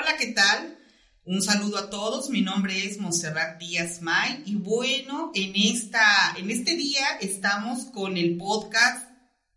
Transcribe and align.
Hola, 0.00 0.16
¿qué 0.16 0.28
tal? 0.28 0.78
Un 1.24 1.42
saludo 1.42 1.76
a 1.76 1.90
todos, 1.90 2.30
mi 2.30 2.40
nombre 2.40 2.86
es 2.86 2.98
Monserrat 2.98 3.60
Díaz 3.60 4.00
May 4.00 4.42
y 4.46 4.54
bueno, 4.54 5.30
en, 5.34 5.52
esta, 5.54 6.34
en 6.38 6.50
este 6.50 6.74
día 6.74 7.04
estamos 7.20 7.84
con 7.86 8.16
el 8.16 8.38
podcast 8.38 9.10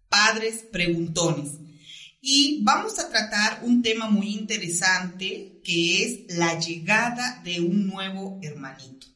Padres 0.09 0.65
Preguntones 0.69 1.53
y 2.19 2.61
vamos 2.63 2.99
a 2.99 3.09
tratar 3.09 3.61
un 3.63 3.81
tema 3.81 4.09
muy 4.09 4.33
interesante 4.33 5.61
que 5.63 6.03
es 6.03 6.35
la 6.35 6.59
llegada 6.59 7.41
de 7.45 7.61
un 7.61 7.87
nuevo 7.87 8.39
hermanito. 8.43 9.07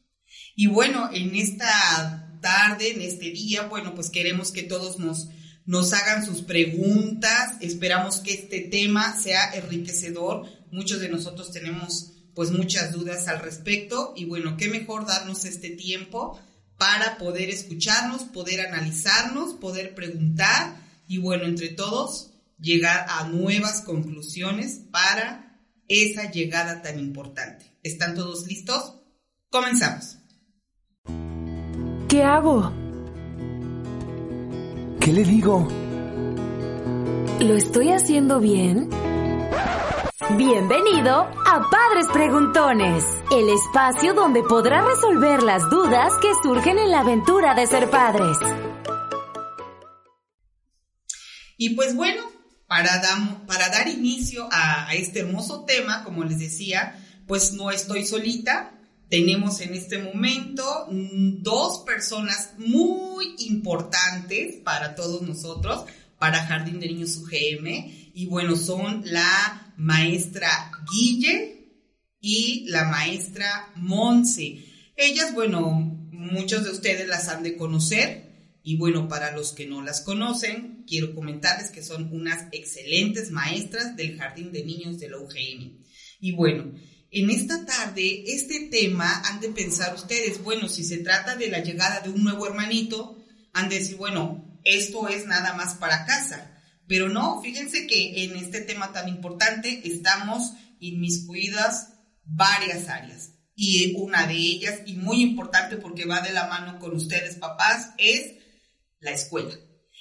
Y 0.55 0.67
bueno, 0.67 1.09
en 1.11 1.35
esta 1.35 2.39
tarde, 2.41 2.93
en 2.93 3.01
este 3.01 3.31
día, 3.31 3.63
bueno, 3.63 3.93
pues 3.93 4.09
queremos 4.09 4.53
que 4.53 4.63
todos 4.63 4.97
nos, 4.97 5.27
nos 5.65 5.91
hagan 5.91 6.25
sus 6.25 6.41
preguntas, 6.41 7.57
esperamos 7.59 8.21
que 8.21 8.33
este 8.33 8.61
tema 8.61 9.13
sea 9.19 9.53
enriquecedor, 9.55 10.56
muchos 10.71 10.99
de 10.99 11.09
nosotros 11.09 11.51
tenemos 11.51 12.13
pues 12.33 12.51
muchas 12.51 12.91
dudas 12.91 13.27
al 13.27 13.39
respecto 13.39 14.13
y 14.15 14.25
bueno, 14.25 14.57
qué 14.57 14.69
mejor 14.69 15.05
darnos 15.07 15.45
este 15.45 15.71
tiempo 15.71 16.39
para 16.77 17.17
poder 17.17 17.49
escucharnos, 17.49 18.23
poder 18.23 18.61
analizarnos, 18.61 19.55
poder 19.55 19.95
preguntar 19.95 20.75
y 21.07 21.17
bueno, 21.17 21.45
entre 21.45 21.69
todos 21.69 22.31
llegar 22.59 23.05
a 23.09 23.27
nuevas 23.27 23.81
conclusiones 23.81 24.81
para 24.91 25.59
esa 25.87 26.29
llegada 26.29 26.81
tan 26.81 26.99
importante. 26.99 27.65
¿Están 27.83 28.15
todos 28.15 28.45
listos? 28.47 28.93
Comenzamos. 29.49 30.17
¿Qué 32.07 32.23
hago? 32.23 32.71
¿Qué 34.99 35.13
le 35.13 35.23
digo? 35.23 35.67
¿Lo 37.39 37.55
estoy 37.55 37.91
haciendo 37.91 38.39
bien? 38.39 38.89
Bienvenido 40.35 41.21
a 41.45 41.69
Padres 41.71 42.05
Preguntones, 42.11 43.01
el 43.31 43.47
espacio 43.47 44.13
donde 44.13 44.43
podrás 44.43 44.85
resolver 44.85 45.41
las 45.41 45.69
dudas 45.69 46.11
que 46.21 46.27
surgen 46.43 46.77
en 46.77 46.91
la 46.91 46.99
aventura 46.99 47.55
de 47.55 47.65
ser 47.65 47.89
padres. 47.89 48.37
Y 51.57 51.69
pues 51.75 51.95
bueno, 51.95 52.23
para, 52.67 53.01
para 53.47 53.69
dar 53.69 53.87
inicio 53.87 54.49
a, 54.51 54.93
este 54.95 55.21
hermoso 55.21 55.63
tema, 55.63 56.03
como 56.03 56.25
les 56.25 56.39
decía, 56.39 57.01
pues 57.25 57.53
no 57.53 57.71
estoy 57.71 58.05
solita, 58.05 58.73
tenemos 59.09 59.61
en 59.61 59.75
este 59.75 59.97
momento 59.97 60.87
mm, 60.91 61.41
dos 61.41 61.85
personas 61.85 62.51
muy 62.57 63.33
importantes 63.47 64.57
para 64.61 64.93
todos 64.93 65.21
nosotros, 65.21 65.85
para 66.19 66.45
Jardín 66.45 66.81
de 66.81 66.87
Niños 66.87 67.15
UGM, 67.15 68.11
y 68.13 68.25
bueno, 68.25 68.57
son 68.57 69.03
la 69.05 69.66
maestra 69.77 70.71
Guille 70.91 71.71
y 72.19 72.65
la 72.67 72.85
maestra 72.85 73.71
Monse. 73.75 74.65
Ellas, 74.95 75.33
bueno, 75.33 75.71
muchos 76.11 76.65
de 76.65 76.71
ustedes 76.71 77.07
las 77.07 77.29
han 77.29 77.43
de 77.43 77.55
conocer, 77.55 78.27
y 78.63 78.75
bueno, 78.75 79.07
para 79.07 79.31
los 79.31 79.53
que 79.53 79.65
no 79.65 79.81
las 79.81 80.01
conocen, 80.01 80.83
quiero 80.85 81.15
comentarles 81.15 81.69
que 81.69 81.83
son 81.83 82.11
unas 82.11 82.47
excelentes 82.51 83.31
maestras 83.31 83.95
del 83.95 84.17
Jardín 84.17 84.51
de 84.51 84.65
Niños 84.65 84.99
de 84.99 85.09
la 85.09 85.19
UGM. 85.19 85.83
Y 86.19 86.33
bueno, 86.33 86.73
en 87.09 87.29
esta 87.29 87.65
tarde, 87.65 88.23
este 88.27 88.67
tema 88.69 89.21
han 89.21 89.39
de 89.39 89.49
pensar 89.49 89.95
ustedes, 89.95 90.43
bueno, 90.43 90.67
si 90.67 90.83
se 90.83 90.97
trata 90.97 91.37
de 91.37 91.47
la 91.47 91.63
llegada 91.63 92.01
de 92.01 92.09
un 92.09 92.23
nuevo 92.23 92.45
hermanito, 92.45 93.23
han 93.53 93.69
de 93.69 93.79
decir, 93.79 93.95
bueno, 93.95 94.59
esto 94.65 95.07
es 95.07 95.25
nada 95.27 95.53
más 95.53 95.75
para 95.75 96.05
casa. 96.05 96.56
Pero 96.87 97.09
no, 97.09 97.41
fíjense 97.41 97.85
que 97.85 98.23
en 98.23 98.35
este 98.37 98.61
tema 98.61 98.93
tan 98.93 99.09
importante 99.09 99.81
estamos 99.83 100.53
inmiscuidas 100.79 101.93
varias 102.23 102.87
áreas. 102.87 103.33
Y 103.55 103.95
una 103.95 104.27
de 104.27 104.35
ellas, 104.35 104.81
y 104.85 104.93
muy 104.93 105.21
importante 105.21 105.77
porque 105.77 106.05
va 106.05 106.21
de 106.21 106.31
la 106.31 106.47
mano 106.47 106.79
con 106.79 106.95
ustedes 106.95 107.35
papás, 107.35 107.91
es 107.97 108.35
la 108.99 109.11
escuela. 109.11 109.55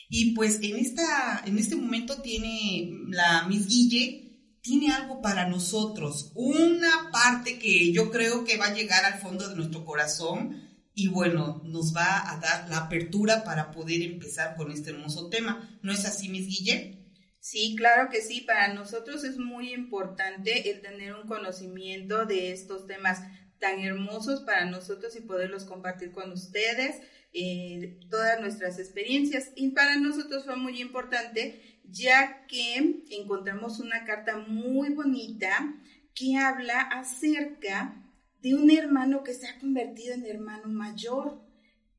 Y 0.08 0.34
pues 0.34 0.60
en, 0.62 0.76
esta, 0.76 1.42
en 1.44 1.58
este 1.58 1.74
momento 1.74 2.20
tiene 2.22 2.90
la 3.08 3.46
Miss 3.48 3.66
Guille, 3.66 4.60
tiene 4.60 4.92
algo 4.92 5.20
para 5.22 5.48
nosotros, 5.48 6.32
una 6.34 7.10
parte 7.12 7.58
que 7.58 7.92
yo 7.92 8.10
creo 8.10 8.44
que 8.44 8.56
va 8.56 8.66
a 8.66 8.74
llegar 8.74 9.04
al 9.04 9.20
fondo 9.20 9.48
de 9.48 9.56
nuestro 9.56 9.84
corazón 9.84 10.65
y 10.98 11.08
bueno, 11.08 11.60
nos 11.62 11.94
va 11.94 12.32
a 12.32 12.40
dar 12.40 12.70
la 12.70 12.78
apertura 12.78 13.44
para 13.44 13.70
poder 13.70 14.00
empezar 14.00 14.56
con 14.56 14.72
este 14.72 14.90
hermoso 14.90 15.28
tema. 15.28 15.78
¿No 15.82 15.92
es 15.92 16.06
así, 16.06 16.30
Miss 16.30 16.46
Guille? 16.46 17.12
Sí, 17.38 17.74
claro 17.76 18.08
que 18.08 18.22
sí. 18.22 18.40
Para 18.40 18.72
nosotros 18.72 19.22
es 19.22 19.36
muy 19.36 19.74
importante 19.74 20.70
el 20.70 20.80
tener 20.80 21.14
un 21.14 21.28
conocimiento 21.28 22.24
de 22.24 22.50
estos 22.50 22.86
temas 22.86 23.20
tan 23.58 23.80
hermosos 23.80 24.40
para 24.40 24.64
nosotros 24.64 25.14
y 25.16 25.20
poderlos 25.20 25.66
compartir 25.66 26.12
con 26.12 26.32
ustedes, 26.32 27.02
eh, 27.34 28.00
todas 28.10 28.40
nuestras 28.40 28.78
experiencias. 28.78 29.52
Y 29.54 29.72
para 29.72 29.96
nosotros 29.96 30.46
fue 30.46 30.56
muy 30.56 30.80
importante 30.80 31.82
ya 31.84 32.46
que 32.46 33.02
encontramos 33.10 33.80
una 33.80 34.06
carta 34.06 34.38
muy 34.38 34.94
bonita 34.94 35.74
que 36.14 36.38
habla 36.38 36.80
acerca 36.80 38.02
de 38.46 38.54
un 38.54 38.70
hermano 38.70 39.24
que 39.24 39.34
se 39.34 39.48
ha 39.48 39.58
convertido 39.58 40.14
en 40.14 40.24
hermano 40.24 40.68
mayor. 40.68 41.42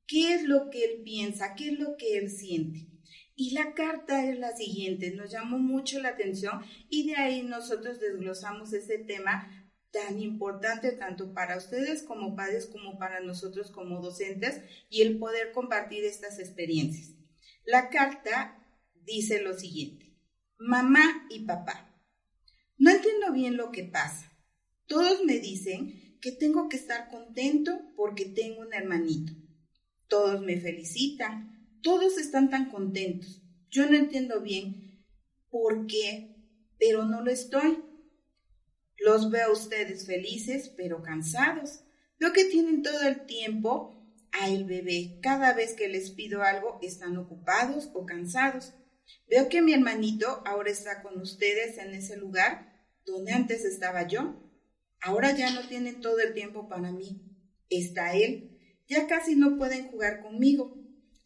¿Qué 0.07 0.33
es 0.33 0.43
lo 0.43 0.69
que 0.69 0.85
él 0.85 1.01
piensa? 1.03 1.55
¿Qué 1.55 1.71
es 1.71 1.77
lo 1.77 1.97
que 1.97 2.17
él 2.17 2.29
siente? 2.29 2.87
Y 3.35 3.51
la 3.51 3.73
carta 3.73 4.23
es 4.23 4.39
la 4.39 4.55
siguiente, 4.55 5.11
nos 5.11 5.29
llamó 5.29 5.59
mucho 5.59 5.99
la 5.99 6.07
atención 6.07 6.61
y 6.89 7.05
de 7.05 7.17
ahí 7.17 7.43
nosotros 7.43 7.99
desglosamos 7.99 8.71
ese 8.71 8.97
tema 8.97 9.69
tan 9.91 10.21
importante 10.21 10.93
tanto 10.93 11.33
para 11.33 11.57
ustedes 11.57 12.01
como 12.03 12.33
padres 12.33 12.67
como 12.67 12.97
para 12.97 13.19
nosotros 13.19 13.69
como 13.69 13.99
docentes 14.01 14.61
y 14.89 15.01
el 15.01 15.19
poder 15.19 15.51
compartir 15.51 16.05
estas 16.05 16.39
experiencias. 16.39 17.13
La 17.65 17.89
carta 17.89 18.65
dice 19.03 19.41
lo 19.41 19.53
siguiente, 19.53 20.17
mamá 20.57 21.27
y 21.29 21.45
papá, 21.45 21.93
no 22.77 22.89
entiendo 22.89 23.33
bien 23.33 23.57
lo 23.57 23.69
que 23.69 23.83
pasa. 23.83 24.31
Todos 24.85 25.25
me 25.25 25.39
dicen 25.39 26.06
que 26.21 26.31
tengo 26.31 26.69
que 26.69 26.77
estar 26.77 27.09
contento 27.09 27.79
porque 27.95 28.25
tengo 28.25 28.61
un 28.61 28.73
hermanito. 28.73 29.33
Todos 30.07 30.41
me 30.41 30.59
felicitan, 30.59 31.79
todos 31.81 32.17
están 32.17 32.49
tan 32.49 32.69
contentos. 32.69 33.41
Yo 33.69 33.89
no 33.89 33.97
entiendo 33.97 34.41
bien 34.41 35.05
por 35.49 35.87
qué, 35.87 36.35
pero 36.79 37.05
no 37.05 37.21
lo 37.21 37.31
estoy. 37.31 37.83
Los 38.97 39.29
veo 39.29 39.49
a 39.49 39.53
ustedes 39.53 40.05
felices, 40.05 40.69
pero 40.75 41.01
cansados. 41.01 41.83
Veo 42.19 42.33
que 42.33 42.45
tienen 42.45 42.81
todo 42.81 43.01
el 43.01 43.25
tiempo 43.25 43.97
al 44.31 44.65
bebé. 44.65 45.19
Cada 45.21 45.53
vez 45.53 45.73
que 45.73 45.87
les 45.87 46.09
pido 46.11 46.41
algo, 46.43 46.79
están 46.81 47.17
ocupados 47.17 47.89
o 47.93 48.05
cansados. 48.05 48.73
Veo 49.29 49.49
que 49.49 49.61
mi 49.61 49.73
hermanito 49.73 50.41
ahora 50.45 50.71
está 50.71 51.01
con 51.01 51.19
ustedes 51.21 51.77
en 51.77 51.93
ese 51.93 52.17
lugar 52.17 52.73
donde 53.05 53.33
antes 53.33 53.65
estaba 53.65 54.07
yo. 54.07 54.46
Ahora 55.01 55.35
ya 55.35 55.51
no 55.51 55.67
tienen 55.67 56.01
todo 56.01 56.19
el 56.19 56.33
tiempo 56.33 56.67
para 56.67 56.91
mí. 56.91 57.21
Está 57.69 58.13
él. 58.15 58.59
Ya 58.87 59.07
casi 59.07 59.35
no 59.35 59.57
pueden 59.57 59.87
jugar 59.87 60.21
conmigo. 60.21 60.75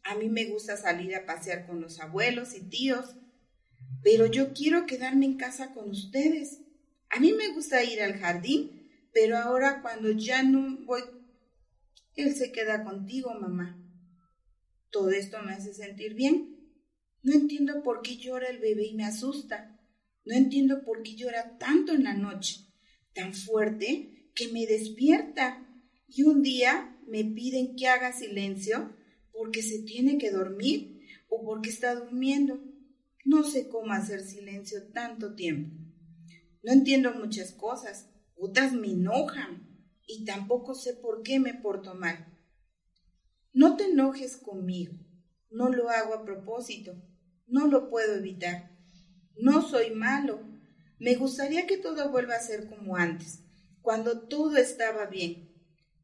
A 0.03 0.15
mí 0.15 0.29
me 0.29 0.45
gusta 0.45 0.77
salir 0.77 1.15
a 1.15 1.25
pasear 1.25 1.67
con 1.67 1.81
los 1.81 1.99
abuelos 1.99 2.55
y 2.55 2.61
tíos. 2.69 3.15
Pero 4.03 4.25
yo 4.25 4.53
quiero 4.53 4.85
quedarme 4.85 5.25
en 5.25 5.37
casa 5.37 5.73
con 5.73 5.89
ustedes. 5.89 6.61
A 7.09 7.19
mí 7.19 7.33
me 7.33 7.49
gusta 7.53 7.83
ir 7.83 8.01
al 8.01 8.17
jardín, 8.17 8.89
pero 9.13 9.37
ahora 9.37 9.81
cuando 9.81 10.11
ya 10.11 10.43
no 10.43 10.77
voy, 10.85 11.01
él 12.15 12.35
se 12.35 12.51
queda 12.51 12.83
contigo, 12.83 13.33
mamá. 13.39 13.77
Todo 14.89 15.11
esto 15.11 15.41
me 15.43 15.53
hace 15.53 15.73
sentir 15.73 16.13
bien. 16.13 16.51
No 17.23 17.33
entiendo 17.33 17.83
por 17.83 18.01
qué 18.01 18.17
llora 18.17 18.49
el 18.49 18.59
bebé 18.59 18.87
y 18.87 18.95
me 18.95 19.05
asusta. 19.05 19.79
No 20.25 20.35
entiendo 20.35 20.83
por 20.83 21.03
qué 21.03 21.15
llora 21.15 21.57
tanto 21.57 21.93
en 21.93 22.03
la 22.03 22.13
noche, 22.13 22.70
tan 23.13 23.33
fuerte 23.33 24.31
que 24.35 24.47
me 24.49 24.65
despierta. 24.65 25.67
Y 26.07 26.23
un 26.23 26.41
día 26.41 26.97
me 27.07 27.23
piden 27.23 27.75
que 27.75 27.87
haga 27.87 28.11
silencio 28.11 28.93
porque 29.31 29.61
se 29.61 29.83
tiene 29.83 30.17
que 30.17 30.31
dormir 30.31 31.01
o 31.29 31.43
porque 31.43 31.69
está 31.69 31.95
durmiendo. 31.95 32.61
No 33.23 33.43
sé 33.43 33.69
cómo 33.69 33.93
hacer 33.93 34.21
silencio 34.21 34.91
tanto 34.93 35.35
tiempo. 35.35 35.75
No 36.63 36.73
entiendo 36.73 37.13
muchas 37.13 37.53
cosas, 37.53 38.09
otras 38.35 38.73
me 38.73 38.91
enojan 38.91 39.67
y 40.05 40.25
tampoco 40.25 40.75
sé 40.75 40.93
por 40.93 41.23
qué 41.23 41.39
me 41.39 41.53
porto 41.53 41.95
mal. 41.95 42.27
No 43.53 43.77
te 43.77 43.85
enojes 43.85 44.37
conmigo, 44.37 44.93
no 45.49 45.69
lo 45.69 45.89
hago 45.89 46.13
a 46.13 46.23
propósito. 46.23 46.95
No 47.51 47.67
lo 47.67 47.89
puedo 47.89 48.15
evitar. 48.15 48.71
No 49.35 49.61
soy 49.61 49.91
malo. 49.91 50.39
Me 51.01 51.15
gustaría 51.15 51.65
que 51.65 51.77
todo 51.77 52.11
vuelva 52.11 52.35
a 52.35 52.39
ser 52.39 52.69
como 52.69 52.95
antes, 52.95 53.39
cuando 53.81 54.27
todo 54.27 54.57
estaba 54.57 55.07
bien. 55.07 55.51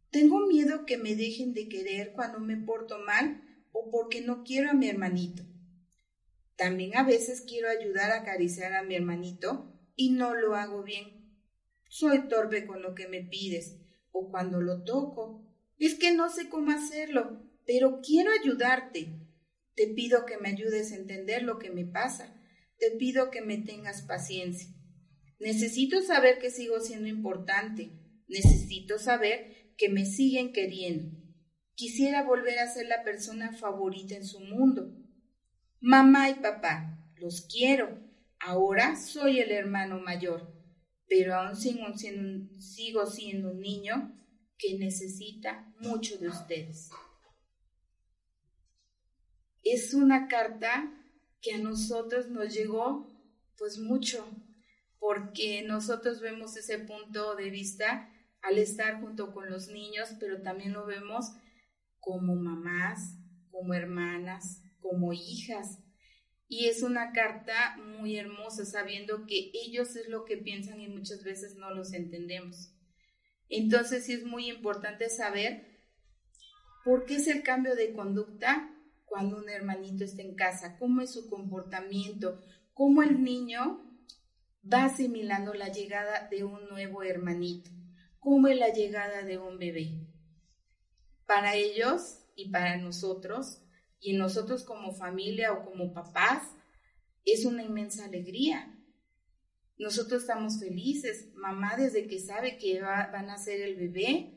Tengo 0.10 0.48
miedo 0.48 0.88
que 0.88 0.98
me 0.98 1.16
dejen 1.16 1.54
de 1.54 1.70
querer 1.70 2.14
cuando 2.14 2.40
me 2.40 2.58
porto 2.58 2.98
mal 2.98 3.44
o 3.72 3.92
porque 3.92 4.22
no 4.22 4.44
quiero 4.44 4.72
a 4.72 4.74
mi 4.74 4.90
hermanito. 4.90 5.44
También 6.56 6.98
a 6.98 7.04
veces 7.04 7.44
quiero 7.48 7.70
ayudar 7.70 8.10
a 8.10 8.22
acariciar 8.22 8.74
a 8.74 8.82
mi 8.82 8.96
hermanito 8.96 9.72
y 9.96 10.14
no 10.14 10.34
lo 10.34 10.56
hago 10.56 10.82
bien. 10.82 11.32
soy 11.90 12.28
torpe 12.28 12.66
con 12.66 12.82
lo 12.82 12.96
que 12.96 13.08
me 13.08 13.22
pides, 13.22 13.78
o 14.12 14.32
cuando 14.32 14.62
lo 14.62 14.84
toco, 14.84 15.46
es 15.78 15.94
que 15.94 16.12
no 16.12 16.32
sé 16.32 16.50
cómo 16.50 16.72
hacerlo, 16.72 17.44
pero 17.68 18.02
quiero 18.02 18.32
ayudarte. 18.32 19.10
Te 19.76 19.86
pido 19.90 20.26
que 20.26 20.40
me 20.40 20.50
ayudes 20.50 20.92
a 20.92 20.96
entender 20.96 21.44
lo 21.44 21.60
que 21.60 21.70
me 21.70 21.86
pasa. 21.86 22.34
Te 22.80 22.90
pido 22.98 23.30
que 23.30 23.42
me 23.42 23.60
tengas 23.60 24.02
paciencia. 24.02 24.74
Necesito 25.40 26.02
saber 26.02 26.40
que 26.40 26.50
sigo 26.50 26.80
siendo 26.80 27.08
importante. 27.08 27.92
Necesito 28.28 28.98
saber 29.00 29.74
que 29.78 29.90
me 29.90 30.06
siguen 30.06 30.52
queriendo. 30.52 31.16
Quisiera 31.76 32.24
volver 32.24 32.60
a 32.60 32.68
ser 32.68 32.88
la 32.88 33.04
persona 33.04 33.54
favorita 33.54 34.16
en 34.16 34.26
su 34.26 34.40
mundo. 34.40 34.92
Mamá 35.80 36.30
y 36.30 36.36
papá, 36.36 37.00
los 37.18 37.42
quiero. 37.42 38.00
Ahora 38.40 38.96
soy 38.96 39.40
el 39.40 39.52
hermano 39.52 40.00
mayor, 40.00 40.54
pero 41.08 41.36
aún 41.36 41.56
sigo 41.56 41.86
siendo, 41.96 42.60
sigo 42.60 43.06
siendo 43.06 43.52
un 43.52 43.60
niño 43.60 44.14
que 44.58 44.78
necesita 44.78 45.72
mucho 45.80 46.18
de 46.18 46.30
ustedes. 46.30 46.90
Es 49.64 49.94
una 49.94 50.28
carta 50.28 50.94
que 51.42 51.54
a 51.54 51.58
nosotros 51.60 52.30
nos 52.30 52.54
llegó 52.54 53.08
pues 53.58 53.80
mucho, 53.80 54.26
porque 55.00 55.64
nosotros 55.64 56.22
vemos 56.22 56.58
ese 56.58 56.80
punto 56.80 57.36
de 57.36 57.50
vista 57.50 58.10
al 58.42 58.58
estar 58.58 59.02
junto 59.02 59.34
con 59.34 59.50
los 59.50 59.68
niños, 59.68 60.10
pero 60.20 60.42
también 60.42 60.74
lo 60.74 60.86
vemos 60.86 61.34
como 62.00 62.36
mamás, 62.36 63.18
como 63.52 63.74
hermanas, 63.74 64.62
como 64.80 65.14
hijas. 65.14 65.80
Y 66.48 66.68
es 66.68 66.82
una 66.82 67.12
carta 67.12 67.76
muy 67.78 68.18
hermosa, 68.18 68.66
sabiendo 68.66 69.26
que 69.26 69.52
ellos 69.54 69.96
es 69.96 70.08
lo 70.08 70.24
que 70.24 70.38
piensan 70.38 70.80
y 70.80 70.88
muchas 70.88 71.24
veces 71.24 71.56
no 71.56 71.72
los 71.72 71.94
entendemos. 71.94 72.74
Entonces 73.50 74.06
sí 74.06 74.14
es 74.14 74.24
muy 74.24 74.50
importante 74.50 75.10
saber 75.10 75.78
por 76.86 77.06
qué 77.06 77.16
es 77.16 77.28
el 77.28 77.44
cambio 77.44 77.76
de 77.76 77.94
conducta 77.94 78.74
cuando 79.06 79.38
un 79.38 79.50
hermanito 79.50 80.04
está 80.04 80.22
en 80.22 80.36
casa, 80.36 80.78
cómo 80.78 81.02
es 81.02 81.12
su 81.12 81.30
comportamiento, 81.30 82.42
cómo 82.74 83.04
el 83.04 83.24
niño 83.24 83.87
va 84.72 84.86
asimilando 84.86 85.54
la 85.54 85.70
llegada 85.70 86.28
de 86.30 86.44
un 86.44 86.68
nuevo 86.70 87.04
hermanito, 87.04 87.72
cómo 88.20 88.48
es 88.48 88.58
la 88.58 88.70
llegada 88.70 89.24
de 89.24 89.38
un 89.38 89.58
bebé. 89.58 90.08
Para 91.26 91.56
ellos 91.56 92.26
y 92.36 92.50
para 92.50 92.78
nosotros, 92.78 93.62
y 94.00 94.14
nosotros 94.14 94.64
como 94.64 94.94
familia 94.94 95.54
o 95.54 95.66
como 95.66 95.94
papás, 95.94 96.44
es 97.26 97.46
una 97.46 97.64
inmensa 97.64 98.06
alegría. 98.06 98.74
Nosotros 99.78 100.22
estamos 100.22 100.60
felices, 100.60 101.30
mamá 101.36 101.76
desde 101.76 102.08
que 102.08 102.20
sabe 102.20 102.58
que 102.58 102.82
va, 102.82 103.10
van 103.12 103.30
a 103.30 103.38
ser 103.38 103.62
el 103.62 103.76
bebé, 103.76 104.34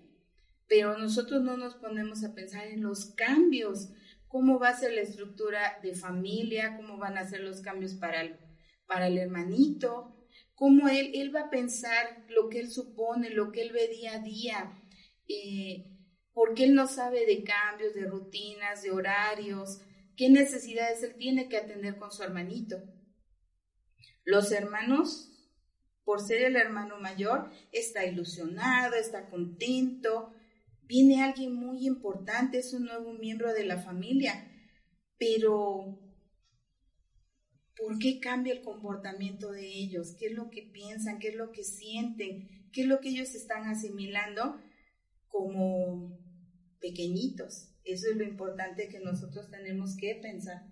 pero 0.69 0.99
nosotros 0.99 1.43
no 1.43 1.57
nos 1.57 1.75
ponemos 1.77 2.25
a 2.25 2.35
pensar 2.35 2.67
en 2.67 2.83
los 2.83 3.07
cambios, 3.15 3.91
cómo 4.29 4.59
va 4.59 4.69
a 4.69 4.79
ser 4.79 4.93
la 4.93 5.01
estructura 5.01 5.79
de 5.83 5.95
familia, 5.95 6.77
cómo 6.77 6.99
van 6.99 7.19
a 7.19 7.29
ser 7.29 7.41
los 7.41 7.61
cambios 7.63 7.95
para 7.95 8.23
el, 8.23 8.39
para 8.87 9.09
el 9.09 9.19
hermanito, 9.19 10.20
cómo 10.61 10.89
él, 10.89 11.13
él 11.15 11.35
va 11.35 11.45
a 11.45 11.51
pensar 11.51 12.23
lo 12.29 12.51
que 12.51 12.61
él 12.61 12.71
supone, 12.71 13.31
lo 13.31 13.51
que 13.51 13.63
él 13.63 13.73
ve 13.73 13.89
día 13.89 14.17
a 14.17 14.19
día, 14.19 14.79
eh, 15.27 15.87
porque 16.35 16.65
él 16.65 16.75
no 16.75 16.87
sabe 16.87 17.25
de 17.25 17.43
cambios, 17.45 17.95
de 17.95 18.05
rutinas, 18.05 18.83
de 18.83 18.91
horarios, 18.91 19.81
qué 20.19 20.29
necesidades 20.29 21.03
él 21.03 21.15
tiene 21.17 21.49
que 21.49 21.57
atender 21.57 21.97
con 21.97 22.13
su 22.13 22.23
hermanito. 22.23 22.77
Los 24.23 24.53
hermanos, 24.53 25.33
por 26.05 26.21
ser 26.21 26.43
el 26.43 26.57
hermano 26.57 27.01
mayor, 27.01 27.51
está 27.73 28.05
ilusionado, 28.05 28.97
está 28.97 29.31
contento, 29.31 30.35
viene 30.83 31.23
alguien 31.23 31.55
muy 31.55 31.87
importante, 31.87 32.59
es 32.59 32.75
un 32.75 32.85
nuevo 32.85 33.15
miembro 33.15 33.55
de 33.55 33.65
la 33.65 33.79
familia, 33.79 34.47
pero 35.17 36.10
¿por 37.77 37.99
qué 37.99 38.21
cambia 38.21 38.55
el 38.55 38.63
comportamiento 38.63 39.51
de 39.53 39.67
ellos? 39.67 40.15
¿Qué 40.19 40.27
es 40.27 40.35
lo 40.35 40.51
que 40.51 40.63
piensan? 40.63 41.19
¿Qué 41.19 41.29
es 41.29 41.37
lo 41.37 41.53
que 41.53 41.65
sienten? 41.65 42.49
¿Qué 42.73 42.83
es 42.83 42.87
lo 42.87 43.01
que 43.01 43.11
ellos 43.11 43.35
están 43.35 43.69
asimilando 43.69 44.61
como 45.29 46.19
pequeñitos? 46.81 47.69
Eso 47.85 48.09
es 48.11 48.17
lo 48.17 48.25
importante 48.25 48.89
que 48.89 49.01
nosotros 49.01 49.51
tenemos 49.51 49.97
que 49.97 50.15
pensar. 50.23 50.63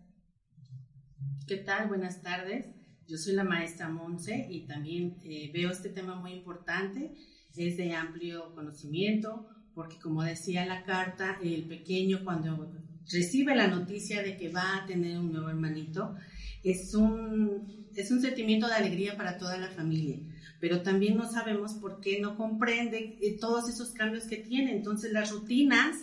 ¿Qué 1.47 1.57
tal? 1.57 1.89
Buenas 1.89 2.23
tardes. 2.23 2.67
Yo 3.07 3.17
soy 3.17 3.35
la 3.35 3.45
maestra 3.45 3.89
Monse 3.89 4.47
y 4.51 4.67
también 4.67 5.17
eh, 5.25 5.51
veo 5.53 5.71
este 5.71 5.89
tema 5.89 6.15
muy 6.15 6.33
importante. 6.33 7.15
Es 7.57 7.77
de 7.77 7.95
amplio 7.95 8.55
conocimiento 8.55 9.49
porque 9.79 9.97
como 10.01 10.25
decía 10.25 10.67
la 10.67 10.83
carta, 10.83 11.39
el 11.41 11.69
pequeño 11.69 12.25
cuando 12.25 12.69
recibe 13.13 13.55
la 13.55 13.69
noticia 13.69 14.25
de 14.25 14.37
que 14.37 14.49
va 14.49 14.77
a 14.77 14.87
tener 14.87 15.17
un 15.17 15.31
nuevo 15.31 15.49
hermanito, 15.49 16.17
es 16.63 16.95
un, 16.95 17.89
es 17.95 18.11
un 18.11 18.21
sentimiento 18.21 18.67
de 18.67 18.75
alegría 18.75 19.17
para 19.17 19.39
toda 19.39 19.59
la 19.59 19.69
familia, 19.69 20.19
pero 20.61 20.83
también 20.83 21.17
no 21.17 21.31
sabemos 21.31 21.75
por 21.75 22.01
qué 22.01 22.21
no 22.21 22.37
comprende 22.37 23.19
eh, 23.21 23.37
todos 23.41 23.69
esos 23.69 23.91
cambios 23.91 24.25
que 24.25 24.37
tiene. 24.37 24.73
Entonces 24.73 25.13
las 25.13 25.31
rutinas 25.31 25.97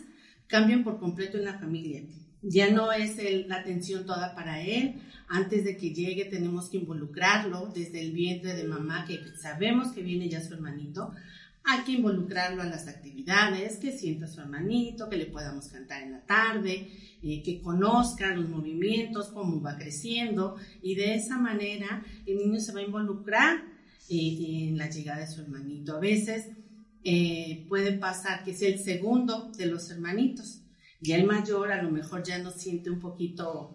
cambian 0.47 0.83
por 0.83 0.99
completo 0.99 1.37
en 1.37 1.45
la 1.45 1.59
familia. 1.59 2.03
Ya 2.41 2.71
no 2.71 2.91
es 2.91 3.17
la 3.47 3.57
atención 3.57 4.05
toda 4.05 4.35
para 4.35 4.61
él. 4.61 5.01
Antes 5.27 5.63
de 5.63 5.75
que 5.75 5.93
llegue 5.93 6.25
tenemos 6.25 6.69
que 6.69 6.77
involucrarlo 6.77 7.71
desde 7.73 8.01
el 8.01 8.11
vientre 8.11 8.53
de 8.53 8.63
mamá, 8.65 9.05
que 9.07 9.19
sabemos 9.37 9.91
que 9.91 10.03
viene 10.03 10.29
ya 10.29 10.41
su 10.41 10.53
hermanito, 10.53 11.13
hay 11.67 11.83
que 11.83 11.93
involucrarlo 11.93 12.61
a 12.61 12.65
las 12.65 12.87
actividades, 12.87 13.77
que 13.77 13.91
sienta 13.91 14.27
su 14.27 14.39
hermanito, 14.39 15.09
que 15.09 15.17
le 15.17 15.25
podamos 15.25 15.67
cantar 15.67 16.03
en 16.03 16.11
la 16.11 16.21
tarde, 16.21 16.87
eh, 17.23 17.41
que 17.41 17.59
conozca 17.59 18.35
los 18.35 18.47
movimientos, 18.47 19.29
cómo 19.29 19.59
va 19.61 19.75
creciendo 19.75 20.57
y 20.83 20.93
de 20.93 21.15
esa 21.15 21.39
manera 21.39 22.05
el 22.27 22.37
niño 22.37 22.59
se 22.59 22.71
va 22.71 22.81
a 22.81 22.83
involucrar 22.83 23.63
eh, 24.09 24.67
en 24.69 24.77
la 24.77 24.89
llegada 24.89 25.21
de 25.21 25.27
su 25.27 25.41
hermanito. 25.41 25.97
A 25.97 25.99
veces 25.99 26.51
eh, 27.03 27.65
puede 27.67 27.93
pasar 27.93 28.43
que 28.43 28.53
sea 28.53 28.69
el 28.69 28.79
segundo 28.79 29.51
de 29.57 29.65
los 29.65 29.89
hermanitos 29.89 30.61
y 31.01 31.13
el 31.13 31.25
mayor 31.25 31.71
a 31.71 31.81
lo 31.81 31.89
mejor 31.89 32.21
ya 32.23 32.37
no 32.37 32.51
siente 32.51 32.91
un 32.91 32.99
poquito 32.99 33.74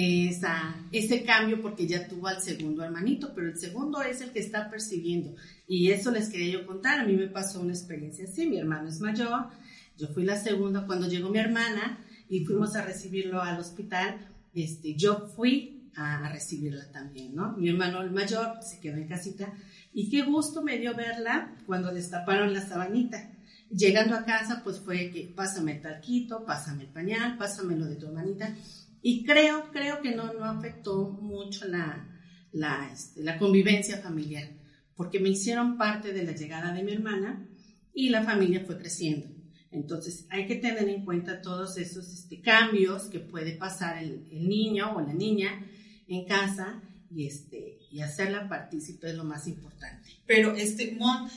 esa, 0.00 0.76
ese 0.92 1.24
cambio 1.24 1.60
porque 1.60 1.88
ya 1.88 2.06
tuvo 2.06 2.28
al 2.28 2.40
segundo 2.40 2.84
hermanito, 2.84 3.32
pero 3.34 3.48
el 3.48 3.58
segundo 3.58 4.00
es 4.00 4.20
el 4.20 4.30
que 4.30 4.38
está 4.38 4.70
percibiendo. 4.70 5.34
Y 5.66 5.90
eso 5.90 6.12
les 6.12 6.28
quería 6.28 6.52
yo 6.52 6.66
contar. 6.66 7.00
A 7.00 7.04
mí 7.04 7.14
me 7.14 7.26
pasó 7.26 7.60
una 7.60 7.72
experiencia 7.72 8.24
así. 8.24 8.46
Mi 8.46 8.58
hermano 8.58 8.88
es 8.88 9.00
mayor, 9.00 9.48
yo 9.96 10.06
fui 10.06 10.24
la 10.24 10.38
segunda 10.38 10.86
cuando 10.86 11.08
llegó 11.08 11.30
mi 11.30 11.38
hermana 11.38 11.98
y 12.28 12.44
fuimos 12.44 12.76
a 12.76 12.84
recibirlo 12.84 13.42
al 13.42 13.58
hospital. 13.58 14.28
Este, 14.54 14.94
yo 14.94 15.26
fui 15.34 15.90
a, 15.96 16.28
recibirla 16.28 16.92
también, 16.92 17.34
¿no? 17.34 17.56
Mi 17.56 17.68
hermano 17.68 18.00
el 18.00 18.12
mayor 18.12 18.62
se 18.62 18.78
quedó 18.78 18.98
en 18.98 19.08
casita 19.08 19.52
y 19.92 20.10
qué 20.10 20.22
gusto 20.22 20.62
me 20.62 20.78
dio 20.78 20.94
verla 20.94 21.56
cuando 21.66 21.92
destaparon 21.92 22.54
la 22.54 22.60
sabanita. 22.60 23.32
Llegando 23.68 24.14
a 24.14 24.24
casa, 24.24 24.62
pues 24.62 24.78
fue 24.78 25.10
que 25.10 25.32
pásame 25.34 25.72
el 25.72 25.82
talquito, 25.82 26.44
pásame 26.44 26.84
el 26.84 26.90
pañal, 26.90 27.36
pásame 27.36 27.74
lo 27.74 27.86
de 27.86 27.96
tu 27.96 28.06
hermanita. 28.06 28.54
Y 29.02 29.24
creo, 29.24 29.70
creo 29.70 30.00
que 30.00 30.14
no, 30.14 30.32
no 30.32 30.44
afectó 30.44 31.08
mucho 31.10 31.66
la, 31.66 32.06
la, 32.52 32.90
este, 32.92 33.22
la 33.22 33.38
convivencia 33.38 33.98
familiar, 33.98 34.48
porque 34.94 35.20
me 35.20 35.28
hicieron 35.28 35.78
parte 35.78 36.12
de 36.12 36.24
la 36.24 36.32
llegada 36.32 36.72
de 36.72 36.82
mi 36.82 36.92
hermana 36.92 37.46
y 37.94 38.10
la 38.10 38.22
familia 38.22 38.64
fue 38.66 38.78
creciendo. 38.78 39.28
Entonces 39.70 40.26
hay 40.30 40.46
que 40.46 40.56
tener 40.56 40.88
en 40.88 41.04
cuenta 41.04 41.42
todos 41.42 41.76
esos 41.76 42.10
este, 42.12 42.40
cambios 42.40 43.04
que 43.04 43.20
puede 43.20 43.52
pasar 43.52 44.02
el, 44.02 44.26
el, 44.30 44.48
niño 44.48 44.96
o 44.96 45.00
la 45.00 45.12
niña 45.12 45.66
en 46.06 46.24
casa 46.24 46.82
y, 47.10 47.26
este, 47.26 47.78
y 47.90 48.00
hacerla 48.00 48.48
partícipe 48.48 49.10
es 49.10 49.14
lo 49.14 49.24
más 49.24 49.46
importante. 49.46 50.08
Pero, 50.26 50.54
este, 50.54 50.92
Mon, 50.92 51.28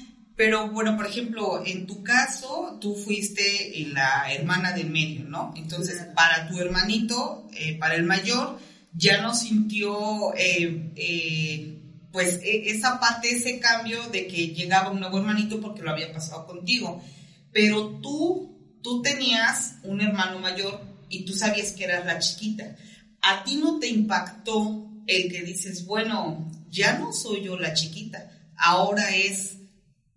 pero 0.42 0.72
bueno, 0.72 0.98
por 0.98 1.06
ejemplo, 1.06 1.62
en 1.64 1.86
tu 1.86 2.02
caso, 2.02 2.80
tú 2.82 2.96
fuiste 2.96 3.86
la 3.94 4.34
hermana 4.34 4.72
del 4.72 4.90
medio, 4.90 5.24
¿no? 5.26 5.54
Entonces, 5.56 6.04
para 6.16 6.48
tu 6.48 6.60
hermanito, 6.60 7.48
eh, 7.54 7.78
para 7.78 7.94
el 7.94 8.02
mayor, 8.02 8.58
ya 8.92 9.22
no 9.22 9.36
sintió 9.36 10.34
eh, 10.36 10.94
eh, 10.96 11.80
pues 12.12 12.40
e, 12.42 12.72
esa 12.72 13.00
parte, 13.00 13.30
ese 13.30 13.60
cambio 13.60 14.02
de 14.10 14.26
que 14.26 14.48
llegaba 14.48 14.90
un 14.90 15.00
nuevo 15.00 15.20
hermanito 15.20 15.62
porque 15.62 15.84
lo 15.84 15.92
había 15.92 16.12
pasado 16.12 16.48
contigo. 16.48 17.04
Pero 17.52 18.00
tú, 18.02 18.80
tú 18.82 19.04
tenías 19.04 19.76
un 19.84 20.02
hermano 20.02 20.40
mayor 20.40 20.82
y 21.08 21.24
tú 21.24 21.34
sabías 21.34 21.74
que 21.74 21.84
eras 21.84 22.04
la 22.08 22.18
chiquita. 22.18 22.78
¿A 23.22 23.44
ti 23.44 23.58
no 23.58 23.78
te 23.78 23.90
impactó 23.90 24.90
el 25.06 25.32
que 25.32 25.44
dices, 25.44 25.86
bueno, 25.86 26.50
ya 26.72 26.98
no 26.98 27.14
soy 27.14 27.44
yo 27.44 27.60
la 27.60 27.76
chiquita, 27.76 28.32
ahora 28.58 29.16
es 29.16 29.61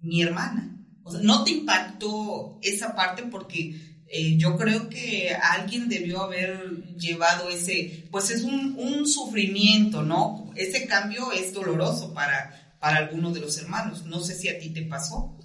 mi 0.04 0.22
hermana. 0.22 0.70
O 1.02 1.10
sea, 1.10 1.20
no 1.22 1.44
te 1.44 1.50
impactó 1.50 2.58
esa 2.62 2.94
parte 2.94 3.24
porque 3.24 3.94
eh, 4.06 4.36
yo 4.36 4.56
creo 4.56 4.88
que 4.88 5.34
alguien 5.34 5.88
debió 5.88 6.22
haber 6.22 6.96
llevado 6.96 7.48
ese, 7.48 8.06
pues 8.10 8.30
es 8.30 8.44
un, 8.44 8.76
un, 8.78 9.06
sufrimiento, 9.06 10.02
¿no? 10.02 10.52
Ese 10.54 10.86
cambio 10.86 11.32
es 11.32 11.52
doloroso 11.52 12.14
para, 12.14 12.76
para 12.80 12.98
alguno 12.98 13.32
de 13.32 13.40
los 13.40 13.58
hermanos. 13.58 14.04
No 14.04 14.20
sé 14.20 14.34
si 14.34 14.48
a 14.48 14.58
ti 14.58 14.70
te 14.70 14.82
pasó. 14.82 15.36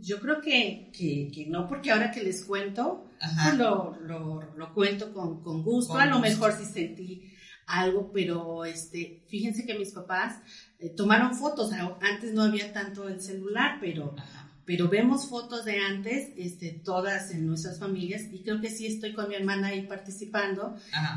Yo 0.00 0.20
creo 0.20 0.40
que, 0.40 0.90
que, 0.92 1.46
no, 1.48 1.66
porque 1.66 1.90
ahora 1.90 2.10
que 2.10 2.22
les 2.22 2.44
cuento, 2.44 3.10
pues 3.18 3.54
lo, 3.54 3.96
lo, 4.02 4.42
lo, 4.56 4.74
cuento 4.74 5.12
con, 5.12 5.42
con 5.42 5.62
gusto. 5.62 5.96
a 5.96 6.06
lo 6.06 6.20
mejor 6.20 6.54
sí 6.56 6.64
sentí 6.64 7.32
algo, 7.66 8.10
pero 8.12 8.64
este, 8.64 9.24
fíjense 9.28 9.66
que 9.66 9.78
mis 9.78 9.92
papás 9.92 10.36
eh, 10.78 10.90
tomaron 10.90 11.34
fotos. 11.34 11.72
Antes 12.00 12.32
no 12.34 12.42
había 12.42 12.72
tanto 12.72 13.08
el 13.08 13.20
celular, 13.20 13.78
pero, 13.80 14.14
pero 14.64 14.88
vemos 14.88 15.28
fotos 15.28 15.64
de 15.64 15.80
antes, 15.80 16.32
este, 16.36 16.70
todas 16.70 17.32
en 17.32 17.46
nuestras 17.46 17.78
familias, 17.78 18.22
y 18.32 18.42
creo 18.42 18.60
que 18.60 18.70
sí 18.70 18.86
estoy 18.86 19.12
con 19.12 19.28
mi 19.28 19.34
hermana 19.34 19.68
ahí 19.68 19.86
participando, 19.86 20.76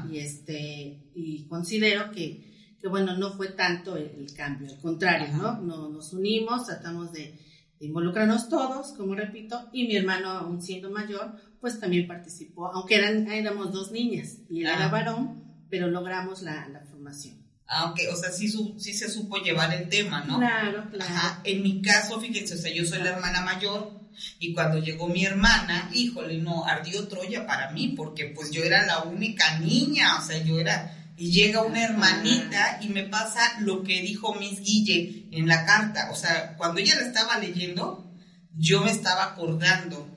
y 0.10 0.18
este, 0.18 1.03
y 1.13 1.46
considero 1.48 2.12
que, 2.12 2.75
que 2.80 2.88
bueno, 2.88 3.15
no 3.18 3.34
fue 3.34 3.50
tanto 3.50 3.98
el, 3.98 4.34
cambio, 4.36 4.70
al 4.72 4.80
contrario, 4.80 5.27
¿no? 5.38 5.62
Nos 5.62 6.13
unimos, 6.13 6.65
tratamos 6.65 7.12
de, 7.12 7.38
involucrarnos 7.80 8.48
todos, 8.48 8.94
como 8.94 9.15
repito, 9.15 9.70
y 9.74 9.88
mi 9.88 9.96
hermano, 9.96 10.30
aún 10.30 10.62
siendo 10.62 10.91
mayor, 10.91 11.36
pues 11.60 11.80
también 11.80 12.08
participó, 12.08 12.68
aunque 12.68 12.96
eran, 12.96 13.27
éramos 13.27 13.72
dos 13.72 13.91
niñas, 13.91 14.38
y 14.50 14.62
él 14.62 14.68
era 14.68 14.88
varón, 14.88 15.44
pero 15.70 15.88
logramos 15.88 16.44
la, 16.44 16.68
la 16.68 16.82
formación. 16.82 17.40
Aunque, 17.74 18.10
o 18.10 18.16
sea, 18.18 18.32
sí, 18.32 18.50
sí 18.50 18.94
se 18.94 19.10
supo 19.10 19.38
llevar 19.38 19.74
el 19.74 19.88
tema, 19.88 20.25
¿no? 20.25 20.40
Claro, 20.40 20.90
claro. 20.92 21.13
Ajá. 21.13 21.42
En 21.46 21.63
mi 21.63 21.82
caso, 21.82 22.20
fíjense, 22.20 22.56
o 22.56 22.58
sea, 22.58 22.74
yo 22.74 22.86
soy 22.86 23.00
la 23.00 23.12
hermana 23.12 23.42
mayor 23.42 24.01
y 24.40 24.54
cuando 24.54 24.80
llegó 24.80 25.08
mi 25.08 25.25
hermana, 25.25 25.90
híjole, 25.94 26.38
no, 26.38 26.66
ardió 26.66 27.08
Troya 27.08 27.46
para 27.48 27.72
mí 27.72 27.94
porque 27.96 28.25
pues 28.25 28.51
yo 28.51 28.63
era 28.63 28.86
la 28.86 29.04
única 29.04 29.60
niña, 29.60 30.20
o 30.20 30.25
sea, 30.25 30.44
yo 30.44 30.60
era... 30.60 30.98
Y 31.18 31.32
llega 31.32 31.62
una 31.62 31.84
hermanita 31.84 32.80
y 32.82 32.90
me 32.90 33.04
pasa 33.04 33.42
lo 33.60 33.84
que 33.84 34.01
dijo 34.01 34.34
Miss 34.36 34.60
Guille 34.62 35.28
en 35.32 35.48
la 35.48 35.66
carta. 35.66 36.10
O 36.12 36.16
sea, 36.16 36.58
cuando 36.58 36.80
ella 36.80 36.96
la 36.96 37.06
estaba 37.06 37.38
leyendo, 37.38 38.12
yo 38.58 38.82
me 38.82 38.90
estaba 38.90 39.25
acordando. 39.25 40.10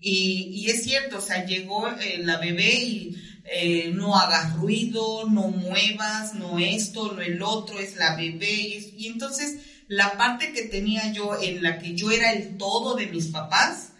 Y, 0.00 0.50
y 0.54 0.70
es 0.70 0.82
cierto, 0.82 1.18
o 1.18 1.20
sea, 1.20 1.44
llegó 1.44 1.88
eh, 1.88 2.20
la 2.24 2.38
bebé 2.38 2.72
y 2.72 3.16
eh, 3.44 3.90
no 3.94 4.16
hagas 4.16 4.54
ruido, 4.56 5.28
no 5.28 5.48
muevas, 5.48 6.34
no 6.34 6.58
esto, 6.58 7.12
no 7.12 7.20
el 7.20 7.42
otro, 7.42 7.78
es 7.78 7.96
la 7.96 8.16
bebé. 8.16 8.52
Y, 8.96 9.06
entonces 9.06 9.58
la 9.88 10.16
parte 10.16 10.52
que 10.52 10.62
tenía 10.62 11.12
yo 11.12 11.40
en 11.40 11.62
la 11.62 11.78
que 11.78 11.94
yo 11.94 12.10
era 12.10 12.32
el 12.32 12.56
todo 12.56 12.94
de 12.94 13.06
mis 13.06 13.26
papás, 13.26 13.92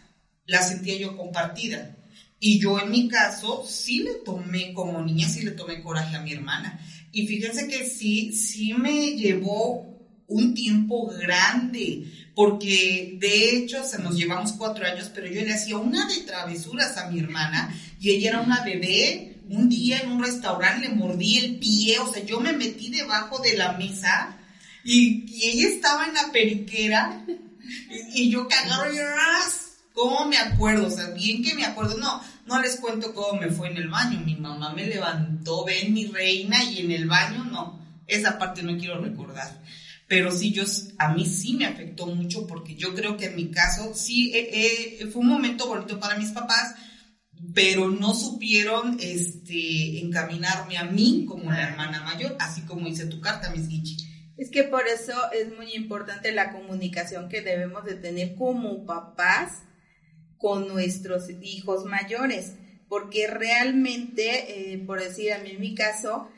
la 0.46 0.62
sentía 0.62 0.96
yo 0.96 1.16
compartida. 1.16 1.96
Y 2.38 2.58
yo 2.58 2.80
en 2.80 2.90
mi 2.90 3.08
caso 3.08 3.64
sí 3.66 4.02
le 4.02 4.14
tomé 4.24 4.72
como 4.72 5.02
niña, 5.02 5.28
sí 5.28 5.42
le 5.42 5.50
tomé 5.50 5.82
coraje 5.82 6.16
a 6.16 6.20
mi 6.20 6.32
hermana. 6.32 6.80
Y 7.12 7.26
fíjense 7.26 7.68
que 7.68 7.84
sí, 7.88 8.32
sí 8.32 8.72
me 8.74 9.16
llevó 9.16 9.89
un 10.30 10.54
tiempo 10.54 11.12
grande, 11.18 12.06
porque 12.34 13.16
de 13.18 13.56
hecho 13.56 13.84
se 13.84 13.98
nos 13.98 14.16
llevamos 14.16 14.52
cuatro 14.52 14.86
años, 14.86 15.10
pero 15.14 15.26
yo 15.26 15.42
le 15.42 15.52
hacía 15.52 15.76
una 15.76 16.06
de 16.06 16.22
travesuras 16.22 16.96
a 16.96 17.10
mi 17.10 17.20
hermana 17.20 17.74
y 18.00 18.10
ella 18.10 18.30
era 18.30 18.40
una 18.40 18.64
bebé 18.64 19.30
un 19.50 19.68
día 19.68 19.98
en 19.98 20.12
un 20.12 20.22
restaurante 20.22 20.88
le 20.88 20.94
mordí 20.94 21.38
el 21.38 21.58
pie, 21.58 21.98
o 21.98 22.10
sea, 22.10 22.24
yo 22.24 22.38
me 22.38 22.52
metí 22.52 22.88
debajo 22.88 23.40
de 23.40 23.56
la 23.56 23.72
mesa 23.72 24.36
y, 24.84 25.26
ella 25.42 25.68
estaba 25.68 26.06
en 26.06 26.14
la 26.14 26.30
periquera 26.32 27.24
y, 28.14 28.30
yo 28.30 28.46
cagado, 28.46 28.84
¿cómo 29.92 30.26
me 30.26 30.38
acuerdo? 30.38 30.86
O 30.86 30.90
sea, 30.90 31.08
bien 31.10 31.42
que 31.42 31.54
me 31.54 31.64
acuerdo, 31.64 31.98
no, 31.98 32.22
no 32.46 32.62
les 32.62 32.76
cuento 32.76 33.12
cómo 33.12 33.40
me 33.40 33.48
fue 33.48 33.70
en 33.70 33.78
el 33.78 33.88
baño, 33.88 34.20
mi 34.20 34.36
mamá 34.36 34.72
me 34.72 34.86
levantó, 34.86 35.64
ven 35.64 35.92
mi 35.92 36.06
reina 36.06 36.62
y 36.62 36.80
en 36.80 36.92
el 36.92 37.08
baño 37.08 37.44
no, 37.44 37.84
esa 38.06 38.38
parte 38.38 38.62
no 38.62 38.78
quiero 38.78 39.00
recordar. 39.00 39.60
Pero 40.10 40.32
sí, 40.32 40.50
yo, 40.50 40.64
a 40.98 41.14
mí 41.14 41.24
sí 41.24 41.54
me 41.54 41.66
afectó 41.66 42.04
mucho 42.06 42.44
porque 42.48 42.74
yo 42.74 42.96
creo 42.96 43.16
que 43.16 43.26
en 43.26 43.36
mi 43.36 43.52
caso 43.52 43.94
sí 43.94 44.32
eh, 44.34 44.98
eh, 45.00 45.06
fue 45.06 45.22
un 45.22 45.28
momento 45.28 45.68
bonito 45.68 46.00
para 46.00 46.18
mis 46.18 46.32
papás, 46.32 46.74
pero 47.54 47.88
no 47.88 48.12
supieron 48.12 48.98
este, 49.00 50.00
encaminarme 50.00 50.78
a 50.78 50.82
mí 50.82 51.26
como 51.28 51.52
la 51.52 51.62
hermana 51.62 52.02
mayor, 52.02 52.34
así 52.40 52.62
como 52.62 52.88
dice 52.88 53.06
tu 53.06 53.20
carta, 53.20 53.52
Miss 53.52 53.68
Guichi. 53.68 53.98
Es 54.36 54.50
que 54.50 54.64
por 54.64 54.88
eso 54.88 55.12
es 55.30 55.56
muy 55.56 55.74
importante 55.74 56.32
la 56.32 56.50
comunicación 56.50 57.28
que 57.28 57.42
debemos 57.42 57.84
de 57.84 57.94
tener 57.94 58.34
como 58.34 58.84
papás 58.84 59.62
con 60.38 60.66
nuestros 60.66 61.30
hijos 61.40 61.84
mayores, 61.84 62.54
porque 62.88 63.28
realmente, 63.28 64.72
eh, 64.72 64.78
por 64.78 64.98
decir 64.98 65.34
a 65.34 65.38
mí 65.38 65.50
en 65.50 65.60
mi 65.60 65.76
caso, 65.76 66.28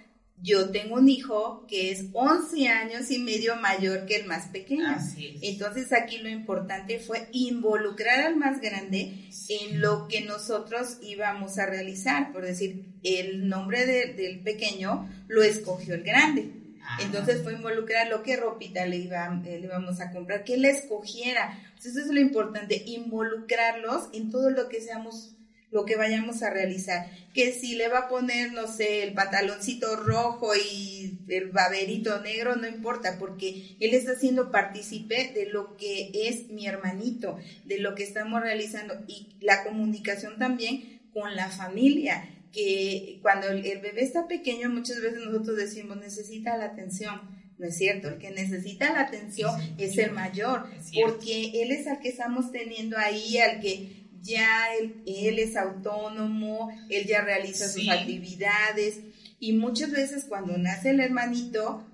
yo 0.43 0.71
tengo 0.71 0.97
un 0.97 1.09
hijo 1.09 1.65
que 1.69 1.93
es 1.93 2.07
11 2.13 2.69
años 2.69 3.11
y 3.13 3.19
medio 3.19 3.55
mayor 3.57 4.07
que 4.07 4.17
el 4.17 4.27
más 4.27 4.49
pequeño. 4.49 4.97
Entonces 5.41 5.93
aquí 5.93 6.19
lo 6.19 6.29
importante 6.29 6.99
fue 6.99 7.29
involucrar 7.31 8.21
al 8.21 8.37
más 8.37 8.61
grande 8.61 9.29
en 9.49 9.81
lo 9.81 10.09
que 10.09 10.23
nosotros 10.23 10.99
íbamos 11.01 11.59
a 11.59 11.67
realizar. 11.67 12.33
Por 12.33 12.45
decir, 12.45 12.87
el 13.05 13.49
nombre 13.49 13.87
del 13.87 14.41
pequeño 14.41 15.09
lo 15.29 15.45
escogió 15.45 15.95
el 15.95 16.03
grande. 16.03 16.51
Ah. 16.83 16.99
Entonces 17.03 17.43
fue 17.45 17.53
involucrar 17.53 18.09
lo 18.09 18.25
que 18.25 18.37
ropita 18.37 18.85
le, 18.85 18.97
iba, 18.97 19.29
le 19.45 19.61
íbamos 19.61 20.01
a 20.01 20.11
comprar, 20.11 20.43
que 20.43 20.55
él 20.55 20.65
escogiera. 20.65 21.57
Entonces 21.69 21.97
eso 21.97 22.09
es 22.09 22.15
lo 22.15 22.21
importante, 22.21 22.83
involucrarlos 22.87 24.09
en 24.13 24.31
todo 24.33 24.51
lo 24.51 24.69
que 24.69 24.81
seamos 24.81 25.37
lo 25.73 25.85
que 25.85 25.97
vayamos 25.97 26.43
a 26.43 26.51
realizar. 26.51 27.11
Que 27.35 27.53
si 27.53 27.75
le 27.75 27.89
va 27.89 28.01
a 28.01 28.09
poner, 28.09 28.53
no 28.53 28.69
sé, 28.69 29.03
el 29.03 29.15
pantaloncito 29.15 29.97
rojo 29.97 30.55
y 30.55 31.19
el 31.29 31.51
baberito 31.51 32.21
negro, 32.21 32.57
no 32.57 32.69
importa, 32.69 33.17
porque 33.19 33.77
él 33.81 33.95
está 33.95 34.15
siendo 34.15 34.53
partícipe 34.53 35.33
de 35.35 35.47
lo 35.47 35.77
que 35.77 36.11
es 36.15 36.49
mi 36.49 36.67
hermanito, 36.67 37.39
de 37.65 37.79
lo 37.79 37.95
que 37.95 38.05
estamos 38.05 38.43
realizando 38.43 38.95
y 39.09 39.35
la 39.41 39.65
comunicación 39.65 40.39
también 40.39 41.01
con 41.13 41.35
la 41.35 41.49
familia 41.49 42.29
que 42.53 43.19
cuando 43.23 43.49
el, 43.49 43.63
bebé 43.63 44.03
está 44.03 44.29
pequeño 44.29 44.69
muchas 44.69 45.01
veces 45.01 45.21
nosotros 45.25 45.57
decimos 45.57 45.97
necesita 45.97 46.57
la 46.57 46.67
atención, 46.67 47.21
no 47.59 47.67
es 47.67 47.77
cierto, 47.77 48.09
el 48.09 48.19
que 48.19 48.31
necesita 48.31 48.93
la 48.93 49.03
atención 49.03 49.55
es 49.79 49.97
el 49.97 50.13
mayor, 50.13 50.67
porque 51.03 51.63
él 51.63 51.71
es 51.73 51.87
al 51.87 52.01
que 52.01 52.11
estamos 52.11 52.53
teniendo 52.53 52.99
ahí, 52.99 53.39
al 53.39 53.61
que 53.61 54.02
ya 54.23 54.75
él, 54.75 55.39
es 55.39 55.57
autónomo, 55.57 56.71
él 56.89 57.07
ya 57.07 57.23
realiza 57.23 57.69
sus 57.69 57.89
actividades. 57.89 59.01
Y 59.39 59.55
muchas 59.55 59.91
veces 59.91 60.25
cuando 60.29 60.57
nace 60.57 60.91
el 60.91 61.01
hermanito, 61.01 61.85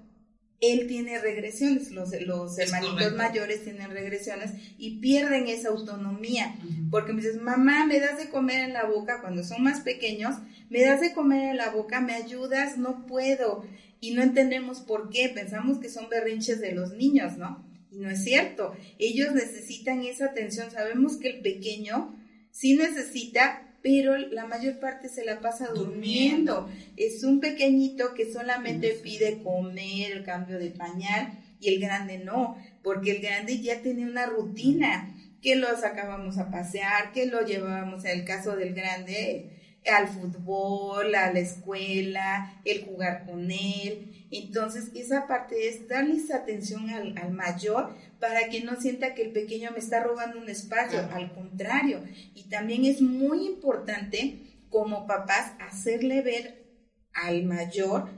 él 0.60 0.86
tiene 0.88 1.18
regresiones, 1.20 1.92
los, 1.92 2.10
los 2.22 2.58
hermanitos 2.58 3.14
mayores 3.14 3.62
tienen 3.62 3.90
regresiones 3.90 4.52
y 4.76 4.98
pierden 4.98 5.46
esa 5.46 5.68
autonomía, 5.68 6.56
porque 6.90 7.12
me 7.12 7.22
dices, 7.22 7.40
mamá, 7.40 7.86
me 7.86 8.00
das 8.00 8.18
de 8.18 8.28
comer 8.28 8.64
en 8.64 8.72
la 8.72 8.84
boca 8.84 9.20
cuando 9.20 9.44
son 9.44 9.62
más 9.62 9.80
pequeños, 9.80 10.34
me 10.68 10.82
das 10.82 11.00
de 11.00 11.12
comer 11.12 11.50
en 11.50 11.56
la 11.58 11.70
boca, 11.70 12.00
me 12.00 12.14
ayudas, 12.14 12.76
no 12.76 13.06
puedo, 13.06 13.64
y 14.00 14.14
no 14.14 14.22
entendemos 14.22 14.80
por 14.80 15.10
qué, 15.10 15.28
pensamos 15.28 15.78
que 15.78 15.88
son 15.88 16.08
berrinches 16.08 16.60
de 16.60 16.72
los 16.72 16.92
niños, 16.92 17.36
¿no? 17.36 17.67
Y 17.90 17.98
no 17.98 18.10
es 18.10 18.22
cierto, 18.22 18.74
ellos 18.98 19.32
necesitan 19.34 20.02
esa 20.02 20.26
atención, 20.26 20.70
sabemos 20.70 21.16
que 21.16 21.28
el 21.30 21.40
pequeño 21.40 22.14
sí 22.50 22.76
necesita, 22.76 23.76
pero 23.82 24.16
la 24.16 24.46
mayor 24.46 24.78
parte 24.78 25.08
se 25.08 25.24
la 25.24 25.40
pasa 25.40 25.68
durmiendo. 25.68 26.68
Es 26.96 27.24
un 27.24 27.40
pequeñito 27.40 28.14
que 28.14 28.30
solamente 28.30 28.98
pide 29.02 29.42
comer, 29.42 30.12
el 30.12 30.24
cambio 30.24 30.58
de 30.58 30.70
pañal, 30.70 31.38
y 31.60 31.74
el 31.74 31.80
grande 31.80 32.18
no, 32.18 32.56
porque 32.82 33.12
el 33.12 33.22
grande 33.22 33.60
ya 33.60 33.82
tiene 33.82 34.04
una 34.04 34.26
rutina, 34.26 35.14
que 35.40 35.56
lo 35.56 35.68
sacábamos 35.76 36.38
a 36.38 36.50
pasear, 36.50 37.12
que 37.12 37.26
lo 37.26 37.44
llevábamos, 37.46 38.04
en 38.04 38.18
el 38.18 38.24
caso 38.24 38.56
del 38.56 38.74
grande, 38.74 39.50
al 39.88 40.08
fútbol, 40.08 41.14
a 41.14 41.32
la 41.32 41.38
escuela, 41.38 42.60
el 42.64 42.84
jugar 42.84 43.24
con 43.26 43.50
él. 43.50 44.26
Entonces, 44.30 44.90
esa 44.94 45.26
parte 45.26 45.68
es 45.68 45.88
darles 45.88 46.30
atención 46.30 46.90
al, 46.90 47.16
al, 47.16 47.32
mayor 47.32 47.94
para 48.20 48.48
que 48.48 48.62
no 48.62 48.80
sienta 48.80 49.14
que 49.14 49.22
el 49.22 49.32
pequeño 49.32 49.70
me 49.72 49.78
está 49.78 50.02
robando 50.02 50.38
un 50.38 50.48
espacio, 50.48 51.00
al 51.12 51.32
contrario. 51.32 52.02
Y 52.34 52.48
también 52.48 52.84
es 52.84 53.00
muy 53.00 53.46
importante 53.46 54.66
como 54.68 55.06
papás 55.06 55.52
hacerle 55.60 56.22
ver 56.22 56.68
al 57.14 57.44
mayor 57.44 58.10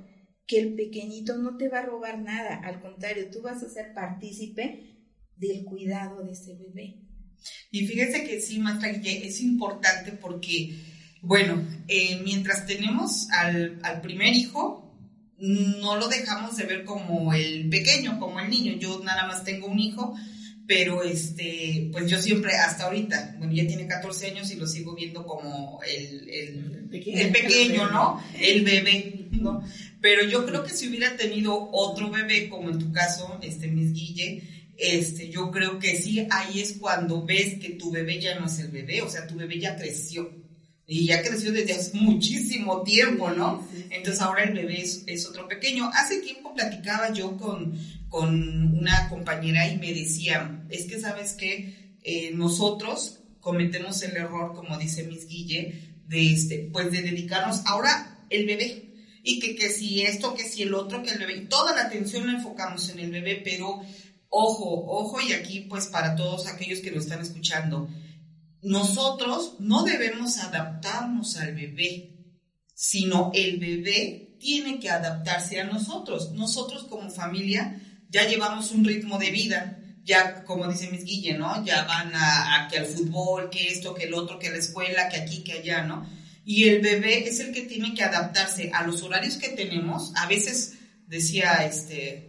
que 0.51 0.59
el 0.59 0.75
pequeñito 0.75 1.39
no 1.39 1.57
te 1.57 1.69
va 1.69 1.79
a 1.79 1.87
robar 1.87 2.19
nada, 2.19 2.57
al 2.65 2.81
contrario, 2.81 3.31
tú 3.31 3.41
vas 3.41 3.63
a 3.63 3.69
ser 3.69 3.95
partícipe 3.95 4.97
del 5.37 5.65
cuidado 5.65 6.25
de 6.25 6.33
ese 6.33 6.57
bebé. 6.57 7.07
Y 7.71 7.87
fíjese 7.87 8.25
que 8.25 8.41
sí, 8.41 8.59
maestra 8.59 8.91
es 8.91 9.41
importante 9.41 10.11
porque, 10.13 10.75
bueno, 11.23 11.63
eh, 11.89 12.21
mientras 12.25 12.67
tenemos 12.67 13.29
al, 13.31 13.79
al 13.83 14.01
primer 14.01 14.35
hijo, 14.35 14.91
no 15.39 15.97
lo 15.97 16.09
dejamos 16.09 16.57
de 16.57 16.65
ver 16.65 16.85
como 16.85 17.33
el 17.33 17.69
pequeño, 17.69 18.19
como 18.19 18.41
el 18.41 18.51
niño. 18.51 18.75
Yo 18.79 19.01
nada 19.05 19.27
más 19.27 19.43
tengo 19.43 19.67
un 19.67 19.79
hijo, 19.79 20.15
pero 20.67 21.03
este, 21.03 21.89
pues 21.93 22.11
yo 22.11 22.21
siempre, 22.21 22.55
hasta 22.55 22.85
ahorita, 22.85 23.37
bueno, 23.39 23.53
ya 23.53 23.67
tiene 23.67 23.87
14 23.87 24.31
años 24.31 24.51
y 24.51 24.57
lo 24.57 24.67
sigo 24.67 24.95
viendo 24.95 25.27
como 25.27 25.81
el, 25.83 26.29
el, 26.29 26.89
el 26.93 27.31
pequeño, 27.33 27.91
¿no? 27.91 28.23
El 28.39 28.65
bebé, 28.65 29.27
¿no? 29.33 29.65
Pero 30.01 30.25
yo 30.25 30.47
creo 30.47 30.63
que 30.63 30.71
si 30.71 30.89
hubiera 30.89 31.17
tenido 31.17 31.71
otro 31.73 32.11
bebé, 32.11 32.49
como 32.49 32.71
en 32.71 32.79
tu 32.79 32.93
caso, 32.93 33.39
este, 33.43 33.69
Miss 33.69 33.93
Guille, 33.93 34.43
este, 34.77 35.29
yo 35.29 35.51
creo 35.51 35.79
que 35.79 35.97
sí, 35.97 36.27
ahí 36.31 36.61
es 36.61 36.77
cuando 36.79 37.25
ves 37.25 37.59
que 37.59 37.71
tu 37.71 37.91
bebé 37.91 38.21
ya 38.21 38.39
no 38.39 38.47
es 38.47 38.59
el 38.61 38.69
bebé, 38.69 39.03
o 39.03 39.11
sea, 39.11 39.27
tu 39.27 39.37
bebé 39.37 39.59
ya 39.59 39.77
creció. 39.77 40.40
Y 40.93 41.07
ya 41.07 41.23
creció 41.23 41.53
desde 41.53 41.75
hace 41.75 41.97
muchísimo 41.97 42.83
tiempo, 42.83 43.31
¿no? 43.31 43.65
Entonces 43.91 44.21
ahora 44.21 44.43
el 44.43 44.55
bebé 44.55 44.81
es, 44.81 45.05
es, 45.07 45.25
otro 45.25 45.47
pequeño. 45.47 45.89
Hace 45.95 46.19
tiempo 46.19 46.53
platicaba 46.53 47.13
yo 47.13 47.37
con, 47.37 47.79
con 48.09 48.77
una 48.77 49.09
compañera 49.09 49.69
y 49.69 49.79
me 49.79 49.95
decía, 49.95 50.65
es 50.69 50.87
que 50.87 50.99
sabes 50.99 51.35
que 51.35 51.95
eh, 52.03 52.33
nosotros 52.35 53.21
cometemos 53.39 54.03
el 54.03 54.17
error, 54.17 54.53
como 54.53 54.77
dice 54.79 55.05
Miss 55.05 55.29
Guille, 55.29 55.95
de 56.09 56.33
este, 56.33 56.69
pues 56.73 56.91
de 56.91 57.03
dedicarnos 57.03 57.61
ahora 57.67 58.27
el 58.29 58.47
bebé. 58.47 58.93
Y 59.23 59.39
que, 59.39 59.55
que 59.55 59.69
si 59.69 60.03
esto, 60.03 60.35
que 60.35 60.43
si 60.43 60.63
el 60.63 60.75
otro, 60.75 61.05
que 61.05 61.13
el 61.13 61.21
bebé. 61.21 61.43
Toda 61.43 61.73
la 61.73 61.83
atención 61.83 62.27
la 62.27 62.33
enfocamos 62.33 62.89
en 62.89 62.99
el 62.99 63.13
bebé, 63.13 63.41
pero 63.45 63.81
ojo, 64.29 64.87
ojo, 64.89 65.21
y 65.21 65.35
aquí 65.35 65.61
pues 65.61 65.87
para 65.87 66.17
todos 66.17 66.49
aquellos 66.49 66.81
que 66.81 66.91
lo 66.91 66.99
están 66.99 67.21
escuchando, 67.21 67.89
nosotros 68.63 69.57
no 69.59 69.85
debemos 69.85 70.39
adaptarnos 70.39 71.37
al 71.37 71.55
bebé, 71.55 72.17
sino 72.75 73.31
el 73.35 73.59
bebá 73.59 74.37
tiene 74.39 74.79
que 74.79 74.91
adaptarse 74.91 75.61
a 75.61 75.65
nosotros. 75.65 76.33
Nosotros 76.33 76.85
como 76.85 77.11
familia 77.11 77.81
ya 78.09 78.27
llevamos 78.27 78.73
un 78.73 78.85
ritmo 78.85 79.19
de 79.19 79.31
vida, 79.31 79.79
ya 80.03 80.45
como 80.45 80.67
dice 80.67 80.91
Miss 80.91 81.05
Guille, 81.05 81.39
¿no? 81.39 81.65
Ya 81.65 81.85
van 81.85 82.13
a, 82.15 82.69
que 82.71 82.79
al 82.79 82.87
fútbol, 82.87 83.51
que 83.51 83.69
esto, 83.69 83.95
que 83.95 84.05
el 84.05 84.15
otro, 84.15 84.39
que 84.39 84.51
la 84.51 84.57
escuela, 84.57 85.09
que 85.09 85.17
aquí, 85.17 85.45
que 85.45 85.53
allá, 85.53 85.83
¿no? 85.83 86.09
Y 86.45 86.69
el 86.69 86.81
bebé 86.81 87.29
es 87.29 87.39
el 87.41 87.53
que 87.53 87.63
tiene 87.63 87.95
que 87.95 88.03
adaptarse 88.03 88.71
a 88.73 88.87
los 88.87 89.03
horarios 89.03 89.37
que 89.37 89.51
tenemos. 89.51 90.13
A 90.17 90.27
veces 90.27 90.75
decía 91.07 91.65
este 91.65 92.27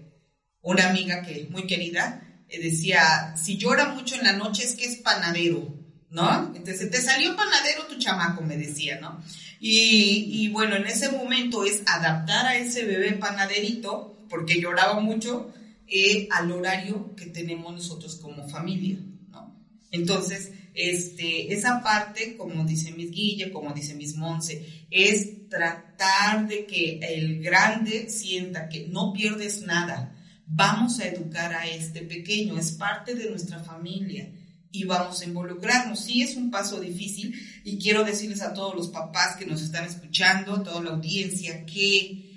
una 0.61 0.89
amiga 0.89 1.23
que 1.23 1.47
muy 1.49 1.65
querida 1.65 2.43
eh, 2.47 2.59
decía, 2.61 3.33
si 3.35 3.57
llora 3.57 3.93
mucho 3.93 4.15
en 4.15 4.23
la 4.23 4.33
noche 4.33 4.63
es 4.63 4.75
que 4.75 4.85
es 4.85 4.97
panadero, 4.97 5.80
¿no? 6.11 6.53
Entonces 6.53 6.91
te 6.91 7.01
salió 7.01 7.35
panadero 7.35 7.87
tu 7.87 7.97
chamaco, 7.97 8.43
me 8.43 8.57
decía, 8.57 8.99
¿no? 8.99 9.21
Y, 9.59 10.27
y 10.29 10.49
bueno, 10.49 10.75
en 10.75 10.85
ese 10.85 11.09
momento 11.09 11.63
es 11.63 11.81
adaptar 11.85 12.45
a 12.45 12.57
ese 12.57 12.85
bebé 12.85 13.13
panaderito, 13.13 14.25
porque 14.29 14.59
lloraba 14.59 14.99
mucho, 14.99 15.53
eh, 15.87 16.27
al 16.31 16.51
horario 16.51 17.15
que 17.15 17.27
tenemos 17.27 17.73
nosotros 17.73 18.15
como 18.15 18.47
familia, 18.49 18.97
¿no? 19.31 19.55
Entonces, 19.91 20.51
este, 20.73 21.53
esa 21.53 21.81
parte, 21.81 22.35
como 22.37 22.65
dice 22.65 22.91
Miss 22.91 23.11
Guille, 23.11 23.51
como 23.51 23.73
dice 23.73 23.95
Miss 23.95 24.15
Monse, 24.15 24.85
es 24.89 25.47
tratar 25.49 26.47
de 26.47 26.65
que 26.65 26.99
el 27.01 27.41
grande 27.41 28.09
sienta 28.09 28.67
que 28.67 28.87
no 28.87 29.13
pierdes 29.13 29.61
nada. 29.61 30.15
Vamos 30.45 30.99
a 30.99 31.07
educar 31.07 31.53
a 31.53 31.67
este 31.67 32.01
pequeño, 32.01 32.57
es 32.57 32.71
parte 32.73 33.15
de 33.15 33.29
nuestra 33.29 33.59
familia 33.59 34.29
y 34.71 34.85
vamos 34.85 35.21
a 35.21 35.25
involucrarnos. 35.25 35.99
Sí 35.99 36.21
es 36.21 36.35
un 36.35 36.49
paso 36.49 36.79
difícil 36.79 37.33
y 37.63 37.77
quiero 37.77 38.03
decirles 38.03 38.41
a 38.41 38.53
todos 38.53 38.75
los 38.75 38.89
papás 38.89 39.35
que 39.35 39.45
nos 39.45 39.61
están 39.61 39.85
escuchando, 39.85 40.55
a 40.55 40.63
toda 40.63 40.81
la 40.81 40.91
audiencia, 40.91 41.65
que 41.65 42.31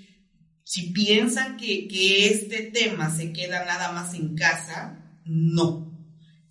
si 0.64 0.91
piensan 0.93 1.57
que, 1.57 1.87
que 1.87 2.29
este 2.29 2.62
tema 2.62 3.14
se 3.14 3.33
queda 3.33 3.64
nada 3.64 3.93
más 3.93 4.14
en 4.14 4.35
casa, 4.35 5.19
no. 5.25 5.93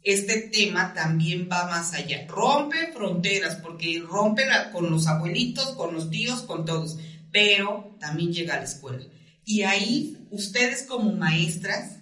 Este 0.04 0.50
tema 0.54 0.94
también 0.94 1.48
va 1.52 1.68
más 1.68 1.94
allá. 1.94 2.28
Rompe 2.28 2.92
fronteras, 2.94 3.56
porque 3.56 4.04
rompe 4.06 4.44
con 4.72 4.92
los 4.92 5.08
abuelitos, 5.08 5.72
con 5.76 5.94
los 5.94 6.10
tíos, 6.10 6.42
con 6.42 6.66
todos, 6.66 6.98
pero 7.32 7.96
también 8.00 8.34
llega 8.34 8.56
a 8.56 8.58
la 8.58 8.66
escuela. 8.66 9.04
Y 9.46 9.64
ahí, 9.64 10.28
ustedes 10.30 10.84
como 10.84 11.14
maestras, 11.14 12.00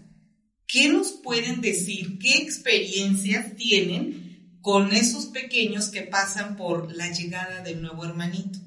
¿qué 0.71 0.87
nos 0.89 1.11
pueden 1.11 1.61
decir? 1.61 2.17
¿Qué 2.17 2.37
experiencias 2.37 3.55
tienen 3.55 4.57
con 4.61 4.93
esos 4.93 5.25
pequeños 5.27 5.89
que 5.89 6.03
pasan 6.03 6.55
por 6.55 6.95
la 6.95 7.11
llegada 7.11 7.61
del 7.61 7.81
nuevo 7.81 8.05
hermanito? 8.05 8.59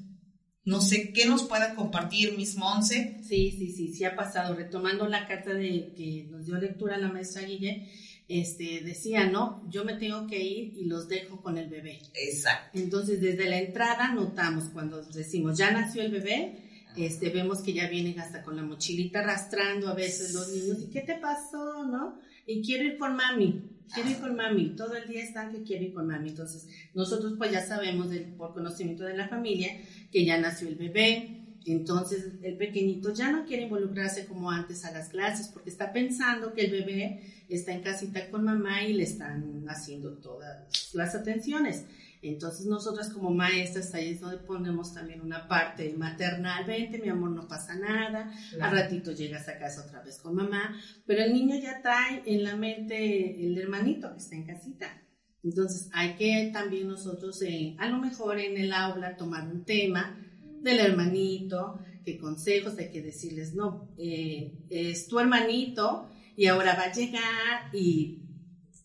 No 0.63 0.81
sé 0.81 1.13
qué 1.13 1.25
nos 1.25 1.43
pueda 1.43 1.75
compartir, 1.75 2.35
Miss 2.37 2.55
Monse. 2.55 3.19
Sí, 3.21 3.51
sí, 3.51 3.71
sí, 3.71 3.93
sí 3.93 4.03
ha 4.03 4.15
pasado. 4.15 4.55
Retomando 4.55 5.07
la 5.07 5.27
carta 5.27 5.53
de 5.53 5.93
que 5.95 6.27
nos 6.29 6.45
dio 6.45 6.57
lectura 6.57 6.97
la 6.97 7.07
maestra 7.07 7.43
Guille, 7.43 7.87
este, 8.27 8.81
decía, 8.81 9.27
¿no? 9.27 9.63
Yo 9.69 9.85
me 9.85 9.93
tengo 9.93 10.25
que 10.25 10.43
ir 10.43 10.73
y 10.75 10.85
los 10.85 11.07
dejo 11.07 11.41
con 11.43 11.59
el 11.59 11.69
bebé. 11.69 11.99
Exacto. 12.15 12.79
Entonces, 12.79 13.21
desde 13.21 13.47
la 13.47 13.59
entrada 13.59 14.11
notamos 14.13 14.65
cuando 14.73 15.03
decimos, 15.03 15.55
ya 15.57 15.69
nació 15.69 16.01
el 16.01 16.11
bebé, 16.11 16.64
este, 16.97 17.29
vemos 17.29 17.59
que 17.59 17.73
ya 17.73 17.87
vienen 17.89 18.19
hasta 18.19 18.43
con 18.43 18.55
la 18.55 18.63
mochilita 18.63 19.19
arrastrando 19.19 19.87
a 19.89 19.93
veces 19.93 20.33
los 20.33 20.49
niños. 20.49 20.77
¿Y 20.81 20.91
qué 20.91 21.01
te 21.01 21.15
pasó, 21.15 21.85
no? 21.85 22.19
Y 22.45 22.61
quiero 22.61 22.83
ir 22.83 22.97
con 22.97 23.15
mami 23.15 23.75
quiero 23.93 24.09
ir 24.09 24.19
con 24.19 24.35
mami, 24.35 24.75
todo 24.75 24.95
el 24.95 25.07
día 25.07 25.23
están 25.23 25.51
que 25.51 25.63
quiero 25.63 25.85
ir 25.85 25.93
con 25.93 26.07
mami. 26.07 26.29
Entonces, 26.29 26.67
nosotros 26.93 27.33
pues 27.37 27.51
ya 27.51 27.65
sabemos 27.65 28.07
por 28.37 28.53
conocimiento 28.53 29.03
de 29.03 29.15
la 29.15 29.27
familia 29.27 29.69
que 30.11 30.25
ya 30.25 30.39
nació 30.39 30.67
el 30.67 30.75
bebé, 30.75 31.41
entonces 31.65 32.33
el 32.43 32.57
pequeñito 32.57 33.11
ya 33.13 33.31
no 33.31 33.45
quiere 33.45 33.63
involucrarse 33.63 34.25
como 34.25 34.51
antes 34.51 34.85
a 34.85 34.91
las 34.91 35.09
clases 35.09 35.47
porque 35.47 35.71
está 35.71 35.91
pensando 35.91 36.53
que 36.53 36.65
el 36.65 36.71
bebé 36.71 37.21
está 37.49 37.73
en 37.73 37.81
casita 37.81 38.29
con 38.29 38.43
mamá 38.43 38.83
y 38.83 38.93
le 38.93 39.03
están 39.03 39.65
haciendo 39.67 40.13
todas 40.17 40.93
las 40.93 41.15
atenciones. 41.15 41.85
Entonces 42.29 42.65
nosotras 42.65 43.09
como 43.09 43.31
maestras 43.31 43.93
ahí 43.93 44.11
es 44.11 44.21
donde 44.21 44.37
ponemos 44.37 44.93
también 44.93 45.21
una 45.21 45.47
parte 45.47 45.93
maternal, 45.93 46.65
vente 46.65 46.97
mi 46.97 47.09
amor, 47.09 47.31
no 47.31 47.47
pasa 47.47 47.75
nada, 47.75 48.31
al 48.59 48.71
ratito 48.71 49.11
llegas 49.11 49.47
a 49.47 49.59
casa 49.59 49.85
otra 49.85 50.01
vez 50.01 50.19
con 50.19 50.35
mamá, 50.35 50.75
pero 51.05 51.23
el 51.23 51.33
niño 51.33 51.55
ya 51.55 51.81
trae 51.81 52.23
en 52.25 52.43
la 52.43 52.55
mente 52.55 53.45
el 53.45 53.57
hermanito 53.57 54.11
que 54.11 54.17
está 54.17 54.35
en 54.35 54.45
casita. 54.45 55.01
Entonces 55.43 55.89
hay 55.93 56.15
que 56.15 56.49
también 56.51 56.87
nosotros, 56.87 57.39
eh, 57.43 57.75
a 57.77 57.87
lo 57.87 57.99
mejor 57.99 58.39
en 58.39 58.57
el 58.57 58.73
aula, 58.73 59.15
tomar 59.15 59.47
un 59.47 59.63
tema 59.63 60.17
del 60.61 60.79
hermanito, 60.79 61.79
qué 62.03 62.17
consejos 62.17 62.77
hay 62.79 62.89
que 62.89 63.03
decirles, 63.03 63.53
no, 63.53 63.93
eh, 63.97 64.65
es 64.69 65.07
tu 65.07 65.19
hermanito 65.19 66.09
y 66.35 66.47
ahora 66.47 66.75
va 66.75 66.83
a 66.83 66.91
llegar 66.91 67.69
y 67.73 68.24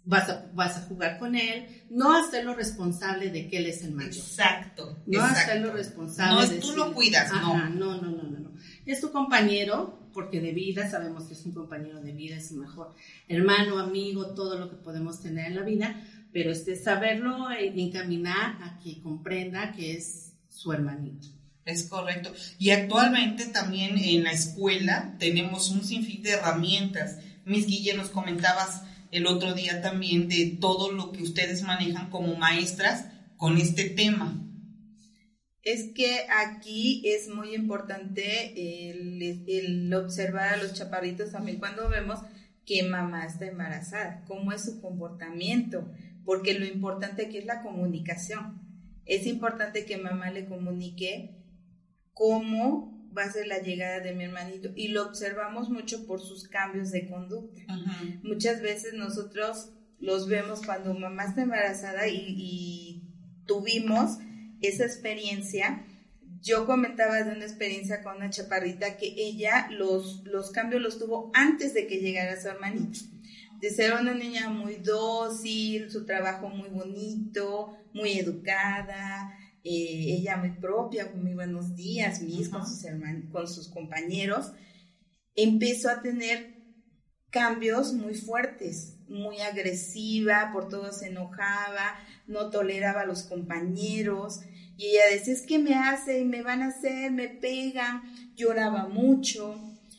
vas 0.05 0.29
a, 0.29 0.51
vas 0.55 0.77
a 0.77 0.83
jugar 0.83 1.19
con 1.19 1.35
él, 1.37 1.67
no 1.91 2.17
hacerlo 2.17 2.55
responsable 2.55 3.31
de 3.31 3.49
que 3.49 3.59
él 3.59 3.67
es 3.67 3.83
el 3.85 3.93
mayor. 3.93 4.15
Exacto. 4.15 4.99
No 5.07 5.23
hacerlo 5.23 5.73
responsable. 5.73 6.57
No, 6.57 6.61
tú 6.61 6.77
lo 6.77 6.93
cuidas, 6.93 7.33
no. 7.33 7.69
no. 7.69 7.71
No, 7.71 8.01
no, 8.01 8.23
no, 8.23 8.53
Es 8.87 9.01
tu 9.01 9.13
compañero, 9.13 10.09
porque 10.13 10.41
de 10.41 10.53
vida 10.53 10.91
sabemos 10.91 11.25
que 11.25 11.35
es 11.35 11.45
un 11.45 11.53
compañero 11.53 12.01
de 12.01 12.13
vida, 12.13 12.37
es 12.37 12.51
un 12.51 12.61
mejor 12.61 12.95
hermano, 13.29 13.79
amigo, 13.79 14.35
todo 14.35 14.59
lo 14.59 14.71
que 14.71 14.77
podemos 14.77 15.21
tener 15.21 15.47
en 15.47 15.57
la 15.57 15.63
vida, 15.63 16.03
pero 16.33 16.51
este 16.51 16.77
saberlo 16.77 17.51
e 17.51 17.67
encaminar 17.81 18.63
a 18.63 18.79
que 18.83 19.01
comprenda 19.01 19.73
que 19.73 19.97
es 19.97 20.33
su 20.49 20.73
hermanito. 20.73 21.29
Es 21.65 21.85
correcto. 21.85 22.33
Y 22.59 22.71
actualmente 22.71 23.47
también 23.47 23.97
en 23.99 24.25
la 24.25 24.33
escuela 24.33 25.15
tenemos 25.19 25.71
un 25.71 25.85
sinfín 25.85 26.23
de 26.23 26.33
herramientas. 26.33 27.19
Miss 27.45 27.67
Guille, 27.67 27.95
nos 27.95 28.09
comentabas 28.09 28.83
el 29.11 29.27
otro 29.27 29.55
día 29.55 29.83
también 29.83 30.29
de 30.29 30.59
todo 30.61 30.93
lo 30.93 31.13
que 31.13 31.23
ustedes 31.23 31.63
manejan 31.63 32.11
como 32.11 32.37
maestras 32.37 33.07
con 33.37 33.59
este 33.59 33.91
tema. 33.91 34.47
Es 35.63 35.93
que 35.95 36.27
aquí 36.31 37.03
es 37.05 37.29
muy 37.29 37.55
importante 37.55 38.91
el, 38.91 39.93
observar 39.95 40.55
a 40.55 40.57
los 40.57 40.75
chaparritos 40.75 41.33
también 41.33 41.59
cuando 41.59 41.89
vemos 41.89 42.21
que 42.65 42.83
mamá 42.83 43.27
está 43.27 43.47
embarazada, 43.47 44.25
cómo 44.27 44.53
es 44.53 44.65
su 44.65 44.81
comportamiento, 44.81 45.91
porque 46.25 46.59
lo 46.59 46.65
importante 46.65 47.27
aquí 47.27 47.39
es 47.39 47.45
la 47.45 47.63
comunicación. 47.63 48.63
Es 49.05 49.27
importante 49.27 49.85
que 49.85 49.99
mamá 49.99 50.31
le 50.31 50.47
comunique 50.47 51.37
cómo 52.13 53.00
va 53.17 53.25
a 53.25 53.33
ser 53.33 53.47
la 53.47 53.59
llegada 53.59 54.01
de 54.01 54.15
mi 54.15 54.25
hermanito 54.25 54.71
y 54.75 54.89
lo 54.89 55.07
observamos 55.07 55.69
mucho 55.69 56.07
por 56.07 56.21
sus 56.21 56.49
cambios 56.49 56.91
de 56.91 57.09
conducta. 57.09 57.63
Muchas 58.23 58.63
veces 58.63 58.95
nosotros 58.95 59.71
los 59.99 60.29
vemos 60.29 60.63
cuando 60.65 60.95
mamá 60.95 61.25
está 61.25 61.43
embarazada 61.43 62.09
y, 62.09 63.03
tuvimos 63.47 64.19
esa 64.61 64.85
experiencia. 64.85 65.85
Yo 66.41 66.67
comentaba 66.67 67.25
de 67.25 67.33
una 67.33 67.45
experiencia 67.45 68.01
con 68.05 68.19
una 68.19 68.31
chaparrita 68.31 68.97
que 68.97 69.13
ella 69.17 69.67
los, 69.73 70.23
los 70.25 70.53
cambios 70.53 70.81
los 70.81 71.01
tuvo 71.01 71.33
antes 71.35 71.75
de 71.75 71.89
que 71.89 71.99
llegara 71.99 72.41
su 72.41 72.47
hermanito. 72.47 73.01
De 73.61 73.71
ser 73.71 73.93
una 73.95 74.15
niña 74.15 74.51
muy 74.51 74.77
dócil, 74.77 75.91
su 75.91 76.07
trabajo 76.07 76.49
muy 76.49 76.69
bonito, 76.69 77.77
muy 77.93 78.13
educada, 78.13 79.37
eh, 79.63 80.17
ella 80.19 80.37
muy 80.39 80.53
propia, 80.53 81.11
muy 81.15 81.35
buenos 81.35 81.77
días, 81.77 82.23
mis 82.23 82.49
con 82.49 82.67
sus 82.67 82.83
hermanos, 82.85 83.25
con 83.31 83.47
sus 83.47 83.69
compañeros, 83.69 84.53
empezó 85.35 85.91
a 85.91 86.01
tener 86.01 86.61
cambios 87.31 87.93
muy 87.93 88.15
fuertes, 88.15 88.97
muy 89.09 89.41
agresiva, 89.41 90.51
por 90.53 90.69
todo 90.69 90.93
se 90.93 91.09
enojaba, 91.09 91.99
no 92.27 92.51
toleraba 92.51 93.03
a 93.03 93.07
los 93.07 93.23
compañeros. 93.23 94.41
Y 94.77 94.87
ella 94.87 95.03
decía, 95.13 95.35
es 95.35 95.43
que 95.43 95.59
me 95.59 95.75
hace, 95.75 96.25
me 96.25 96.43
van 96.43 96.63
a 96.63 96.69
hacer, 96.69 97.13
me 97.13 97.29
pegan, 97.29 98.03
lloraba 98.35 98.89
mucho. 98.89 99.57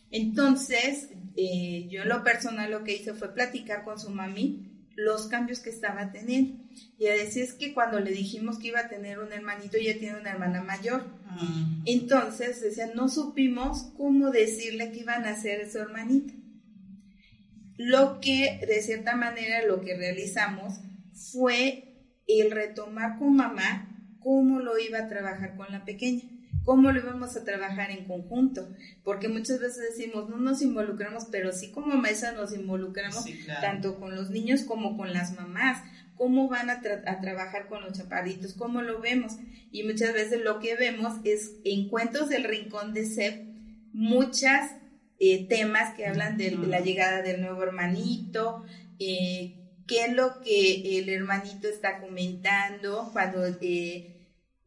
Entonces, 0.09 1.09
eh, 1.35 1.87
yo 1.89 2.01
en 2.01 2.09
lo 2.09 2.23
personal 2.23 2.71
lo 2.71 2.83
que 2.83 2.95
hice 2.95 3.13
fue 3.13 3.33
platicar 3.33 3.83
con 3.83 3.99
su 3.99 4.09
mami 4.09 4.70
los 4.95 5.27
cambios 5.27 5.59
que 5.59 5.69
estaba 5.69 6.11
teniendo. 6.11 6.63
Y 6.97 7.05
decía, 7.05 7.43
es 7.43 7.53
que 7.53 7.73
cuando 7.73 7.99
le 7.99 8.11
dijimos 8.11 8.59
que 8.59 8.67
iba 8.67 8.81
a 8.81 8.89
tener 8.89 9.19
un 9.19 9.33
hermanito, 9.33 9.77
ella 9.77 9.97
tiene 9.97 10.19
una 10.19 10.31
hermana 10.31 10.61
mayor. 10.61 11.05
Ah. 11.27 11.81
Entonces, 11.85 12.61
decía, 12.61 12.91
no 12.93 13.09
supimos 13.09 13.91
cómo 13.97 14.31
decirle 14.31 14.91
que 14.91 14.99
iban 14.99 15.25
a 15.25 15.31
hacer 15.31 15.69
su 15.71 15.79
hermanita. 15.79 16.33
Lo 17.77 18.19
que, 18.21 18.59
de 18.67 18.81
cierta 18.81 19.15
manera, 19.15 19.65
lo 19.65 19.81
que 19.81 19.97
realizamos 19.97 20.79
fue 21.13 21.91
el 22.27 22.51
retomar 22.51 23.17
con 23.17 23.35
mamá 23.35 23.87
cómo 24.19 24.59
lo 24.59 24.77
iba 24.77 24.99
a 24.99 25.07
trabajar 25.07 25.55
con 25.55 25.71
la 25.71 25.83
pequeña, 25.83 26.23
cómo 26.63 26.91
lo 26.91 26.99
íbamos 26.99 27.35
a 27.35 27.43
trabajar 27.43 27.91
en 27.91 28.05
conjunto, 28.05 28.69
porque 29.03 29.27
muchas 29.27 29.59
veces 29.59 29.95
decimos, 29.95 30.29
no 30.29 30.37
nos 30.37 30.61
involucramos, 30.61 31.25
pero 31.31 31.51
sí 31.51 31.71
como 31.71 31.97
mesa 31.97 32.31
nos 32.33 32.53
involucramos 32.53 33.25
tanto 33.61 33.99
con 33.99 34.15
los 34.15 34.29
niños 34.29 34.63
como 34.63 34.97
con 34.97 35.13
las 35.13 35.33
mamás, 35.33 35.83
cómo 36.15 36.47
van 36.47 36.69
a, 36.69 36.81
trabajar 36.81 37.67
con 37.67 37.81
los 37.81 37.97
chaparritos, 37.97 38.53
cómo 38.53 38.81
lo 38.81 39.01
vemos. 39.01 39.37
Y 39.71 39.83
muchas 39.83 40.13
veces 40.13 40.41
lo 40.43 40.59
que 40.59 40.75
vemos 40.75 41.17
es 41.23 41.53
en 41.63 41.89
cuentos 41.89 42.29
del 42.29 42.43
rincón 42.43 42.93
de 42.93 43.05
Seb, 43.05 43.43
muchas 43.91 44.75
eh, 45.19 45.47
temas 45.47 45.95
que 45.95 46.05
hablan 46.05 46.37
de 46.37 46.51
la 46.51 46.79
llegada 46.79 47.23
del 47.23 47.41
nuevo 47.41 47.63
hermanito, 47.63 48.63
eh, 48.99 49.55
qué 49.87 50.05
es 50.05 50.13
lo 50.13 50.41
que 50.41 50.99
el 50.99 51.09
hermanito 51.09 51.67
está 51.67 51.99
comentando 51.99 53.09
cuando 53.13 53.43
eh, 53.59 54.20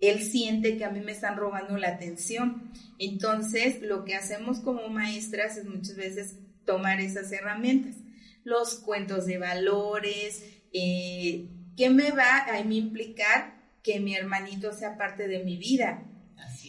él 0.09 0.23
siente 0.23 0.77
que 0.77 0.85
a 0.85 0.91
mí 0.91 1.01
me 1.01 1.13
están 1.13 1.37
robando 1.37 1.77
la 1.77 1.89
atención. 1.89 2.71
Entonces, 2.99 3.81
lo 3.83 4.05
que 4.05 4.15
hacemos 4.15 4.61
como 4.61 4.89
maestras 4.89 5.57
es 5.57 5.65
muchas 5.65 5.97
veces 5.97 6.39
tomar 6.65 7.01
esas 7.01 7.31
herramientas, 7.33 7.97
los 8.45 8.77
cuentos 8.77 9.27
de 9.27 9.39
valores, 9.39 10.45
eh, 10.73 11.49
¿qué 11.77 11.91
me 11.91 12.11
va 12.11 12.45
a 12.47 12.61
implicar 12.61 13.55
que 13.83 14.01
mi 14.01 14.15
hermanito 14.15 14.73
sea 14.73 14.97
parte 14.97 15.29
de 15.29 15.45
mi 15.45 15.57
vida? 15.57 16.05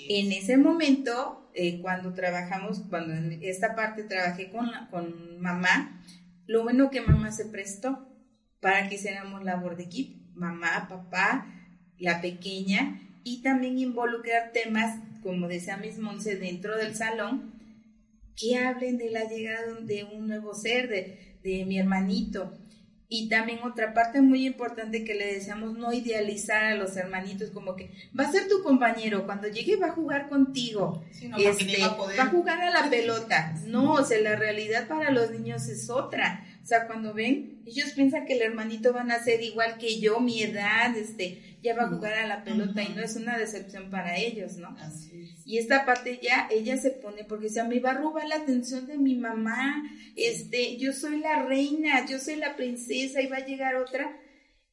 En 0.07 0.31
ese 0.31 0.57
momento, 0.57 1.49
eh, 1.53 1.79
cuando 1.81 2.13
trabajamos, 2.13 2.81
cuando 2.89 3.13
en 3.13 3.39
esta 3.41 3.75
parte 3.75 4.03
trabajé 4.03 4.49
con, 4.51 4.69
con 4.91 5.39
mamá, 5.41 6.01
lo 6.47 6.63
bueno 6.63 6.91
que 6.91 7.01
mamá 7.01 7.31
se 7.31 7.45
prestó 7.45 8.07
para 8.59 8.87
que 8.87 8.95
hiciéramos 8.95 9.43
labor 9.43 9.75
de 9.75 9.83
equipo, 9.83 10.23
mamá, 10.35 10.87
papá, 10.87 11.47
la 11.97 12.21
pequeña, 12.21 13.01
y 13.25 13.41
también 13.41 13.77
involucrar 13.79 14.51
temas, 14.53 15.01
como 15.21 15.49
decía 15.49 15.75
Miss 15.77 15.97
Monse, 15.97 16.37
dentro 16.37 16.77
del 16.77 16.95
salón, 16.95 17.53
que 18.37 18.57
hablen 18.57 18.97
de 18.97 19.09
la 19.09 19.25
llegada 19.25 19.81
de 19.81 20.03
un 20.03 20.27
nuevo 20.27 20.53
ser, 20.53 20.87
de, 20.87 21.37
de 21.43 21.65
mi 21.65 21.79
hermanito, 21.79 22.53
y 23.07 23.29
también 23.29 23.59
otra 23.63 23.93
parte 23.93 24.21
muy 24.21 24.45
importante 24.45 25.03
que 25.03 25.15
le 25.15 25.33
decíamos, 25.33 25.77
no 25.77 25.93
idealizar 25.93 26.63
a 26.63 26.75
los 26.75 26.97
hermanitos 26.97 27.49
como 27.51 27.75
que 27.75 27.91
va 28.17 28.25
a 28.25 28.31
ser 28.31 28.47
tu 28.47 28.61
compañero, 28.63 29.25
cuando 29.25 29.47
llegue 29.47 29.75
va 29.75 29.87
a 29.87 29.91
jugar 29.91 30.27
contigo, 30.27 31.03
este, 31.11 31.81
va, 31.81 31.87
a 31.87 32.23
a 32.23 32.27
jugar 32.27 32.61
a 32.61 32.69
la 32.69 32.89
pelota. 32.89 33.55
No, 33.65 33.93
o 33.93 34.03
sea, 34.03 34.19
la 34.21 34.35
realidad 34.35 34.87
para 34.87 35.11
los 35.11 35.31
niños 35.31 35.67
es 35.67 35.89
otra. 35.89 36.45
O 36.63 36.65
sea, 36.65 36.87
cuando 36.87 37.13
ven, 37.13 37.54
ellos 37.65 37.91
piensan 37.93 38.25
que 38.25 38.33
el 38.33 38.41
hermanito 38.41 38.93
van 38.93 39.11
a 39.11 39.23
ser 39.23 39.41
igual 39.41 39.77
que 39.77 39.99
yo, 39.99 40.19
mi 40.19 40.43
edad, 40.43 40.95
este, 40.95 41.57
ya 41.63 41.75
va 41.75 41.83
a 41.83 41.89
jugar 41.89 42.13
a 42.13 42.27
la 42.27 42.43
pelota 42.43 42.83
y 42.83 42.93
no 42.93 43.01
es 43.01 43.15
una 43.15 43.37
decepción 43.37 43.89
para 43.89 44.17
ellos, 44.17 44.57
¿no? 44.57 44.75
Y 45.45 45.57
esta 45.57 45.85
parte 45.85 46.19
ya, 46.21 46.47
ella 46.51 46.77
se 46.77 46.91
pone, 46.91 47.23
porque 47.23 47.47
a 47.59 47.63
mí 47.63 47.79
va 47.79 47.91
a 47.91 47.97
robar 47.97 48.27
la 48.27 48.35
atención 48.35 48.85
de 48.85 48.97
mi 48.97 49.15
mamá, 49.15 49.83
este, 50.15 50.77
yo 50.77 50.93
soy 50.93 51.19
la 51.19 51.43
reina, 51.43 52.05
yo 52.07 52.19
soy 52.19 52.35
la 52.35 52.55
princesa 52.55 53.21
y 53.21 53.27
va 53.27 53.37
a 53.37 53.45
llegar 53.45 53.75
otra. 53.75 54.19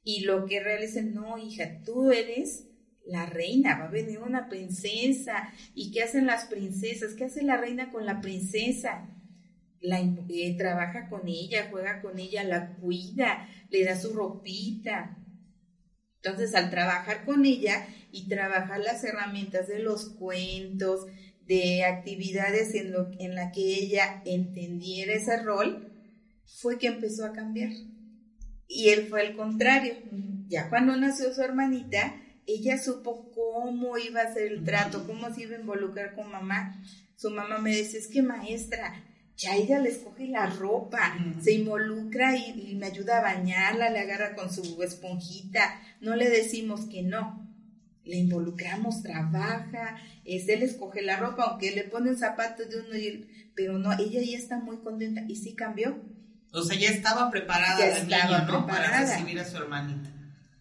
Y 0.05 0.25
lo 0.25 0.47
que 0.47 0.61
realicen, 0.61 1.15
no, 1.15 1.39
hija, 1.39 1.81
tú 1.85 2.11
eres 2.11 2.67
la 3.07 3.27
reina, 3.27 3.79
va 3.79 3.87
a 3.87 3.91
venir 3.91 4.19
una 4.19 4.49
princesa. 4.49 5.53
¿Y 5.75 5.93
qué 5.93 6.03
hacen 6.03 6.27
las 6.27 6.47
princesas? 6.47 7.15
¿Qué 7.15 7.25
hace 7.25 7.43
la 7.43 7.57
reina 7.57 7.91
con 7.91 8.05
la 8.05 8.21
princesa? 8.21 9.09
La, 9.83 10.01
eh, 10.01 10.57
trabaja 10.57 11.09
con 11.09 11.29
ella, 11.29 11.69
juega 11.71 12.01
con 12.01 12.19
ella, 12.19 12.45
la 12.45 12.75
cuida, 12.77 13.49
le 13.71 13.85
da 13.85 13.99
su 13.99 14.13
ropita. 14.13 15.19
Entonces, 16.17 16.55
al 16.55 16.71
trabajar 16.71 17.25
con 17.25 17.45
ella 17.45 17.87
y 18.13 18.29
trabajar 18.29 18.81
las 18.81 19.03
herramientas 19.05 19.67
de 19.69 19.81
los 19.81 20.11
cuentos, 20.11 21.07
de 21.47 21.85
actividades 21.85 22.75
en, 22.75 22.93
lo, 22.93 23.11
en 23.19 23.35
la 23.35 23.51
que 23.51 23.61
ella 23.61 24.23
entendiera 24.25 25.13
ese 25.15 25.43
rol, 25.43 25.93
fue 26.47 26.79
que 26.79 26.87
empezó 26.87 27.27
a 27.27 27.33
cambiar. 27.33 27.71
Y 28.69 28.89
él 28.91 29.09
fue 29.09 29.27
al 29.27 29.37
contrario. 29.37 29.95
Ya 30.49 30.69
cuando 30.69 30.97
nació 30.97 31.35
su 31.35 31.43
hermanita, 31.43 32.15
ella 32.47 32.79
supo 32.79 33.31
cómo 33.33 33.99
iba 33.99 34.23
a 34.23 34.33
ser 34.33 34.53
el 34.53 34.65
trato, 34.65 35.07
cómo 35.07 35.33
se 35.35 35.43
iba 35.43 35.57
a 35.57 35.61
involucrar 35.61 36.15
con 36.15 36.31
mamá. 36.31 36.81
Su 37.17 37.31
mamá 37.31 37.59
me 37.59 37.77
decía, 37.77 38.01
es 38.01 38.09
que 38.09 38.23
maestra, 38.23 38.95
ya 39.43 39.57
ella 39.57 39.81
le 39.81 39.89
escoge 39.89 40.29
la 40.29 40.47
ropa, 40.47 41.17
se 41.41 41.53
involucra 41.53 42.37
y, 42.37 42.77
me 42.77 42.87
ayuda 42.87 43.19
a 43.19 43.23
bañarla, 43.23 43.91
le 43.91 43.99
agarra 43.99 44.35
con 44.37 44.53
su 44.53 44.81
esponjita, 44.83 45.81
no 46.01 46.15
le 46.15 46.31
decimos 46.31 46.83
que 46.87 47.03
no, 47.03 47.49
le 48.05 48.17
involucramos, 48.17 49.03
trabaja, 49.03 49.99
este, 50.25 50.55
él 50.55 50.63
escoge 50.63 51.03
la 51.03 51.17
ropa, 51.17 51.45
aunque 51.45 51.73
le 51.73 51.85
ponen 51.85 52.17
zapatos 52.17 52.71
de 52.71 52.81
uno, 52.81 52.97
y, 52.97 53.51
pero 53.57 53.79
no, 53.79 53.93
ella 53.93 54.21
ya 54.23 54.39
está 54.39 54.59
muy 54.59 54.79
contenta 54.79 55.23
y 55.27 55.37
sí 55.37 55.55
cambió. 55.55 56.01
O 56.53 56.63
sea, 56.63 56.79
ya 56.79 56.91
estaba 56.91 57.31
preparada 57.31 57.79
ya 57.79 57.97
estaba 57.97 58.47
preparada. 58.47 58.67
para 58.67 59.01
recibir 59.01 59.41
a 59.41 59.45
su 59.45 59.57
hermanita. 59.57 60.11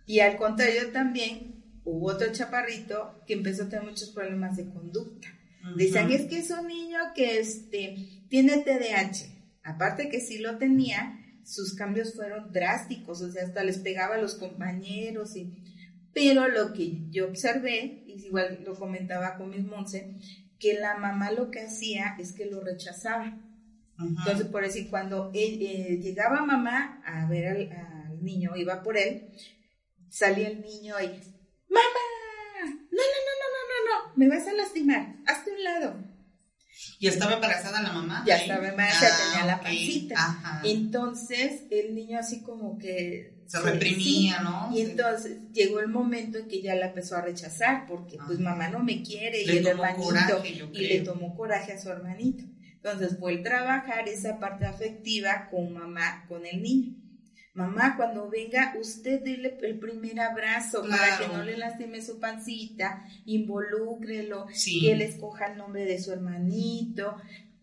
Y 0.08 0.22
al 0.22 0.38
contrario 0.38 0.92
también, 0.92 1.64
hubo 1.84 2.12
otro 2.12 2.32
chaparrito 2.32 3.22
que 3.28 3.34
empezó 3.34 3.64
a 3.64 3.70
tener 3.70 3.86
muchos 3.86 4.10
problemas 4.10 4.58
de 4.58 4.70
conducta. 4.70 5.28
Dicen, 5.76 6.12
es 6.12 6.28
que 6.28 6.40
es 6.40 6.50
un 6.52 6.68
niño 6.68 7.00
que 7.16 7.40
este, 7.40 7.96
tiene 8.30 8.58
TDAH. 8.58 9.28
Aparte 9.64 10.10
que 10.10 10.20
sí 10.20 10.40
lo 10.40 10.58
tenía, 10.58 11.20
sus 11.44 11.76
cambios 11.76 12.14
fueron 12.16 12.52
drásticos, 12.52 13.22
o 13.22 13.32
sea, 13.32 13.44
hasta 13.44 13.64
les 13.64 13.80
pegaba 13.80 14.16
a 14.16 14.22
los 14.22 14.36
compañeros 14.36 15.36
y... 15.36 15.54
Pero 16.14 16.50
lo 16.50 16.74
que 16.74 17.10
yo 17.10 17.30
observé, 17.30 18.04
y 18.06 18.26
igual 18.26 18.64
lo 18.66 18.76
comentaba 18.76 19.38
con 19.38 19.50
mis 19.50 19.64
Monse, 19.64 20.18
que 20.60 20.74
la 20.74 20.98
mamá 20.98 21.32
lo 21.32 21.50
que 21.50 21.62
hacía 21.62 22.18
es 22.20 22.34
que 22.34 22.46
lo 22.46 22.62
rechazaba. 22.62 23.40
Entonces, 23.98 24.48
por 24.48 24.64
decir, 24.64 24.90
cuando 24.90 25.32
eh, 25.34 26.00
llegaba 26.02 26.46
mamá 26.46 27.02
a 27.06 27.28
ver 27.28 27.48
al, 27.48 28.22
niño, 28.22 28.56
iba 28.56 28.84
por 28.84 28.98
él, 28.98 29.30
salía 30.10 30.50
el 30.50 30.62
niño 30.62 30.96
y, 31.02 31.08
mamá, 31.08 32.04
no, 32.60 32.68
no, 32.68 32.72
no, 32.92 33.34
no, 33.40 33.48
no, 33.54 33.61
no, 33.92 34.14
me 34.16 34.28
vas 34.30 34.48
a 34.48 34.54
lastimar, 34.54 35.16
hazte 35.26 35.52
un 35.52 35.64
lado. 35.64 35.96
¿Y 37.00 37.08
estaba 37.08 37.34
embarazada 37.34 37.82
la 37.82 37.92
mamá? 37.92 38.24
Ya 38.26 38.38
estaba 38.38 38.68
embarazada, 38.68 39.14
ah, 39.14 39.32
tenía 39.32 39.46
la 39.46 39.62
pancita. 39.62 40.62
Entonces, 40.64 41.64
el 41.70 41.94
niño 41.94 42.18
así 42.18 42.42
como 42.42 42.78
que... 42.78 43.44
Se 43.46 43.60
reprimía, 43.60 44.40
¿no? 44.40 44.70
Y 44.74 44.82
entonces 44.82 45.40
llegó 45.52 45.80
el 45.82 45.90
momento 45.90 46.38
en 46.38 46.48
que 46.48 46.62
ya 46.62 46.74
la 46.76 46.88
empezó 46.88 47.18
a 47.18 47.22
rechazar, 47.22 47.86
porque 47.86 48.18
pues 48.26 48.40
ah. 48.40 48.44
mamá 48.44 48.70
no 48.70 48.80
me 48.80 49.04
quiere, 49.04 49.44
y 49.44 49.58
el 49.58 49.68
hermanito, 49.68 50.42
y 50.74 50.88
le 50.88 51.02
tomó 51.02 51.36
coraje 51.36 51.74
a 51.74 51.82
su 51.82 51.90
hermanito. 51.90 52.46
Entonces 52.76 53.18
fue 53.20 53.34
el 53.34 53.44
trabajar 53.44 54.08
esa 54.08 54.40
parte 54.40 54.66
afectiva 54.66 55.50
con 55.52 55.74
mamá, 55.74 56.26
con 56.28 56.46
el 56.46 56.64
niño 56.64 57.02
mamá, 57.54 57.96
cuando 57.98 58.30
venga, 58.30 58.74
usted 58.80 59.22
dile 59.24 59.58
el 59.62 59.80
primer 59.80 60.20
abrazo 60.20 60.84
para 60.88 61.18
que 61.18 61.28
no 61.28 61.44
le 61.44 61.58
lastime 61.58 62.02
su 62.02 62.20
pancita, 62.20 63.06
involúcrelo, 63.26 64.48
que 64.48 64.92
él 64.92 65.02
escoja 65.02 65.48
el 65.48 65.58
nombre 65.58 65.86
de 65.86 66.00
su 66.00 66.12
hermanito, 66.12 67.18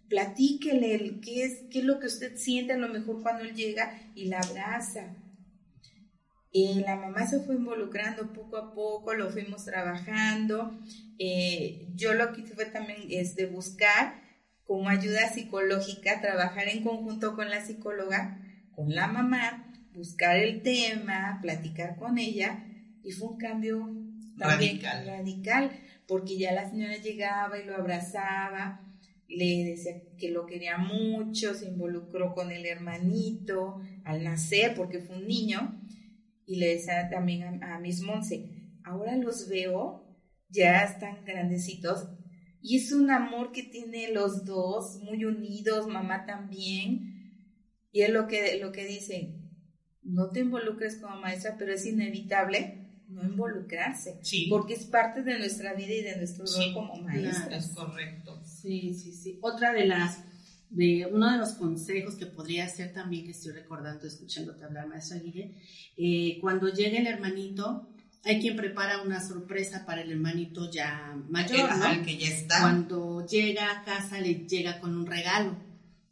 platíquele 0.08 1.20
qué 1.20 1.44
es, 1.44 1.64
qué 1.70 1.80
es 1.80 1.84
lo 1.84 1.98
que 2.00 2.06
usted 2.06 2.36
siente 2.36 2.74
a 2.74 2.78
lo 2.78 2.88
mejor 2.88 3.22
cuando 3.22 3.44
él 3.44 3.54
llega 3.54 3.98
y 4.14 4.26
la 4.26 4.40
abraza. 4.40 5.14
Y 6.50 6.80
la 6.80 6.96
mamá 6.96 7.26
se 7.26 7.40
fue 7.40 7.56
involucrando 7.56 8.32
poco 8.32 8.56
a 8.56 8.74
poco, 8.74 9.12
lo 9.12 9.30
fuimos 9.30 9.64
trabajando. 9.64 10.78
Eh, 11.18 11.88
yo 11.94 12.14
lo 12.14 12.32
que 12.32 12.40
hice 12.40 12.54
fue 12.54 12.66
también 12.66 13.00
es 13.10 13.36
de 13.36 13.46
buscar 13.46 14.22
como 14.64 14.88
ayuda 14.88 15.28
psicológica, 15.30 16.20
trabajar 16.20 16.68
en 16.68 16.84
conjunto 16.84 17.34
con 17.34 17.48
la 17.48 17.64
psicóloga, 17.64 18.38
con 18.74 18.94
la 18.94 19.08
mamá, 19.08 19.67
buscar 19.98 20.36
el 20.36 20.62
tema, 20.62 21.38
platicar 21.42 21.96
con 21.96 22.16
ella, 22.18 22.64
y 23.02 23.10
fue 23.10 23.28
un 23.28 23.38
cambio 23.38 23.78
también 24.38 24.80
radical. 24.80 25.72
porque 26.06 26.38
ya 26.38 26.52
la 26.52 26.70
señora 26.70 26.96
llegaba 26.96 27.58
y 27.58 27.66
lo 27.66 27.74
abrazaba, 27.74 28.80
le 29.28 29.64
decía 29.64 30.00
que 30.16 30.30
lo 30.30 30.46
quería 30.46 30.78
mucho, 30.78 31.52
se 31.52 31.66
involucró 31.66 32.32
con 32.32 32.50
el 32.50 32.64
hermanito 32.64 33.80
al 34.04 34.24
nacer 34.24 34.74
porque 34.74 35.00
fue 35.00 35.16
un 35.16 35.26
niño 35.26 35.82
y 36.46 36.56
le 36.56 36.68
decía 36.68 37.10
también 37.10 37.62
a, 37.62 37.74
a 37.74 37.78
Miss 37.78 38.00
Monse, 38.00 38.70
ahora 38.84 39.16
los 39.16 39.48
veo, 39.48 40.06
ya 40.48 40.84
están 40.84 41.24
grandecitos 41.26 42.08
y 42.60 42.76
es 42.76 42.92
un 42.92 43.10
amor 43.10 43.52
que 43.52 43.62
tiene 43.62 44.12
los 44.12 44.44
dos, 44.44 45.00
muy 45.02 45.24
unidos, 45.24 45.86
mamá 45.86 46.26
también. 46.26 47.14
Y 47.92 48.02
es 48.02 48.10
lo 48.10 48.26
que, 48.26 48.58
lo 48.60 48.72
que 48.72 48.84
dice, 48.84 49.37
no 50.08 50.30
te 50.30 50.40
involucres 50.40 50.96
como 50.96 51.16
maestra, 51.20 51.56
pero 51.58 51.72
es 51.72 51.86
inevitable 51.86 52.84
no 53.08 53.22
involucrarse, 53.24 54.18
Sí. 54.22 54.48
porque 54.50 54.74
es 54.74 54.84
parte 54.84 55.22
de 55.22 55.38
nuestra 55.38 55.72
vida 55.72 55.94
y 55.94 56.02
de 56.02 56.16
nuestro 56.16 56.44
rol 56.44 56.54
Sí, 56.62 56.72
como 56.74 56.94
Es 56.96 57.02
maestras. 57.02 57.68
correcto. 57.74 58.38
Sí, 58.44 58.92
sí, 58.94 59.12
sí. 59.12 59.38
Otra 59.40 59.72
de 59.72 59.86
las, 59.86 60.24
de 60.68 61.08
uno 61.10 61.32
de 61.32 61.38
los 61.38 61.52
consejos 61.54 62.16
que 62.16 62.26
podría 62.26 62.68
ser 62.68 62.92
también, 62.92 63.24
que 63.24 63.30
estoy 63.30 63.52
recordando, 63.52 64.06
escuchándote 64.06 64.62
hablar, 64.64 64.88
maestra 64.88 65.18
Guille, 65.18 65.54
eh, 65.96 66.36
cuando 66.42 66.68
llega 66.68 66.98
el 66.98 67.06
hermanito, 67.06 67.88
hay 68.24 68.40
quien 68.40 68.56
prepara 68.56 69.00
una 69.00 69.26
sorpresa 69.26 69.86
para 69.86 70.02
el 70.02 70.10
hermanito 70.12 70.70
ya 70.70 71.16
mayor, 71.30 71.70
Ajá, 71.70 71.94
¿no? 71.94 72.02
que 72.04 72.18
ya 72.18 72.28
está. 72.28 72.60
Cuando 72.60 73.24
llega 73.26 73.70
a 73.70 73.84
casa, 73.84 74.20
le 74.20 74.34
llega 74.46 74.80
con 74.80 74.94
un 74.94 75.06
regalo. 75.06 75.56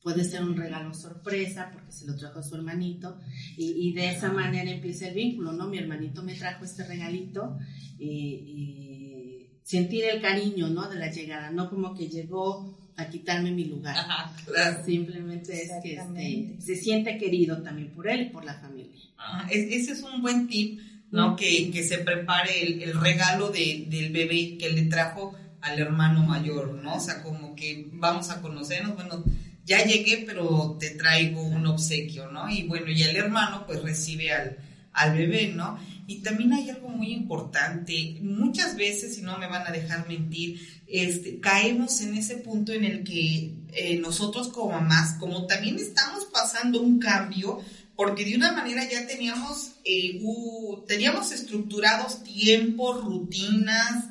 Puede 0.07 0.23
ser 0.23 0.43
un 0.45 0.57
regalo 0.57 0.95
sorpresa 0.95 1.69
porque 1.73 1.91
se 1.91 2.07
lo 2.07 2.15
trajo 2.17 2.39
a 2.39 2.43
su 2.45 2.55
hermanito 2.55 3.19
y, 3.57 3.89
y 3.89 3.93
de 3.93 4.11
esa 4.13 4.31
manera 4.31 4.71
empieza 4.71 5.09
el 5.09 5.15
vínculo, 5.17 5.51
¿no? 5.53 5.67
Mi 5.67 5.79
hermanito 5.79 6.23
me 6.23 6.35
trajo 6.35 6.65
este 6.65 6.85
regalito 6.87 7.59
y, 7.99 8.07
y 8.09 9.49
sentir 9.65 10.05
el 10.05 10.21
cariño, 10.23 10.69
¿no? 10.69 10.89
De 10.89 10.95
la 10.97 11.11
llegada, 11.11 11.51
no 11.51 11.69
como 11.69 11.93
que 11.93 12.09
llegó 12.09 12.79
a 12.97 13.09
quitarme 13.09 13.51
mi 13.51 13.65
lugar. 13.65 13.97
Ajá, 13.99 14.33
claro. 14.47 14.85
Simplemente 14.85 15.61
es 15.61 15.73
que 15.83 15.95
este, 15.97 16.57
se 16.61 16.77
siente 16.77 17.19
querido 17.19 17.61
también 17.63 17.91
por 17.91 18.09
él 18.09 18.21
y 18.23 18.31
por 18.31 18.45
la 18.45 18.55
familia. 18.55 19.01
Ajá, 19.17 19.49
es- 19.51 19.83
ese 19.83 19.93
es 19.93 20.03
un 20.03 20.23
buen 20.23 20.47
tip, 20.47 20.81
¿no? 21.11 21.33
Mm. 21.33 21.37
Que, 21.37 21.71
que 21.73 21.83
se 21.83 21.99
prepare 21.99 22.63
el, 22.63 22.83
el 22.83 23.01
regalo 23.01 23.51
de- 23.51 23.87
del 23.91 24.13
bebé 24.13 24.57
que 24.57 24.71
le 24.71 24.83
trajo 24.85 25.35
al 25.63 25.81
hermano 25.81 26.25
mayor, 26.25 26.75
¿no? 26.81 26.95
O 26.95 27.01
sea, 27.01 27.25
como 27.25 27.57
que 27.57 27.89
vamos 27.95 28.31
a 28.31 28.41
conocernos, 28.41 28.95
bueno, 28.95 29.25
ya 29.67 29.85
llegué, 29.85 30.25
pero 30.27 30.77
te 30.81 30.91
traigo 30.91 31.43
un 31.43 31.67
obsequio, 31.67 32.31
¿no? 32.31 32.49
Y 32.49 32.63
bueno, 32.69 32.91
y 32.91 33.03
el 33.03 33.17
hermano 33.17 33.67
pues 33.67 33.83
recibe 33.83 34.33
al, 34.33 34.57
al 34.93 35.17
bebé, 35.19 35.49
¿no? 35.49 35.79
Y 36.07 36.21
también 36.23 36.53
hay 36.53 36.71
algo 36.71 36.89
muy 36.89 37.13
importante, 37.13 38.17
muchas 38.23 38.77
veces, 38.77 39.19
y 39.19 39.23
no 39.23 39.39
me 39.39 39.49
van 39.49 39.67
a 39.67 39.73
dejar 39.73 40.07
mentir, 40.09 40.61
este, 40.87 41.41
caemos 41.41 42.01
en 42.01 42.17
ese 42.17 42.37
punto 42.37 42.73
en 42.73 42.85
el 42.85 43.03
que 43.03 43.55
eh, 43.73 43.99
nosotros 43.99 44.49
como 44.49 44.71
mamás, 44.71 45.15
como 45.19 45.47
también 45.47 45.77
estamos 45.77 46.27
pasando 46.27 46.81
un 46.81 47.01
cambio, 47.01 47.59
porque 47.97 48.25
de 48.25 48.37
una 48.37 48.53
manera 48.53 48.89
ya 48.89 49.05
teníamos, 49.07 49.73
eh, 49.85 50.21
u- 50.23 50.85
teníamos 50.87 51.33
estructurados 51.33 52.23
tiempos, 52.23 53.03
rutinas, 53.05 54.05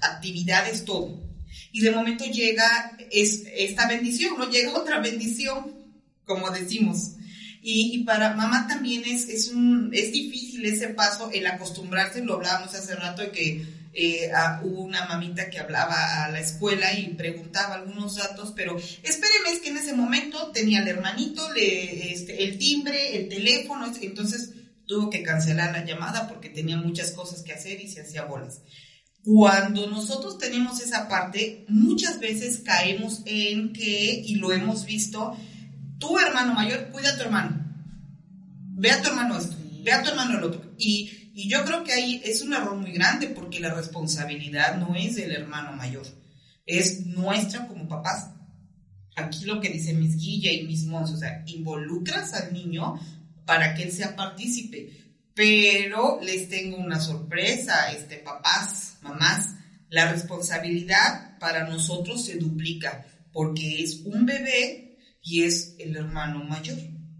actividades, 0.00 0.84
todo. 0.86 1.20
Y 1.76 1.80
de 1.80 1.90
momento 1.90 2.24
llega 2.24 2.96
es, 3.10 3.42
esta 3.54 3.86
bendición, 3.86 4.38
no 4.38 4.48
llega 4.48 4.72
otra 4.78 4.98
bendición, 4.98 5.74
como 6.24 6.50
decimos. 6.50 7.16
Y, 7.60 8.02
para 8.04 8.32
mamá 8.32 8.66
también 8.66 9.02
es, 9.04 9.28
es, 9.28 9.52
es 9.92 10.12
difícil 10.12 10.64
ese 10.64 10.88
paso, 10.88 11.30
el 11.34 11.46
acostumbrarse, 11.46 12.24
lo 12.24 12.36
hablábamos 12.36 12.74
hace 12.74 12.94
rato 12.94 13.20
de 13.20 13.30
que 13.30 13.66
eh, 13.92 14.30
ah, 14.34 14.62
hubo 14.64 14.84
una 14.84 15.04
mamita 15.04 15.50
que 15.50 15.58
hablaba 15.58 16.24
a 16.24 16.30
la 16.30 16.40
escuela 16.40 16.98
y 16.98 17.08
preguntaba 17.08 17.74
algunos 17.74 18.16
datos, 18.16 18.54
pero 18.56 18.78
espéreme, 18.78 19.50
es 19.52 19.58
que 19.58 19.68
en 19.68 19.76
ese 19.76 19.92
momento 19.92 20.52
tenía 20.52 20.80
el 20.80 20.88
hermanito, 20.88 21.52
le, 21.52 22.10
este, 22.10 22.42
el 22.44 22.56
timbre, 22.56 23.18
el 23.18 23.28
teléfono, 23.28 23.92
entonces 24.00 24.52
tuvo 24.86 25.10
que 25.10 25.22
cancelar 25.22 25.72
la 25.72 25.84
llamada 25.84 26.26
porque 26.26 26.48
tenía 26.48 26.78
muchas 26.78 27.10
cosas 27.10 27.42
que 27.42 27.52
hacer 27.52 27.82
y 27.82 27.88
se 27.90 28.00
hacía 28.00 28.24
bolas. 28.24 28.62
Cuando 29.26 29.88
nosotros 29.88 30.38
tenemos 30.38 30.80
esa 30.80 31.08
parte, 31.08 31.64
muchas 31.68 32.20
veces 32.20 32.60
caemos 32.60 33.22
en 33.24 33.72
que, 33.72 34.22
y 34.24 34.36
lo 34.36 34.52
hemos 34.52 34.86
visto, 34.86 35.36
tu 35.98 36.16
hermano 36.16 36.54
mayor 36.54 36.90
cuida 36.92 37.10
a 37.10 37.16
tu 37.16 37.22
hermano. 37.24 37.60
Ve 38.76 38.92
a 38.92 39.02
tu 39.02 39.08
hermano 39.08 39.36
esto, 39.36 39.56
ve 39.82 39.90
a 39.92 40.00
tu 40.00 40.10
hermano 40.10 40.38
el 40.38 40.44
otro. 40.44 40.72
Y, 40.78 41.32
y 41.34 41.48
yo 41.48 41.64
creo 41.64 41.82
que 41.82 41.92
ahí 41.92 42.22
es 42.24 42.40
un 42.42 42.54
error 42.54 42.76
muy 42.76 42.92
grande 42.92 43.26
porque 43.26 43.58
la 43.58 43.74
responsabilidad 43.74 44.76
no 44.78 44.94
es 44.94 45.16
del 45.16 45.32
hermano 45.32 45.72
mayor, 45.72 46.06
es 46.64 47.04
nuestra 47.04 47.66
como 47.66 47.88
papás. 47.88 48.30
Aquí 49.16 49.44
lo 49.44 49.60
que 49.60 49.70
dice 49.70 49.92
Miss 49.92 50.14
Guilla 50.14 50.52
y 50.52 50.68
Miss 50.68 50.84
Mons, 50.84 51.10
o 51.10 51.16
sea, 51.16 51.42
involucras 51.48 52.32
al 52.32 52.52
niño 52.52 52.94
para 53.44 53.74
que 53.74 53.82
él 53.82 53.90
sea 53.90 54.14
partícipe. 54.14 55.04
Pero 55.34 56.20
les 56.22 56.48
tengo 56.48 56.76
una 56.76 57.00
sorpresa, 57.00 57.90
este, 57.92 58.18
papás, 58.18 58.95
mamás, 59.08 59.54
la 59.90 60.10
responsabilidad 60.10 61.38
para 61.38 61.68
nosotros 61.68 62.24
se 62.24 62.36
duplica 62.36 63.06
porque 63.32 63.82
es 63.82 64.00
un 64.04 64.24
bebé 64.26 64.96
y 65.22 65.42
es 65.42 65.74
el 65.78 65.96
hermano 65.96 66.42
mayor, 66.44 66.78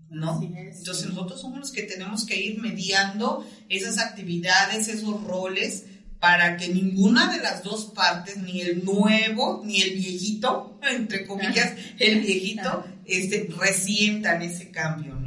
¿no? 0.09 0.41
Entonces 0.43 1.09
nosotros 1.09 1.41
somos 1.41 1.59
los 1.59 1.73
que 1.73 1.83
tenemos 1.83 2.25
que 2.25 2.41
ir 2.41 2.61
mediando 2.61 3.47
esas 3.69 3.99
actividades, 3.99 4.89
esos 4.89 5.23
roles, 5.25 5.85
para 6.19 6.57
que 6.57 6.69
ninguna 6.69 7.31
de 7.31 7.43
las 7.43 7.63
dos 7.63 7.93
partes, 7.95 8.39
ni 8.39 8.63
el 8.63 8.85
nuevo, 8.85 9.63
ni 9.65 9.83
el 9.83 9.95
viejito, 9.95 10.81
entre 10.91 11.27
comillas, 11.27 11.75
el 11.99 12.21
viejito, 12.21 12.85
este, 13.05 13.49
resientan 13.59 14.43
ese 14.43 14.71
cambio, 14.71 15.15
¿no? 15.17 15.26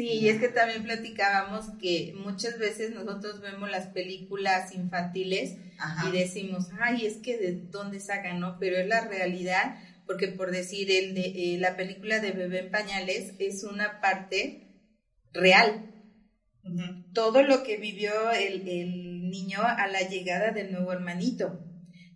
Sí, 0.00 0.12
y 0.12 0.28
es 0.30 0.40
que 0.40 0.48
también 0.48 0.82
platicábamos 0.82 1.72
que 1.78 2.14
muchas 2.16 2.58
veces 2.58 2.94
nosotros 2.94 3.42
vemos 3.42 3.70
las 3.70 3.88
películas 3.88 4.74
infantiles 4.74 5.58
Ajá. 5.78 6.08
y 6.08 6.12
decimos, 6.18 6.68
ay, 6.80 7.04
es 7.04 7.18
que 7.18 7.36
de 7.36 7.52
dónde 7.52 8.00
sacan, 8.00 8.40
¿no? 8.40 8.56
Pero 8.58 8.78
es 8.78 8.88
la 8.88 9.06
realidad, 9.06 9.76
porque 10.06 10.28
por 10.28 10.52
decir, 10.52 10.90
el 10.90 11.14
de, 11.14 11.26
eh, 11.54 11.58
la 11.58 11.76
película 11.76 12.18
de 12.18 12.30
Bebé 12.30 12.60
en 12.60 12.70
Pañales 12.70 13.34
es 13.38 13.62
una 13.62 14.00
parte 14.00 14.88
real. 15.34 15.92
Todo 17.12 17.42
lo 17.42 17.62
que 17.62 17.76
vivió 17.76 18.30
el, 18.30 18.66
el 18.66 19.28
niño 19.28 19.58
a 19.60 19.86
la 19.86 20.00
llegada 20.00 20.50
del 20.50 20.72
nuevo 20.72 20.94
hermanito, 20.94 21.62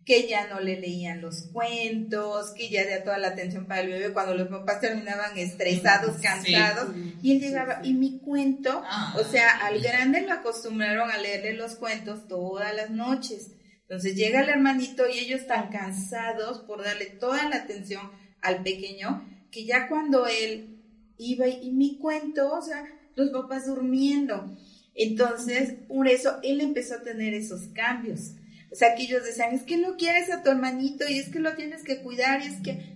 que 0.05 0.29
ya 0.29 0.47
no 0.49 0.61
le 0.61 0.79
leían 0.81 1.23
los 1.23 1.45
cuentos, 1.53 2.51
que 2.51 2.69
ya 2.69 2.85
de 2.85 3.01
toda 3.01 3.17
la 3.19 3.29
atención 3.29 3.67
para 3.67 3.81
el 3.81 3.89
bebé 3.91 4.13
cuando 4.13 4.35
los 4.35 4.49
papás 4.49 4.81
terminaban 4.81 5.37
estresados, 5.39 6.17
Sí. 6.17 6.23
cansados, 6.23 6.95
y 7.23 7.33
él 7.33 7.41
llegaba, 7.41 7.81
y 7.83 7.95
mi 7.95 8.19
cuento, 8.19 8.83
Ah. 8.87 9.15
o 9.19 9.25
sea, 9.25 9.65
al 9.67 9.81
grande 9.81 10.21
lo 10.23 10.33
acostumbraron 10.33 11.11
a 11.11 11.17
leerle 11.19 11.55
los 11.55 11.77
cuentos 11.77 12.29
todas 12.29 12.75
las 12.77 12.91
noches. 12.91 13.53
Entonces 13.83 14.15
llega 14.15 14.41
el 14.43 14.49
hermanito 14.49 15.09
y 15.09 15.19
ellos 15.19 15.41
están 15.41 15.71
cansados 15.71 16.59
por 16.61 16.83
darle 16.85 17.07
toda 17.07 17.49
la 17.49 17.57
atención 17.57 18.11
al 18.43 18.63
pequeño, 18.63 19.27
que 19.51 19.65
ya 19.65 19.89
cuando 19.89 20.27
él 20.27 20.81
iba 21.17 21.47
y, 21.49 21.69
y 21.69 21.71
mi 21.71 21.97
cuento, 21.99 22.53
o 22.53 22.61
sea, 22.63 22.85
los 23.15 23.31
papás 23.31 23.67
durmiendo. 23.67 24.55
Entonces, 24.95 25.75
por 25.89 26.09
eso 26.09 26.39
él 26.43 26.61
empezó 26.61 26.97
a 26.97 27.03
tener 27.03 27.35
esos 27.35 27.63
cambios. 27.75 28.33
O 28.75 28.77
sea, 28.77 28.97
que 28.97 29.05
ellos 29.05 29.25
decían, 29.25 29.55
es 29.55 29.63
que 29.63 29.77
no 29.77 29.97
quieres 29.97 30.33
a 30.33 30.43
tu 30.43 30.51
hermanito 30.51 31.09
y 31.09 31.21
es 31.21 31.29
que 31.29 31.39
lo 31.39 31.55
tienes 31.55 31.85
que 31.85 32.03
cuidar 32.03 32.43
y 32.43 32.47
es 32.47 32.61
que... 32.61 32.93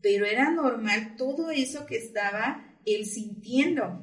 Pero 0.00 0.24
era 0.24 0.50
normal 0.50 1.16
todo 1.18 1.50
eso 1.50 1.84
que 1.84 1.98
estaba 1.98 2.64
él 2.86 3.04
sintiendo. 3.04 4.02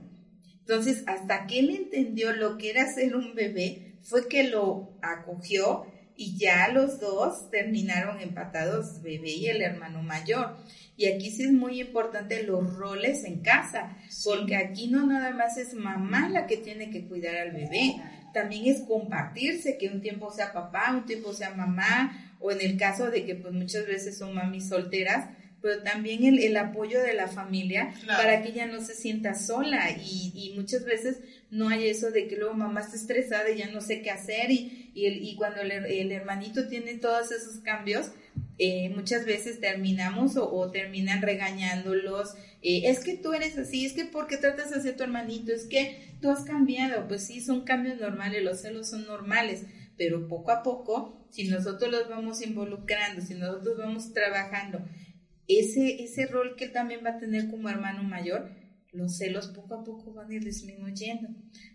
Entonces, 0.59 1.03
hasta 1.07 1.47
que 1.47 1.61
él 1.61 1.71
entendió 1.71 2.31
lo 2.33 2.59
que 2.59 2.69
era 2.69 2.93
ser 2.93 3.15
un 3.15 3.33
bebé, 3.33 3.97
fue 4.03 4.27
que 4.27 4.43
lo 4.43 4.99
acogió 5.01 5.87
y 6.15 6.37
ya 6.37 6.67
los 6.67 6.99
dos 6.99 7.49
terminaron 7.49 8.21
empatados, 8.21 9.01
bebé 9.01 9.31
y 9.31 9.47
el 9.47 9.63
hermano 9.63 10.03
mayor. 10.03 10.57
Y 10.95 11.07
aquí 11.07 11.31
sí 11.31 11.45
es 11.45 11.51
muy 11.51 11.81
importante 11.81 12.43
los 12.43 12.71
roles 12.75 13.23
en 13.23 13.41
casa, 13.41 13.97
porque 14.23 14.57
aquí 14.57 14.89
no 14.89 15.07
nada 15.07 15.31
más 15.31 15.57
es 15.57 15.73
mamá 15.73 16.29
la 16.29 16.45
que 16.45 16.57
tiene 16.57 16.91
que 16.91 17.07
cuidar 17.07 17.35
al 17.35 17.51
bebé, 17.51 17.95
también 18.35 18.67
es 18.67 18.81
compartirse, 18.81 19.77
que 19.79 19.87
un 19.89 20.01
tiempo 20.01 20.29
sea 20.31 20.53
papá, 20.53 20.91
un 20.93 21.05
tiempo 21.07 21.33
sea 21.33 21.55
mamá, 21.55 22.35
o 22.39 22.51
en 22.51 22.61
el 22.61 22.77
caso 22.77 23.09
de 23.09 23.25
que 23.25 23.33
pues 23.33 23.51
muchas 23.53 23.87
veces 23.87 24.17
son 24.17 24.35
mamis 24.35 24.67
solteras, 24.69 25.29
pero 25.61 25.81
también 25.81 26.23
el, 26.25 26.37
el 26.37 26.55
apoyo 26.57 27.01
de 27.01 27.13
la 27.13 27.27
familia 27.27 27.91
Claro. 28.03 28.21
para 28.21 28.43
que 28.43 28.49
ella 28.49 28.67
no 28.67 28.81
se 28.81 28.93
sienta 28.93 29.33
sola 29.33 29.89
y, 29.89 30.31
y 30.35 30.53
muchas 30.55 30.85
veces 30.85 31.17
no 31.55 31.69
hay 31.69 31.87
eso 31.87 32.11
de 32.11 32.27
que 32.27 32.35
luego 32.37 32.53
mamá 32.53 32.81
está 32.81 32.95
estresada 32.95 33.49
y 33.49 33.57
ya 33.57 33.67
no 33.71 33.81
sé 33.81 34.01
qué 34.01 34.11
hacer 34.11 34.51
y, 34.51 34.91
y, 34.93 35.35
cuando 35.35 35.61
el, 35.61 35.71
her- 35.71 35.85
el 35.89 36.11
hermanito 36.11 36.67
tiene 36.67 36.95
todos 36.95 37.31
esos 37.31 37.57
cambios, 37.61 38.11
eh, 38.57 38.89
muchas 38.89 39.25
veces 39.25 39.59
terminamos 39.59 40.37
o, 40.37 40.49
o 40.51 40.71
terminan 40.71 41.21
regañándolos, 41.21 42.35
eh, 42.61 42.81
es 42.89 42.99
que 43.01 43.17
tú 43.17 43.33
eres 43.33 43.57
así, 43.57 43.85
es 43.85 43.93
que 43.93 44.05
porque 44.05 44.37
tratas 44.37 44.71
así 44.71 44.89
a 44.89 44.95
tu 44.95 45.03
hermanito, 45.03 45.51
es 45.53 45.65
que 45.65 46.15
tú 46.21 46.29
has 46.31 46.43
cambiado, 46.45 47.07
pues 47.07 47.25
sí, 47.27 47.41
son 47.41 47.61
cambios 47.65 47.99
normales, 47.99 48.43
los 48.43 48.61
celos 48.61 48.89
son 48.89 49.05
normales, 49.05 49.63
pero 49.97 50.27
poco 50.27 50.51
a 50.51 50.63
poco, 50.63 51.27
si 51.31 51.47
nosotros 51.47 51.91
los 51.91 52.09
vamos 52.09 52.41
involucrando, 52.41 53.21
si 53.21 53.33
nosotros 53.35 53.77
vamos 53.77 54.13
trabajando 54.13 54.79
ese, 55.47 56.03
ese 56.03 56.25
rol 56.27 56.55
que 56.55 56.65
él 56.65 56.71
también 56.71 57.01
va 57.05 57.11
a 57.11 57.19
tener 57.19 57.49
como 57.49 57.69
hermano 57.69 58.03
mayor, 58.03 58.49
los 58.95 59.17
celos 59.17 59.47
poco 59.47 59.75
a 59.75 59.83
poco 59.83 60.13
van 60.13 60.31
a 60.31 60.35
ir 60.35 60.43
disminuyendo. 60.43 61.29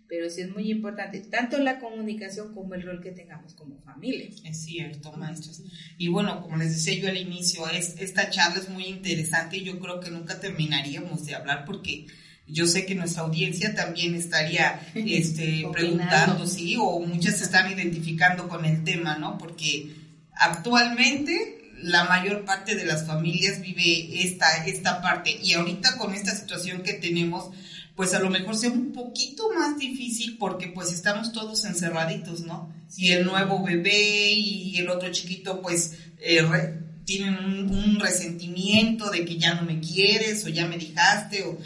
Pero 0.07 0.29
sí 0.29 0.41
es 0.41 0.49
muy 0.49 0.69
importante, 0.69 1.21
tanto 1.21 1.57
la 1.57 1.79
comunicación 1.79 2.53
como 2.53 2.73
el 2.73 2.83
rol 2.83 3.01
que 3.01 3.11
tengamos 3.11 3.53
como 3.53 3.79
familia. 3.79 4.29
Es 4.43 4.63
cierto, 4.63 5.13
maestros. 5.13 5.63
Y 5.97 6.09
bueno, 6.09 6.41
como 6.41 6.57
les 6.57 6.71
decía 6.71 7.01
yo 7.01 7.07
al 7.07 7.17
inicio, 7.17 7.67
es, 7.69 7.95
esta 7.99 8.29
charla 8.29 8.59
es 8.59 8.69
muy 8.69 8.85
interesante 8.85 9.57
y 9.57 9.63
yo 9.63 9.79
creo 9.79 10.01
que 10.01 10.11
nunca 10.11 10.39
terminaríamos 10.39 11.25
de 11.25 11.35
hablar 11.35 11.63
porque 11.65 12.07
yo 12.47 12.67
sé 12.67 12.85
que 12.85 12.95
nuestra 12.95 13.23
audiencia 13.23 13.73
también 13.73 14.15
estaría 14.15 14.81
este, 14.95 15.65
preguntando, 15.71 16.45
sí, 16.45 16.75
o 16.77 16.99
muchas 16.99 17.37
se 17.37 17.45
están 17.45 17.71
identificando 17.71 18.49
con 18.49 18.65
el 18.65 18.83
tema, 18.83 19.17
¿no? 19.17 19.37
Porque 19.37 19.95
actualmente 20.33 21.60
la 21.83 22.05
mayor 22.05 22.45
parte 22.45 22.75
de 22.75 22.85
las 22.85 23.05
familias 23.05 23.61
vive 23.61 24.23
esta, 24.23 24.65
esta 24.65 25.01
parte 25.01 25.37
y 25.41 25.53
ahorita 25.53 25.97
con 25.97 26.13
esta 26.13 26.35
situación 26.35 26.81
que 26.83 26.93
tenemos, 26.93 27.49
pues 27.95 28.13
a 28.13 28.19
lo 28.19 28.29
mejor 28.29 28.55
sea 28.55 28.71
un 28.71 28.91
poquito 28.91 29.49
más 29.53 29.77
difícil 29.77 30.37
porque 30.37 30.67
pues 30.67 30.91
estamos 30.91 31.33
todos 31.33 31.65
encerraditos, 31.65 32.41
¿no? 32.41 32.73
Y 32.97 33.11
el 33.11 33.25
nuevo 33.25 33.63
bebé 33.63 34.31
y 34.31 34.77
el 34.77 34.89
otro 34.89 35.11
chiquito 35.11 35.61
pues 35.61 35.97
eh, 36.19 36.45
tienen 37.05 37.69
un, 37.69 37.99
resentimiento 37.99 39.09
de 39.09 39.25
que 39.25 39.37
ya 39.37 39.55
no 39.55 39.63
me 39.63 39.79
quieres 39.79 40.45
o 40.45 40.49
ya 40.49 40.67
me 40.67 40.77
dejaste, 40.77 41.43
o, 41.43 41.57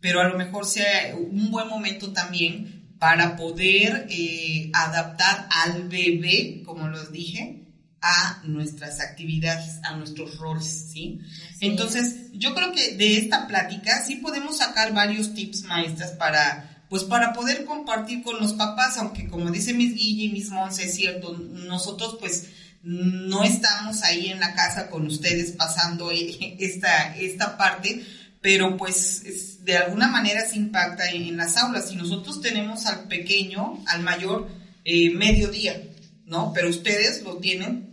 pero 0.00 0.20
a 0.20 0.28
lo 0.28 0.36
mejor 0.36 0.66
sea 0.66 1.14
un 1.16 1.50
buen 1.50 1.68
momento 1.68 2.12
también 2.12 2.94
para 2.98 3.36
poder 3.36 4.06
eh, 4.10 4.70
adaptar 4.74 5.48
al 5.50 5.88
bebé, 5.88 6.62
como 6.64 6.88
los 6.88 7.12
dije, 7.12 7.59
a 8.02 8.40
nuestras 8.44 9.00
actividades, 9.00 9.78
a 9.82 9.96
nuestros 9.96 10.38
roles, 10.38 10.86
¿sí? 10.90 11.20
Entonces, 11.60 12.30
yo 12.32 12.54
creo 12.54 12.72
que 12.72 12.96
de 12.96 13.18
esta 13.18 13.46
plática 13.46 14.02
sí 14.06 14.16
podemos 14.16 14.58
sacar 14.58 14.94
varios 14.94 15.34
tips 15.34 15.64
maestras 15.64 16.12
para, 16.12 16.84
pues 16.88 17.04
para 17.04 17.32
poder 17.32 17.64
compartir 17.66 18.22
con 18.22 18.40
los 18.40 18.54
papás, 18.54 18.96
aunque 18.96 19.28
como 19.28 19.50
dice 19.50 19.74
Miss 19.74 19.94
Guille 19.94 20.24
y 20.24 20.28
Miss 20.30 20.50
Monse, 20.50 20.84
es 20.84 20.94
cierto, 20.94 21.36
nosotros 21.36 22.16
pues 22.18 22.46
no 22.82 23.44
estamos 23.44 24.02
ahí 24.02 24.28
en 24.28 24.40
la 24.40 24.54
casa 24.54 24.88
con 24.88 25.06
ustedes 25.06 25.52
pasando 25.52 26.10
esta, 26.58 27.14
esta 27.16 27.58
parte, 27.58 28.04
pero 28.40 28.78
pues 28.78 29.64
de 29.64 29.76
alguna 29.76 30.08
manera 30.08 30.46
se 30.48 30.56
impacta 30.56 31.10
en, 31.10 31.36
las 31.36 31.58
aulas. 31.58 31.92
Y 31.92 31.96
nosotros 31.96 32.40
tenemos 32.40 32.86
al 32.86 33.06
pequeño, 33.06 33.84
al 33.86 34.02
mayor, 34.02 34.48
eh, 34.84 35.10
mediodía, 35.10 35.78
¿no? 36.24 36.52
Pero 36.54 36.70
ustedes 36.70 37.22
lo 37.22 37.36
tienen 37.36 37.89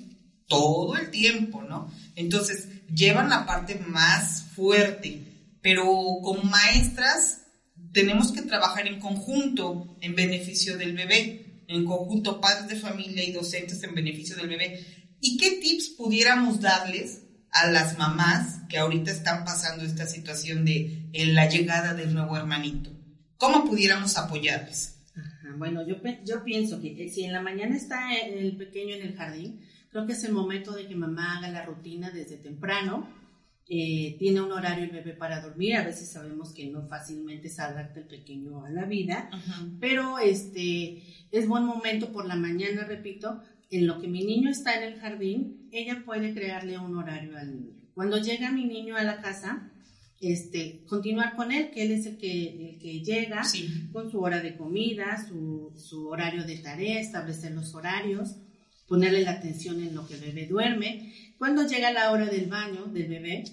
todo 0.47 0.95
el 0.97 1.11
tiempo, 1.11 1.61
¿no? 1.63 1.91
Entonces, 2.15 2.69
llevan 2.93 3.29
la 3.29 3.45
parte 3.45 3.75
más 3.87 4.43
fuerte, 4.55 5.23
pero 5.61 5.85
como 6.23 6.43
maestras 6.43 7.41
tenemos 7.91 8.31
que 8.31 8.41
trabajar 8.41 8.87
en 8.87 8.99
conjunto 8.99 9.97
en 10.01 10.15
beneficio 10.15 10.77
del 10.77 10.95
bebé, 10.95 11.63
en 11.67 11.85
conjunto 11.85 12.39
padres 12.39 12.67
de 12.67 12.75
familia 12.75 13.23
y 13.23 13.31
docentes 13.31 13.83
en 13.83 13.93
beneficio 13.93 14.35
del 14.35 14.47
bebé. 14.47 14.85
¿Y 15.19 15.37
qué 15.37 15.59
tips 15.61 15.89
pudiéramos 15.97 16.61
darles 16.61 17.23
a 17.51 17.69
las 17.69 17.97
mamás 17.97 18.61
que 18.69 18.77
ahorita 18.77 19.11
están 19.11 19.43
pasando 19.43 19.83
esta 19.83 20.05
situación 20.05 20.63
de 20.63 21.09
en 21.13 21.35
la 21.35 21.49
llegada 21.49 21.93
del 21.93 22.13
nuevo 22.13 22.37
hermanito? 22.37 22.91
¿Cómo 23.37 23.65
pudiéramos 23.65 24.17
apoyarles? 24.17 24.95
Bueno, 25.57 25.87
yo, 25.87 25.95
yo 26.25 26.43
pienso 26.43 26.79
que 26.81 27.09
si 27.09 27.23
en 27.23 27.33
la 27.33 27.41
mañana 27.41 27.75
está 27.75 28.15
el 28.15 28.55
pequeño 28.57 28.95
en 28.95 29.01
el 29.01 29.15
jardín, 29.15 29.61
Creo 29.89 30.05
que 30.05 30.13
es 30.13 30.23
el 30.23 30.33
momento 30.33 30.73
de 30.73 30.87
que 30.87 30.95
mamá 30.95 31.37
haga 31.37 31.49
la 31.49 31.65
rutina 31.65 32.11
desde 32.11 32.37
temprano. 32.37 33.07
Eh, 33.69 34.15
tiene 34.17 34.39
un 34.41 34.51
horario 34.51 34.85
el 34.85 34.91
bebé 34.91 35.13
para 35.13 35.41
dormir, 35.41 35.75
a 35.75 35.83
veces 35.83 36.09
sabemos 36.09 36.53
que 36.53 36.67
no 36.67 36.87
fácilmente 36.87 37.49
se 37.49 37.61
adapta 37.61 37.99
el 37.99 38.07
pequeño 38.07 38.63
a 38.63 38.69
la 38.69 38.85
vida, 38.85 39.29
pero 39.81 40.19
este 40.19 41.03
es 41.31 41.47
buen 41.49 41.65
momento 41.65 42.13
por 42.13 42.25
la 42.25 42.37
mañana, 42.37 42.85
repito, 42.85 43.41
en 43.69 43.85
lo 43.85 43.99
que 43.99 44.07
mi 44.07 44.23
niño 44.23 44.49
está 44.49 44.77
en 44.77 44.93
el 44.93 44.99
jardín, 45.01 45.67
ella 45.73 46.03
puede 46.05 46.33
crearle 46.33 46.77
un 46.77 46.95
horario 46.95 47.37
al 47.37 47.51
niño. 47.51 47.73
Cuando 47.93 48.19
llega 48.19 48.53
mi 48.53 48.63
niño 48.63 48.95
a 48.95 49.03
la 49.03 49.19
casa, 49.19 49.69
este, 50.21 50.85
continuar 50.87 51.35
con 51.35 51.51
él, 51.51 51.69
que 51.71 51.83
él 51.83 51.91
es 51.91 52.05
el 52.05 52.17
que, 52.17 52.69
el 52.69 52.79
que 52.79 53.01
llega 53.01 53.41
con 53.91 54.09
su 54.09 54.21
hora 54.21 54.39
de 54.39 54.55
comida, 54.55 55.25
su, 55.27 55.73
su 55.75 56.07
horario 56.07 56.45
de 56.45 56.57
tarea, 56.59 57.01
establecer 57.01 57.51
los 57.51 57.75
horarios 57.75 58.37
ponerle 58.87 59.23
la 59.23 59.31
atención 59.31 59.79
en 59.81 59.93
lo 59.93 60.07
que 60.07 60.15
el 60.15 60.21
bebé 60.21 60.47
duerme. 60.47 61.13
Cuando 61.37 61.67
llega 61.67 61.91
la 61.91 62.11
hora 62.11 62.25
del 62.25 62.47
baño 62.47 62.85
del 62.85 63.07
bebé, 63.07 63.43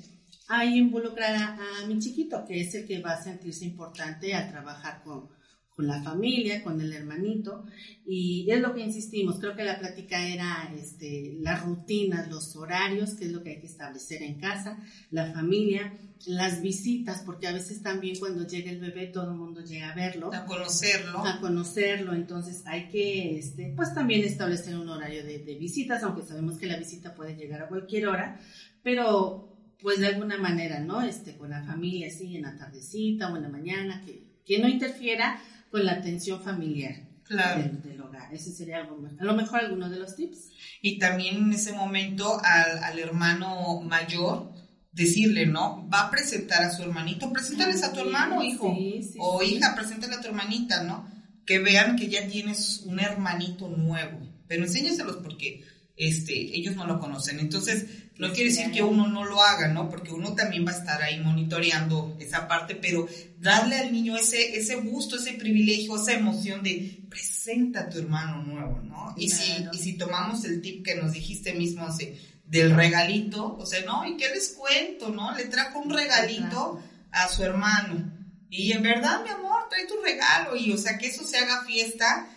ahí 0.49 0.79
involucrar 0.79 1.35
a, 1.35 1.87
mi 1.87 1.99
chiquito, 1.99 2.45
que 2.47 2.61
es 2.61 2.75
el 2.75 2.87
que 2.87 3.01
va 3.01 3.13
a 3.13 3.23
sentirse 3.23 3.65
importante 3.65 4.35
a 4.35 4.51
trabajar 4.51 5.03
con, 5.03 5.29
con 5.75 5.89
la 5.89 6.01
familia, 6.03 6.63
con 6.63 6.81
el 6.81 6.93
hermanito, 6.93 7.65
y 8.07 8.49
es 8.49 8.61
lo 8.61 8.75
que 8.75 8.83
insistimos, 8.83 9.41
creo 9.41 9.57
que 9.57 9.65
la 9.65 9.79
plática 9.81 10.25
era 10.25 10.73
este, 10.79 11.37
las 11.41 11.65
rutinas, 11.65 12.31
los 12.31 12.55
horarios, 12.55 13.15
que 13.15 13.25
es 13.25 13.33
lo 13.33 13.43
que 13.43 13.51
hay 13.51 13.61
que 13.61 13.67
establecer 13.67 14.23
en 14.23 14.39
casa, 14.39 14.79
la 15.11 15.33
familia, 15.33 15.93
las 16.27 16.63
visitas, 16.63 17.23
porque 17.27 17.49
a 17.49 17.53
veces 17.53 17.83
también 17.83 18.17
cuando 18.21 18.47
llega 18.47 18.71
el 18.71 18.79
bebé 18.79 19.09
todo 19.09 19.33
el 19.33 19.37
mundo 19.37 19.63
llega 19.63 19.91
a 19.91 19.95
verlo. 19.97 20.33
A 20.33 20.47
conocerlo. 20.47 21.19
A 21.27 21.41
conocerlo, 21.41 22.15
entonces 22.15 22.63
hay 22.67 22.89
que, 22.89 23.37
este, 23.37 23.73
pues 23.75 23.93
también 23.95 24.23
establecer 24.23 24.77
un 24.77 24.89
horario 24.89 25.25
de, 25.25 25.39
visitas, 25.59 26.03
aunque 26.05 26.23
sabemos 26.23 26.57
que 26.57 26.67
la 26.67 26.77
visita 26.77 27.15
puede 27.15 27.35
llegar 27.37 27.63
a 27.63 27.69
cualquier 27.69 28.07
hora, 28.07 28.41
pero 28.83 29.51
pues 29.81 29.99
de 29.99 30.07
alguna 30.07 30.39
manera, 30.39 30.81
¿no? 30.81 31.03
Este, 31.03 31.37
con 31.37 31.51
la 31.51 31.63
familia, 31.65 32.07
así, 32.07 32.37
en 32.37 32.43
la 32.43 32.57
tardecita 32.57 33.33
o 33.33 33.37
en 33.37 33.43
la 33.43 33.49
mañana, 33.49 34.03
que, 34.05 34.23
que 34.45 34.59
no 34.59 34.69
interfiera 34.69 35.41
con 35.75 35.85
la 35.85 35.95
atención 35.95 36.41
familiar 36.41 36.95
del, 37.29 38.01
hogar. 38.01 38.33
Ese 38.33 38.53
sería 38.53 38.77
algo, 38.77 38.97
a 39.19 39.25
lo 39.25 39.35
mejor 39.35 39.59
alguno 39.59 39.91
de 39.91 39.99
los 39.99 40.15
tips. 40.15 40.53
Y 40.81 41.01
también 41.01 41.39
en 41.39 41.53
ese 41.53 41.73
momento 41.73 42.41
al, 42.45 42.97
hermano 42.97 43.81
mayor 43.81 44.53
decirle, 44.93 45.47
¿no? 45.47 45.89
Va 45.93 46.03
a 46.03 46.11
presentar 46.13 46.63
a 46.63 46.71
su 46.71 46.85
hermanito, 46.85 47.33
preséntales 47.33 47.83
a 47.83 47.93
tu 47.93 47.99
hermano, 47.99 48.41
hijo, 48.45 48.73
o 49.19 49.43
hija, 49.43 49.75
preséntale 49.75 50.15
a 50.15 50.21
tu 50.21 50.29
hermanita, 50.29 50.85
¿no? 50.85 51.11
Que 51.45 51.59
vean 51.59 51.97
que 51.97 52.07
ya 52.07 52.29
tienes 52.29 52.83
un 52.87 53.01
hermanito 53.01 53.69
nuevo, 53.69 54.21
pero 54.47 54.63
enséñaselos 54.63 55.17
porque 55.25 55.65
este, 55.97 56.57
ellos 56.57 56.77
no 56.77 56.87
lo 56.87 57.01
conocen. 57.01 57.41
Entonces, 57.41 58.04
no 58.17 58.33
quiere 58.33 58.51
decir 58.51 58.71
que 58.71 58.83
uno 58.83 59.09
no 59.09 59.25
lo 59.25 59.43
haga, 59.43 59.69
¿no? 59.69 59.91
Porque 59.91 60.13
uno 60.13 60.35
también 60.35 60.65
va 60.65 60.71
a 60.71 60.79
estar 60.79 61.03
ahí 61.03 61.19
monitoreando 61.19 62.17
esa 62.21 62.47
parte, 62.47 62.77
pero 62.77 63.09
darle 63.39 63.77
al 63.77 63.93
niño 63.93 64.17
ese, 64.17 64.57
ese 64.57 64.77
gusto, 64.77 65.17
ese 65.17 65.33
privilegio, 65.33 65.97
esa 65.97 66.13
emoción 66.13 66.63
de 66.63 67.05
presenta 67.09 67.81
a 67.81 67.89
tu 67.89 67.99
hermano 67.99 68.45
nuevo, 68.45 68.81
¿no? 68.83 69.15
Y, 69.17 69.31
si, 69.31 69.67
y 69.73 69.79
si 69.79 69.95
tomamos 69.95 70.45
el 70.45 70.63
tip 70.63 70.85
que 70.85 70.95
nos 70.95 71.13
dijiste 71.13 71.55
mismo, 71.55 71.89
del 72.45 72.77
regalito, 72.77 73.57
o 73.57 73.67
sea, 73.67 73.85
¿no? 73.85 74.07
¿Y 74.07 74.17
qué 74.17 74.29
les 74.29 74.51
cuento, 74.51 75.09
no? 75.09 75.35
Le 75.37 75.47
trajo 75.47 75.81
un 75.81 75.91
regalito 75.91 76.81
a 77.11 77.29
su 77.29 77.43
hermano. 77.43 78.13
Y 78.49 78.71
en 78.71 78.83
verdad, 78.83 79.25
mi 79.25 79.31
amor, 79.31 79.69
trae 79.69 79.87
tu 79.87 80.01
regalo. 80.01 80.55
Y, 80.55 80.73
o 80.73 80.79
sea, 80.79 80.99
que 80.99 81.09
eso 81.09 81.27
se 81.27 81.39
haga 81.39 81.65
fiesta 81.65 82.29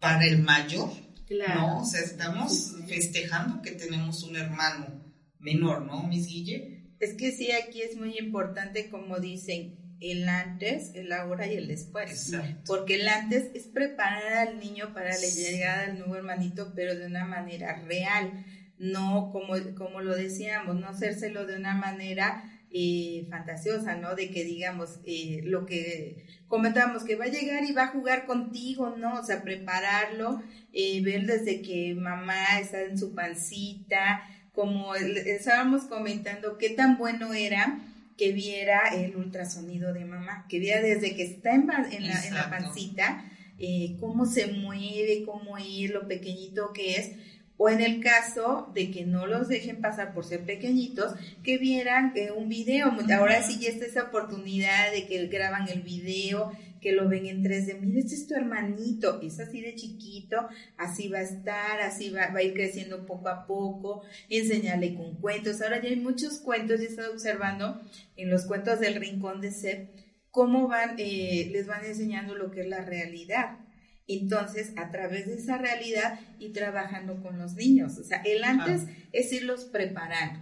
para 0.00 0.26
el 0.26 0.42
mayor. 0.42 0.90
Claro. 1.26 1.60
¿no? 1.60 1.80
O 1.80 1.84
sea, 1.86 2.00
estamos 2.00 2.74
festejando 2.86 3.62
que 3.62 3.70
tenemos 3.70 4.22
un 4.24 4.36
hermano 4.36 5.03
menor, 5.44 5.82
¿no, 5.82 6.02
Miss 6.08 6.26
Guille? 6.26 6.82
Es 6.98 7.14
que 7.14 7.30
sí, 7.30 7.52
aquí 7.52 7.82
es 7.82 7.96
muy 7.96 8.18
importante, 8.18 8.88
como 8.88 9.20
dicen, 9.20 9.78
el 10.00 10.28
antes, 10.28 10.92
el 10.94 11.12
ahora 11.12 11.46
y 11.46 11.54
el 11.54 11.68
después. 11.68 12.32
Porque 12.66 12.96
el 12.96 13.08
antes 13.08 13.50
es 13.54 13.68
preparar 13.68 14.48
al 14.48 14.58
niño 14.58 14.92
para 14.92 15.10
la 15.10 15.28
llegada 15.28 15.86
del 15.86 15.98
nuevo 15.98 16.16
hermanito, 16.16 16.72
pero 16.74 16.94
de 16.94 17.06
una 17.06 17.24
manera 17.24 17.82
real, 17.86 18.44
no 18.78 19.30
como, 19.32 19.54
como 19.76 20.00
lo 20.00 20.14
decíamos, 20.14 20.76
no 20.76 20.88
hacérselo 20.88 21.46
de 21.46 21.56
una 21.56 21.74
manera 21.74 22.50
eh, 22.70 23.26
fantasiosa, 23.30 23.96
¿no? 23.96 24.14
De 24.14 24.30
que 24.30 24.44
digamos 24.44 24.98
eh, 25.04 25.42
lo 25.44 25.64
que 25.64 26.26
comentábamos, 26.48 27.04
que 27.04 27.16
va 27.16 27.26
a 27.26 27.28
llegar 27.28 27.64
y 27.64 27.72
va 27.72 27.84
a 27.84 27.92
jugar 27.92 28.26
contigo, 28.26 28.96
¿no? 28.96 29.20
O 29.20 29.24
sea, 29.24 29.42
prepararlo, 29.42 30.42
eh, 30.72 31.00
ver 31.02 31.24
desde 31.24 31.62
que 31.62 31.94
mamá 31.94 32.58
está 32.60 32.82
en 32.82 32.98
su 32.98 33.14
pancita, 33.14 34.22
como 34.54 34.94
estábamos 34.94 35.84
comentando, 35.84 36.58
qué 36.58 36.70
tan 36.70 36.96
bueno 36.96 37.34
era 37.34 37.80
que 38.16 38.32
viera 38.32 38.82
el 38.94 39.16
ultrasonido 39.16 39.92
de 39.92 40.04
mamá, 40.04 40.46
que 40.48 40.60
viera 40.60 40.80
desde 40.80 41.16
que 41.16 41.24
está 41.24 41.54
en, 41.54 41.66
la, 41.66 41.88
en 41.90 42.34
la, 42.34 42.48
pancita, 42.48 43.24
eh, 43.58 43.96
cómo 43.98 44.26
se 44.26 44.46
mueve, 44.46 45.24
cómo 45.26 45.58
es, 45.58 45.90
lo 45.90 46.06
pequeñito 46.06 46.72
que 46.72 46.96
es, 46.96 47.12
o 47.56 47.68
en 47.68 47.80
el 47.80 48.00
caso 48.00 48.70
de 48.74 48.90
que 48.90 49.04
no 49.04 49.26
los 49.26 49.48
dejen 49.48 49.80
pasar 49.80 50.14
por 50.14 50.24
ser 50.24 50.44
pequeñitos, 50.44 51.14
que 51.42 51.58
vieran 51.58 52.12
eh, 52.14 52.30
un 52.30 52.48
video. 52.48 52.92
Ahora 53.16 53.42
sí 53.42 53.58
ya 53.60 53.70
está 53.70 53.86
esa 53.86 54.04
oportunidad 54.04 54.92
de 54.92 55.06
que 55.06 55.26
graban 55.26 55.68
el 55.68 55.82
video, 55.82 56.52
que 56.84 56.92
lo 56.92 57.08
ven 57.08 57.24
en 57.24 57.42
3D, 57.42 57.80
mira, 57.80 57.98
este 57.98 58.14
es 58.14 58.26
tu 58.26 58.34
hermanito, 58.34 59.18
es 59.22 59.40
así 59.40 59.62
de 59.62 59.74
chiquito, 59.74 60.36
así 60.76 61.08
va 61.08 61.20
a 61.20 61.22
estar, 61.22 61.80
así 61.80 62.10
va, 62.10 62.26
va 62.26 62.40
a 62.40 62.42
ir 62.42 62.52
creciendo 62.52 63.06
poco 63.06 63.30
a 63.30 63.46
poco, 63.46 64.02
enseñarle 64.28 64.94
con 64.94 65.14
cuentos. 65.14 65.62
Ahora 65.62 65.80
ya 65.80 65.88
hay 65.88 65.96
muchos 65.96 66.40
cuentos, 66.40 66.80
he 66.80 66.84
estado 66.84 67.14
observando 67.14 67.80
en 68.16 68.30
los 68.30 68.44
cuentos 68.44 68.80
del 68.80 68.96
Rincón 68.96 69.40
de 69.40 69.50
Seb, 69.50 69.88
cómo 70.30 70.68
van, 70.68 70.96
eh, 70.98 71.48
les 71.50 71.66
van 71.66 71.86
enseñando 71.86 72.34
lo 72.34 72.50
que 72.50 72.60
es 72.60 72.68
la 72.68 72.84
realidad. 72.84 73.60
Entonces, 74.06 74.74
a 74.76 74.90
través 74.90 75.26
de 75.26 75.36
esa 75.36 75.56
realidad 75.56 76.20
y 76.38 76.52
trabajando 76.52 77.22
con 77.22 77.38
los 77.38 77.54
niños. 77.54 77.96
O 77.96 78.04
sea, 78.04 78.20
el 78.26 78.44
antes 78.44 78.82
es 79.12 79.32
irlos 79.32 79.64
preparando. 79.64 80.38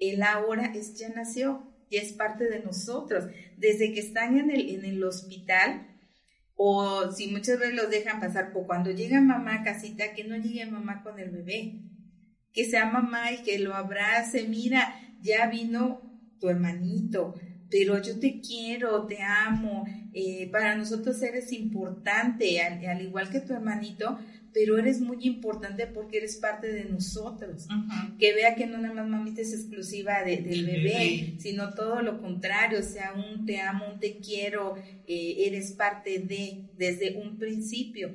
El 0.00 0.24
ahora 0.24 0.72
es 0.74 0.98
ya 0.98 1.10
nació, 1.10 1.72
ya 1.90 2.00
es 2.00 2.12
parte 2.12 2.44
de 2.44 2.60
nosotros. 2.60 3.24
Desde 3.56 3.92
que 3.92 4.00
están 4.00 4.38
en 4.38 4.50
el, 4.50 4.70
en 4.70 4.84
el 4.84 5.02
hospital, 5.02 5.88
o 6.56 7.10
si 7.12 7.28
muchas 7.28 7.58
veces 7.58 7.74
los 7.74 7.90
dejan 7.90 8.20
pasar, 8.20 8.52
o 8.54 8.66
cuando 8.66 8.90
llega 8.90 9.20
mamá 9.20 9.56
a 9.56 9.64
casita, 9.64 10.14
que 10.14 10.24
no 10.24 10.36
llegue 10.36 10.66
mamá 10.66 11.02
con 11.02 11.18
el 11.18 11.30
bebé. 11.30 11.80
Que 12.52 12.64
sea 12.64 12.86
mamá 12.86 13.32
y 13.32 13.42
que 13.42 13.58
lo 13.58 13.74
abrace. 13.74 14.46
Mira, 14.46 14.94
ya 15.20 15.46
vino 15.48 16.00
tu 16.38 16.48
hermanito, 16.48 17.34
pero 17.70 18.00
yo 18.00 18.20
te 18.20 18.40
quiero, 18.40 19.06
te 19.06 19.22
amo, 19.22 19.84
eh, 20.12 20.48
para 20.52 20.76
nosotros 20.76 21.20
eres 21.22 21.52
importante, 21.52 22.60
al, 22.60 23.02
igual 23.02 23.30
que 23.30 23.40
tu 23.40 23.52
hermanito, 23.52 24.18
pero 24.54 24.78
eres 24.78 25.00
muy 25.00 25.18
importante 25.22 25.88
porque 25.88 26.18
eres 26.18 26.36
parte 26.36 26.72
de 26.72 26.84
nosotros. 26.84 27.66
Que 28.20 28.32
vea 28.32 28.54
que 28.54 28.66
no 28.66 28.78
nada 28.78 28.94
más 28.94 29.08
mamita 29.08 29.42
es 29.42 29.52
exclusiva 29.52 30.22
del 30.22 30.64
bebé, 30.64 31.34
sino 31.40 31.74
todo 31.74 32.00
lo 32.02 32.20
contrario, 32.20 32.78
o 32.78 32.82
sea, 32.82 33.12
un 33.14 33.44
te 33.44 33.60
amo, 33.60 33.86
un 33.92 33.98
te 33.98 34.18
quiero, 34.18 34.76
eh, 35.08 35.34
eres 35.48 35.72
parte 35.72 36.20
de, 36.20 36.68
desde 36.76 37.16
un 37.16 37.36
principio. 37.36 38.14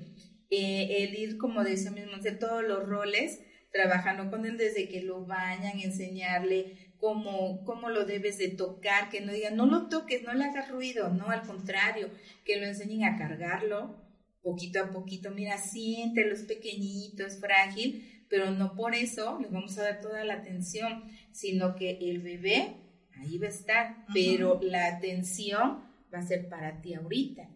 Eh, 0.50 1.04
el 1.04 1.20
ir, 1.20 1.38
como 1.38 1.64
decía 1.64 1.92
mismo, 1.92 2.16
hacer 2.16 2.40
todos 2.40 2.64
los 2.64 2.88
roles, 2.88 3.42
trabajando 3.74 4.32
con 4.32 4.46
él 4.46 4.58
desde 4.58 4.88
que 4.88 5.02
lo 5.02 5.26
bañan, 5.26 5.82
enseñarle 5.82 6.94
cómo, 7.00 7.66
cómo 7.66 7.90
lo 7.90 8.06
debes 8.06 8.38
de 8.38 8.48
tocar, 8.48 9.10
que 9.10 9.20
no 9.20 9.34
digan, 9.34 9.58
no 9.58 9.66
lo 9.66 9.90
toques, 9.90 10.24
no 10.24 10.34
le 10.34 10.46
hagas 10.46 10.72
ruido, 10.72 11.10
no, 11.10 11.30
al 11.30 11.42
contrario, 11.42 12.10
que 12.46 12.56
lo 12.56 12.66
enseñen 12.66 13.04
a 13.04 13.18
cargarlo 13.18 14.09
poquito 14.42 14.82
a 14.82 14.92
poquito, 14.92 15.32
mira, 15.32 15.58
siéntelo, 15.58 16.34
es 16.34 16.44
pequeñito, 16.44 17.26
es 17.26 17.40
frágil, 17.40 18.26
pero 18.30 18.52
no 18.52 18.76
por 18.76 18.96
eso 18.96 19.40
le 19.40 19.48
vamos 19.48 19.78
a 19.78 19.84
dar 19.84 20.02
toda 20.02 20.24
la 20.24 20.36
atención, 20.36 21.04
sino 21.32 21.76
que 21.76 21.98
el 22.02 22.20
bebé 22.20 22.76
ahí 23.18 23.38
va 23.38 23.48
a 23.48 23.50
estar, 23.50 24.06
pero 24.14 24.60
la 24.62 24.88
atención 24.88 25.84
va 26.14 26.20
a 26.20 26.28
ser 26.28 26.48
para 26.48 26.82
ti 26.82 26.94
ahorita. 26.94 27.50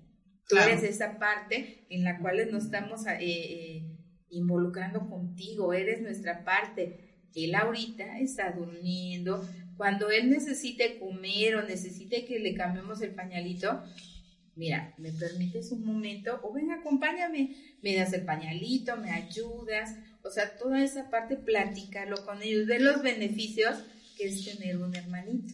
Tú 0.47 0.57
eres 0.57 0.83
esa 0.83 1.17
parte 1.19 1.85
en 1.89 2.03
la 2.03 2.19
cual 2.19 2.51
nos 2.51 2.65
estamos 2.65 3.05
eh, 3.07 3.17
eh, 3.21 3.97
involucrando 4.29 5.07
contigo, 5.07 5.73
eres 5.73 6.01
nuestra 6.01 6.43
parte. 6.43 7.27
Él 7.33 7.55
ahorita 7.55 8.19
está 8.19 8.51
durmiendo, 8.51 9.47
cuando 9.77 10.09
él 10.11 10.29
necesite 10.29 10.99
comer 10.99 11.55
o 11.55 11.63
necesite 11.63 12.25
que 12.25 12.39
le 12.39 12.53
cambiemos 12.53 13.01
el 13.01 13.15
pañalito, 13.15 13.81
mira, 14.55 14.93
¿me 14.97 15.11
permites 15.11 15.71
un 15.71 15.85
momento? 15.85 16.39
O 16.43 16.53
ven, 16.53 16.71
acompáñame, 16.71 17.55
me 17.81 17.95
das 17.95 18.13
el 18.13 18.25
pañalito, 18.25 18.97
me 18.97 19.11
ayudas, 19.11 19.95
o 20.23 20.29
sea, 20.29 20.57
toda 20.57 20.83
esa 20.83 21.09
parte, 21.09 21.35
platicarlo 21.35 22.25
con 22.25 22.41
ellos, 22.41 22.67
de 22.67 22.79
los 22.79 23.01
beneficios 23.01 23.83
que 24.17 24.25
es 24.27 24.45
tener 24.45 24.77
un 24.77 24.95
hermanito. 24.95 25.53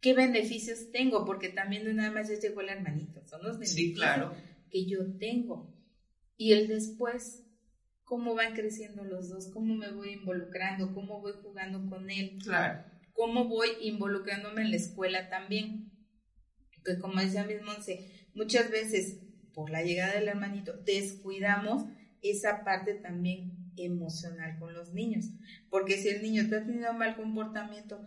¿Qué 0.00 0.14
beneficios 0.14 0.90
tengo? 0.90 1.24
Porque 1.24 1.48
también 1.48 1.84
de 1.84 1.94
nada 1.94 2.10
más 2.10 2.28
ya 2.28 2.38
llegó 2.38 2.60
el 2.60 2.70
hermanito, 2.70 3.24
son 3.26 3.42
los 3.44 3.58
beneficios 3.58 3.96
claro. 3.96 4.34
que 4.70 4.86
yo 4.86 5.16
tengo. 5.18 5.72
Y 6.36 6.52
el 6.52 6.66
después, 6.66 7.44
cómo 8.02 8.34
van 8.34 8.54
creciendo 8.54 9.04
los 9.04 9.28
dos, 9.28 9.48
cómo 9.52 9.76
me 9.76 9.92
voy 9.92 10.14
involucrando, 10.14 10.92
cómo 10.92 11.20
voy 11.20 11.34
jugando 11.40 11.88
con 11.88 12.10
él, 12.10 12.38
claro. 12.42 12.84
cómo 13.12 13.46
voy 13.48 13.68
involucrándome 13.82 14.62
en 14.62 14.70
la 14.70 14.76
escuela 14.76 15.28
también. 15.28 15.91
Que 16.84 16.98
como 16.98 17.20
decía 17.20 17.44
mi 17.44 17.54
Monse, 17.56 18.10
muchas 18.34 18.70
veces 18.70 19.18
por 19.54 19.70
la 19.70 19.82
llegada 19.82 20.14
del 20.14 20.28
hermanito 20.28 20.72
descuidamos 20.84 21.84
esa 22.22 22.64
parte 22.64 22.94
también 22.94 23.72
emocional 23.76 24.58
con 24.58 24.74
los 24.74 24.92
niños, 24.92 25.30
porque 25.70 25.96
si 25.96 26.08
el 26.08 26.22
niño 26.22 26.42
está 26.42 26.64
teniendo 26.64 26.92
mal 26.92 27.16
comportamiento, 27.16 28.06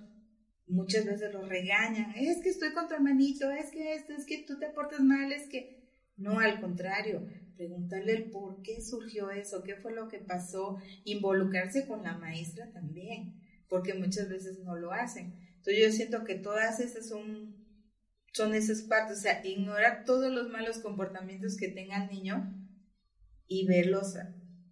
muchas 0.68 1.06
veces 1.06 1.34
lo 1.34 1.48
regañan, 1.48 2.14
es 2.16 2.42
que 2.42 2.50
estoy 2.50 2.74
con 2.74 2.88
tu 2.88 2.96
hermanito, 2.96 3.52
es 3.52 3.72
que 3.72 3.94
esto, 3.94 4.14
es 4.14 4.26
que 4.26 4.44
tú 4.48 4.58
te 4.60 4.70
portas 4.70 5.02
mal, 5.02 5.32
es 5.32 5.48
que 5.50 5.86
no, 6.18 6.40
al 6.40 6.62
contrario, 6.62 7.28
preguntarle 7.56 8.14
el 8.14 8.30
por 8.32 8.62
qué 8.62 8.82
surgió 8.82 9.32
eso, 9.32 9.64
qué 9.64 9.76
fue 9.76 9.94
lo 9.94 10.08
que 10.08 10.20
pasó, 10.20 10.78
involucrarse 11.04 11.88
con 11.88 12.04
la 12.04 12.18
maestra 12.18 12.72
también, 12.72 13.42
porque 13.68 13.94
muchas 13.94 14.30
veces 14.30 14.60
no 14.60 14.76
lo 14.76 14.92
hacen. 14.92 15.36
Entonces 15.58 15.84
yo 15.84 15.92
siento 15.92 16.24
que 16.24 16.36
todas 16.36 16.80
esas 16.80 17.08
son, 17.08 17.65
son 18.36 18.54
esas 18.54 18.82
partes, 18.82 19.20
o 19.20 19.22
sea, 19.22 19.46
ignorar 19.46 20.04
todos 20.06 20.32
los 20.32 20.50
malos 20.50 20.80
comportamientos 20.80 21.56
que 21.58 21.70
tenga 21.70 22.04
el 22.04 22.12
niño 22.12 22.54
y 23.48 23.66
ver 23.66 23.88
los 23.88 24.16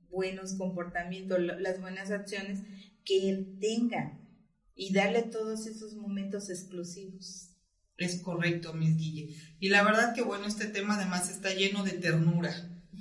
buenos 0.09 0.55
comportamientos, 0.55 1.39
las 1.39 1.79
buenas 1.79 2.11
acciones 2.11 2.59
que 3.05 3.29
él 3.29 3.57
tenga 3.59 4.19
y 4.75 4.93
darle 4.93 5.23
todos 5.23 5.65
esos 5.67 5.95
momentos 5.95 6.49
exclusivos. 6.49 7.51
Es 7.97 8.19
correcto, 8.21 8.73
Miss 8.73 8.97
Guille. 8.97 9.35
Y 9.59 9.69
la 9.69 9.83
verdad 9.83 10.13
que 10.13 10.23
bueno, 10.23 10.47
este 10.47 10.65
tema 10.65 10.95
además 10.95 11.29
está 11.29 11.53
lleno 11.53 11.83
de 11.83 11.91
ternura 11.91 12.53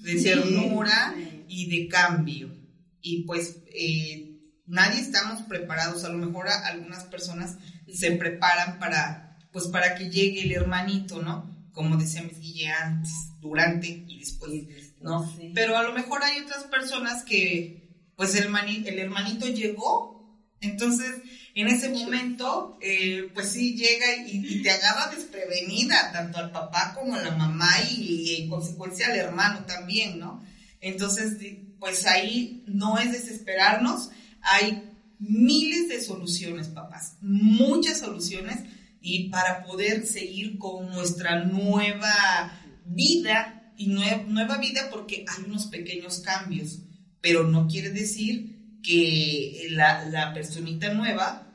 de 0.02 0.22
ternura 0.22 1.14
y 1.48 1.70
de 1.70 1.88
cambio. 1.88 2.54
Y 3.00 3.24
pues 3.24 3.62
eh, 3.66 4.38
nadie 4.66 5.00
estamos 5.00 5.42
preparados, 5.42 6.04
a 6.04 6.08
lo 6.08 6.18
mejor 6.18 6.48
algunas 6.48 7.04
personas 7.04 7.56
se 7.92 8.12
preparan 8.12 8.78
para, 8.78 9.31
pues 9.52 9.68
para 9.68 9.94
que 9.94 10.10
llegue 10.10 10.42
el 10.42 10.52
hermanito, 10.52 11.22
¿no? 11.22 11.50
Como 11.72 11.96
decía 11.96 12.22
Miss 12.22 12.38
Guille 12.38 12.68
antes, 12.68 13.12
durante 13.40 14.04
y 14.06 14.18
después, 14.18 14.52
¿no? 15.00 15.30
Pero 15.54 15.76
a 15.76 15.82
lo 15.82 15.92
mejor 15.92 16.22
hay 16.22 16.40
otras 16.40 16.64
personas 16.64 17.24
que, 17.24 17.88
pues 18.16 18.34
el, 18.34 18.46
el 18.86 18.98
hermanito 18.98 19.48
llegó, 19.48 20.12
entonces 20.60 21.22
en 21.54 21.68
ese 21.68 21.90
momento, 21.90 22.78
eh, 22.80 23.30
pues 23.34 23.50
sí 23.50 23.74
llega 23.76 24.26
y, 24.26 24.62
te 24.62 24.70
agarra 24.70 25.14
desprevenida, 25.14 26.10
tanto 26.12 26.38
al 26.38 26.50
papá 26.50 26.94
como 26.94 27.14
a 27.14 27.20
la 27.20 27.32
mamá 27.32 27.70
y, 27.90 28.36
en 28.42 28.48
consecuencia 28.48 29.08
al 29.08 29.16
hermano 29.16 29.64
también, 29.66 30.18
¿no? 30.18 30.42
Entonces, 30.80 31.36
pues 31.78 32.06
ahí 32.06 32.64
no 32.66 32.98
es 32.98 33.12
desesperarnos, 33.12 34.10
hay 34.40 34.90
miles 35.18 35.88
de 35.88 36.00
soluciones, 36.00 36.68
papás, 36.68 37.16
muchas 37.20 37.98
soluciones 37.98 38.60
y 39.02 39.28
para 39.28 39.64
poder 39.64 40.06
seguir 40.06 40.58
con 40.58 40.88
nuestra 40.90 41.44
nueva 41.44 42.60
vida 42.86 43.72
y 43.76 43.88
nueva 43.88 44.58
vida 44.58 44.88
porque 44.90 45.24
hay 45.28 45.44
unos 45.44 45.66
pequeños 45.66 46.20
cambios, 46.20 46.78
pero 47.20 47.44
no 47.44 47.66
quiere 47.66 47.90
decir 47.90 48.78
que 48.82 49.66
la, 49.70 50.04
la 50.06 50.32
personita 50.32 50.94
nueva 50.94 51.48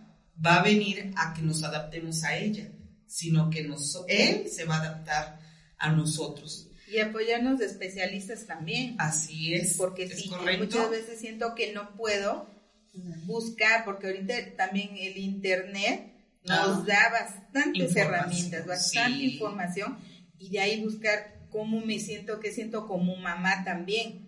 va 0.45 0.57
a 0.57 0.63
venir 0.63 1.11
a 1.15 1.33
que 1.33 1.41
nos 1.41 1.63
adaptemos 1.63 2.23
a 2.23 2.37
ella, 2.37 2.69
sino 3.05 3.49
que 3.49 3.63
nos, 3.63 4.03
él 4.07 4.49
se 4.49 4.65
va 4.65 4.77
a 4.77 4.81
adaptar 4.81 5.39
a 5.77 5.91
nosotros. 5.91 6.69
Y 6.91 6.99
apoyarnos 6.99 7.59
de 7.59 7.65
especialistas 7.65 8.45
también. 8.45 8.95
Así 8.97 9.53
es. 9.53 9.75
Porque 9.75 10.07
sí, 10.09 10.29
muchas 10.57 10.89
veces 10.89 11.19
siento 11.19 11.53
que 11.53 11.73
no 11.73 11.95
puedo 11.95 12.49
buscar, 13.25 13.83
porque 13.83 14.07
ahorita 14.07 14.55
también 14.55 14.95
el 14.97 15.17
Internet 15.17 16.16
nos 16.47 16.85
da 16.85 17.09
bastantes 17.11 17.95
herramientas, 17.95 18.65
bastante 18.65 19.23
información, 19.23 19.97
y 20.37 20.49
de 20.49 20.59
ahí 20.59 20.83
buscar 20.83 21.47
cómo 21.49 21.79
me 21.81 21.99
siento, 21.99 22.39
qué 22.39 22.51
siento 22.51 22.87
como 22.87 23.15
mamá 23.15 23.63
también 23.63 24.27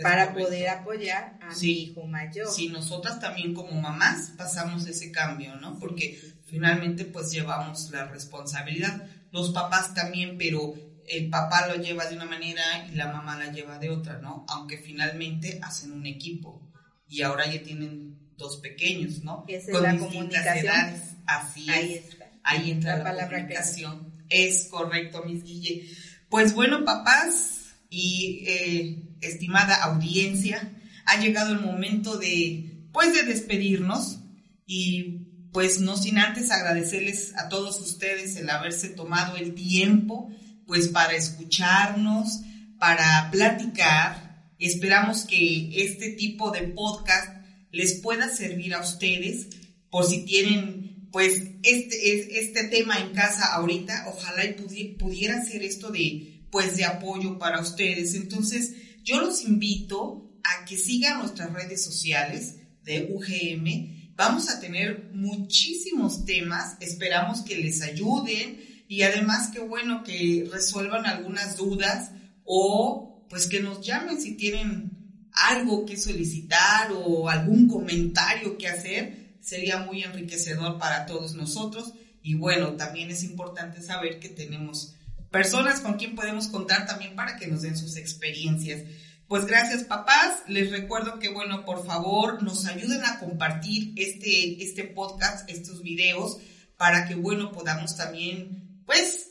para 0.00 0.32
poder 0.32 0.68
apoyar 0.68 1.38
a 1.40 1.54
mi 1.54 1.68
hijo 1.68 2.06
mayor. 2.06 2.48
Sí, 2.48 2.68
nosotras 2.68 3.20
también 3.20 3.54
como 3.54 3.72
mamás 3.80 4.32
pasamos 4.36 4.86
ese 4.86 5.12
cambio, 5.12 5.56
¿no? 5.56 5.78
Porque 5.78 6.18
finalmente 6.46 7.04
pues 7.04 7.30
llevamos 7.30 7.90
la 7.90 8.06
responsabilidad. 8.06 9.06
Los 9.30 9.50
papás 9.50 9.94
también, 9.94 10.36
pero 10.38 10.74
el 11.08 11.28
papá 11.30 11.66
lo 11.68 11.76
lleva 11.76 12.06
de 12.06 12.16
una 12.16 12.24
manera 12.24 12.62
y 12.90 12.94
la 12.94 13.12
mamá 13.12 13.38
la 13.38 13.52
lleva 13.52 13.78
de 13.78 13.90
otra, 13.90 14.18
¿no? 14.18 14.44
Aunque 14.48 14.78
finalmente 14.78 15.58
hacen 15.62 15.92
un 15.92 16.06
equipo 16.06 16.72
y 17.08 17.22
ahora 17.22 17.46
ya 17.46 17.62
tienen 17.62 18.34
dos 18.36 18.58
pequeños, 18.58 19.22
¿no? 19.22 19.44
es 19.48 19.68
Con 19.70 19.82
la 19.82 19.96
comunicación. 19.96 21.11
Así 21.26 21.68
Ahí 21.70 21.94
es. 21.94 22.04
Está. 22.12 22.30
Ahí 22.44 22.70
entra 22.70 22.98
la, 22.98 23.12
la 23.12 23.28
comunicación. 23.28 24.12
Es 24.28 24.66
correcto, 24.66 25.22
Miss 25.24 25.44
Guille. 25.44 25.88
Pues 26.28 26.54
bueno, 26.54 26.84
papás, 26.84 27.62
y 27.92 28.44
eh, 28.46 29.02
estimada 29.20 29.82
audiencia, 29.84 30.72
ha 31.04 31.20
llegado 31.20 31.52
el 31.52 31.60
momento 31.60 32.16
de, 32.16 32.88
pues, 32.90 33.12
de 33.12 33.24
despedirnos 33.24 34.20
y 34.66 35.28
pues 35.52 35.80
no 35.80 35.98
sin 35.98 36.18
antes 36.18 36.50
agradecerles 36.50 37.34
a 37.36 37.50
todos 37.50 37.78
ustedes 37.80 38.36
el 38.36 38.48
haberse 38.48 38.88
tomado 38.88 39.36
el 39.36 39.54
tiempo 39.54 40.30
pues 40.66 40.88
para 40.88 41.14
escucharnos, 41.14 42.40
para 42.78 43.28
platicar. 43.30 44.46
Esperamos 44.58 45.24
que 45.24 45.84
este 45.84 46.12
tipo 46.12 46.50
de 46.50 46.62
podcast 46.62 47.36
les 47.70 48.00
pueda 48.00 48.30
servir 48.30 48.72
a 48.74 48.80
ustedes 48.80 49.48
por 49.90 50.06
si 50.06 50.24
tienen 50.24 50.91
pues 51.12 51.42
este, 51.62 52.40
este 52.40 52.64
tema 52.64 52.98
en 52.98 53.12
casa 53.12 53.54
ahorita, 53.54 54.06
ojalá 54.08 54.44
y 54.44 54.94
pudiera 54.94 55.44
ser 55.44 55.62
esto 55.62 55.90
de 55.90 56.42
pues 56.50 56.76
de 56.76 56.84
apoyo 56.84 57.38
para 57.38 57.60
ustedes. 57.60 58.14
Entonces, 58.14 58.72
yo 59.04 59.20
los 59.20 59.42
invito 59.44 60.30
a 60.42 60.64
que 60.64 60.76
sigan 60.76 61.20
nuestras 61.20 61.52
redes 61.52 61.84
sociales 61.84 62.56
de 62.84 63.08
UGM. 63.10 64.14
Vamos 64.16 64.50
a 64.50 64.60
tener 64.60 65.10
muchísimos 65.14 66.24
temas, 66.24 66.76
esperamos 66.80 67.42
que 67.42 67.56
les 67.56 67.82
ayuden 67.82 68.84
y 68.88 69.02
además 69.02 69.50
que 69.50 69.60
bueno 69.60 70.02
que 70.04 70.48
resuelvan 70.52 71.06
algunas 71.06 71.56
dudas 71.56 72.10
o 72.44 73.26
pues 73.30 73.46
que 73.46 73.60
nos 73.60 73.84
llamen 73.84 74.20
si 74.20 74.36
tienen 74.36 74.90
algo 75.32 75.86
que 75.86 75.96
solicitar 75.96 76.92
o 76.92 77.28
algún 77.28 77.66
comentario 77.66 78.58
que 78.58 78.68
hacer, 78.68 79.21
sería 79.42 79.78
muy 79.78 80.02
enriquecedor 80.02 80.78
para 80.78 81.04
todos 81.04 81.34
nosotros 81.34 81.92
y 82.22 82.34
bueno, 82.34 82.76
también 82.76 83.10
es 83.10 83.24
importante 83.24 83.82
saber 83.82 84.20
que 84.20 84.28
tenemos 84.28 84.94
personas 85.30 85.80
con 85.80 85.94
quien 85.94 86.14
podemos 86.14 86.48
contar 86.48 86.86
también 86.86 87.16
para 87.16 87.36
que 87.36 87.48
nos 87.48 87.62
den 87.62 87.76
sus 87.76 87.96
experiencias. 87.96 88.82
Pues 89.26 89.46
gracias 89.46 89.84
papás, 89.84 90.40
les 90.46 90.70
recuerdo 90.70 91.18
que 91.18 91.30
bueno, 91.30 91.64
por 91.64 91.84
favor 91.84 92.42
nos 92.42 92.66
ayuden 92.66 93.04
a 93.04 93.18
compartir 93.18 93.92
este, 93.96 94.62
este 94.62 94.84
podcast, 94.84 95.48
estos 95.50 95.82
videos, 95.82 96.38
para 96.76 97.08
que 97.08 97.14
bueno, 97.14 97.50
podamos 97.50 97.96
también 97.96 98.82
pues 98.86 99.30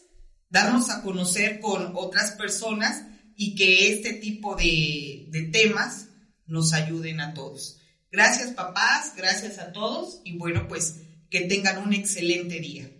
darnos 0.49 0.89
a 0.89 1.01
conocer 1.01 1.59
con 1.61 1.93
otras 1.95 2.31
personas 2.31 3.05
y 3.35 3.55
que 3.55 3.93
este 3.93 4.13
tipo 4.13 4.55
de, 4.55 5.27
de 5.29 5.43
temas 5.43 6.07
nos 6.45 6.73
ayuden 6.73 7.21
a 7.21 7.33
todos. 7.33 7.80
Gracias 8.11 8.51
papás, 8.51 9.13
gracias 9.15 9.57
a 9.57 9.71
todos 9.71 10.21
y 10.25 10.37
bueno, 10.37 10.67
pues 10.67 11.01
que 11.29 11.41
tengan 11.41 11.81
un 11.81 11.93
excelente 11.93 12.59
día. 12.59 12.91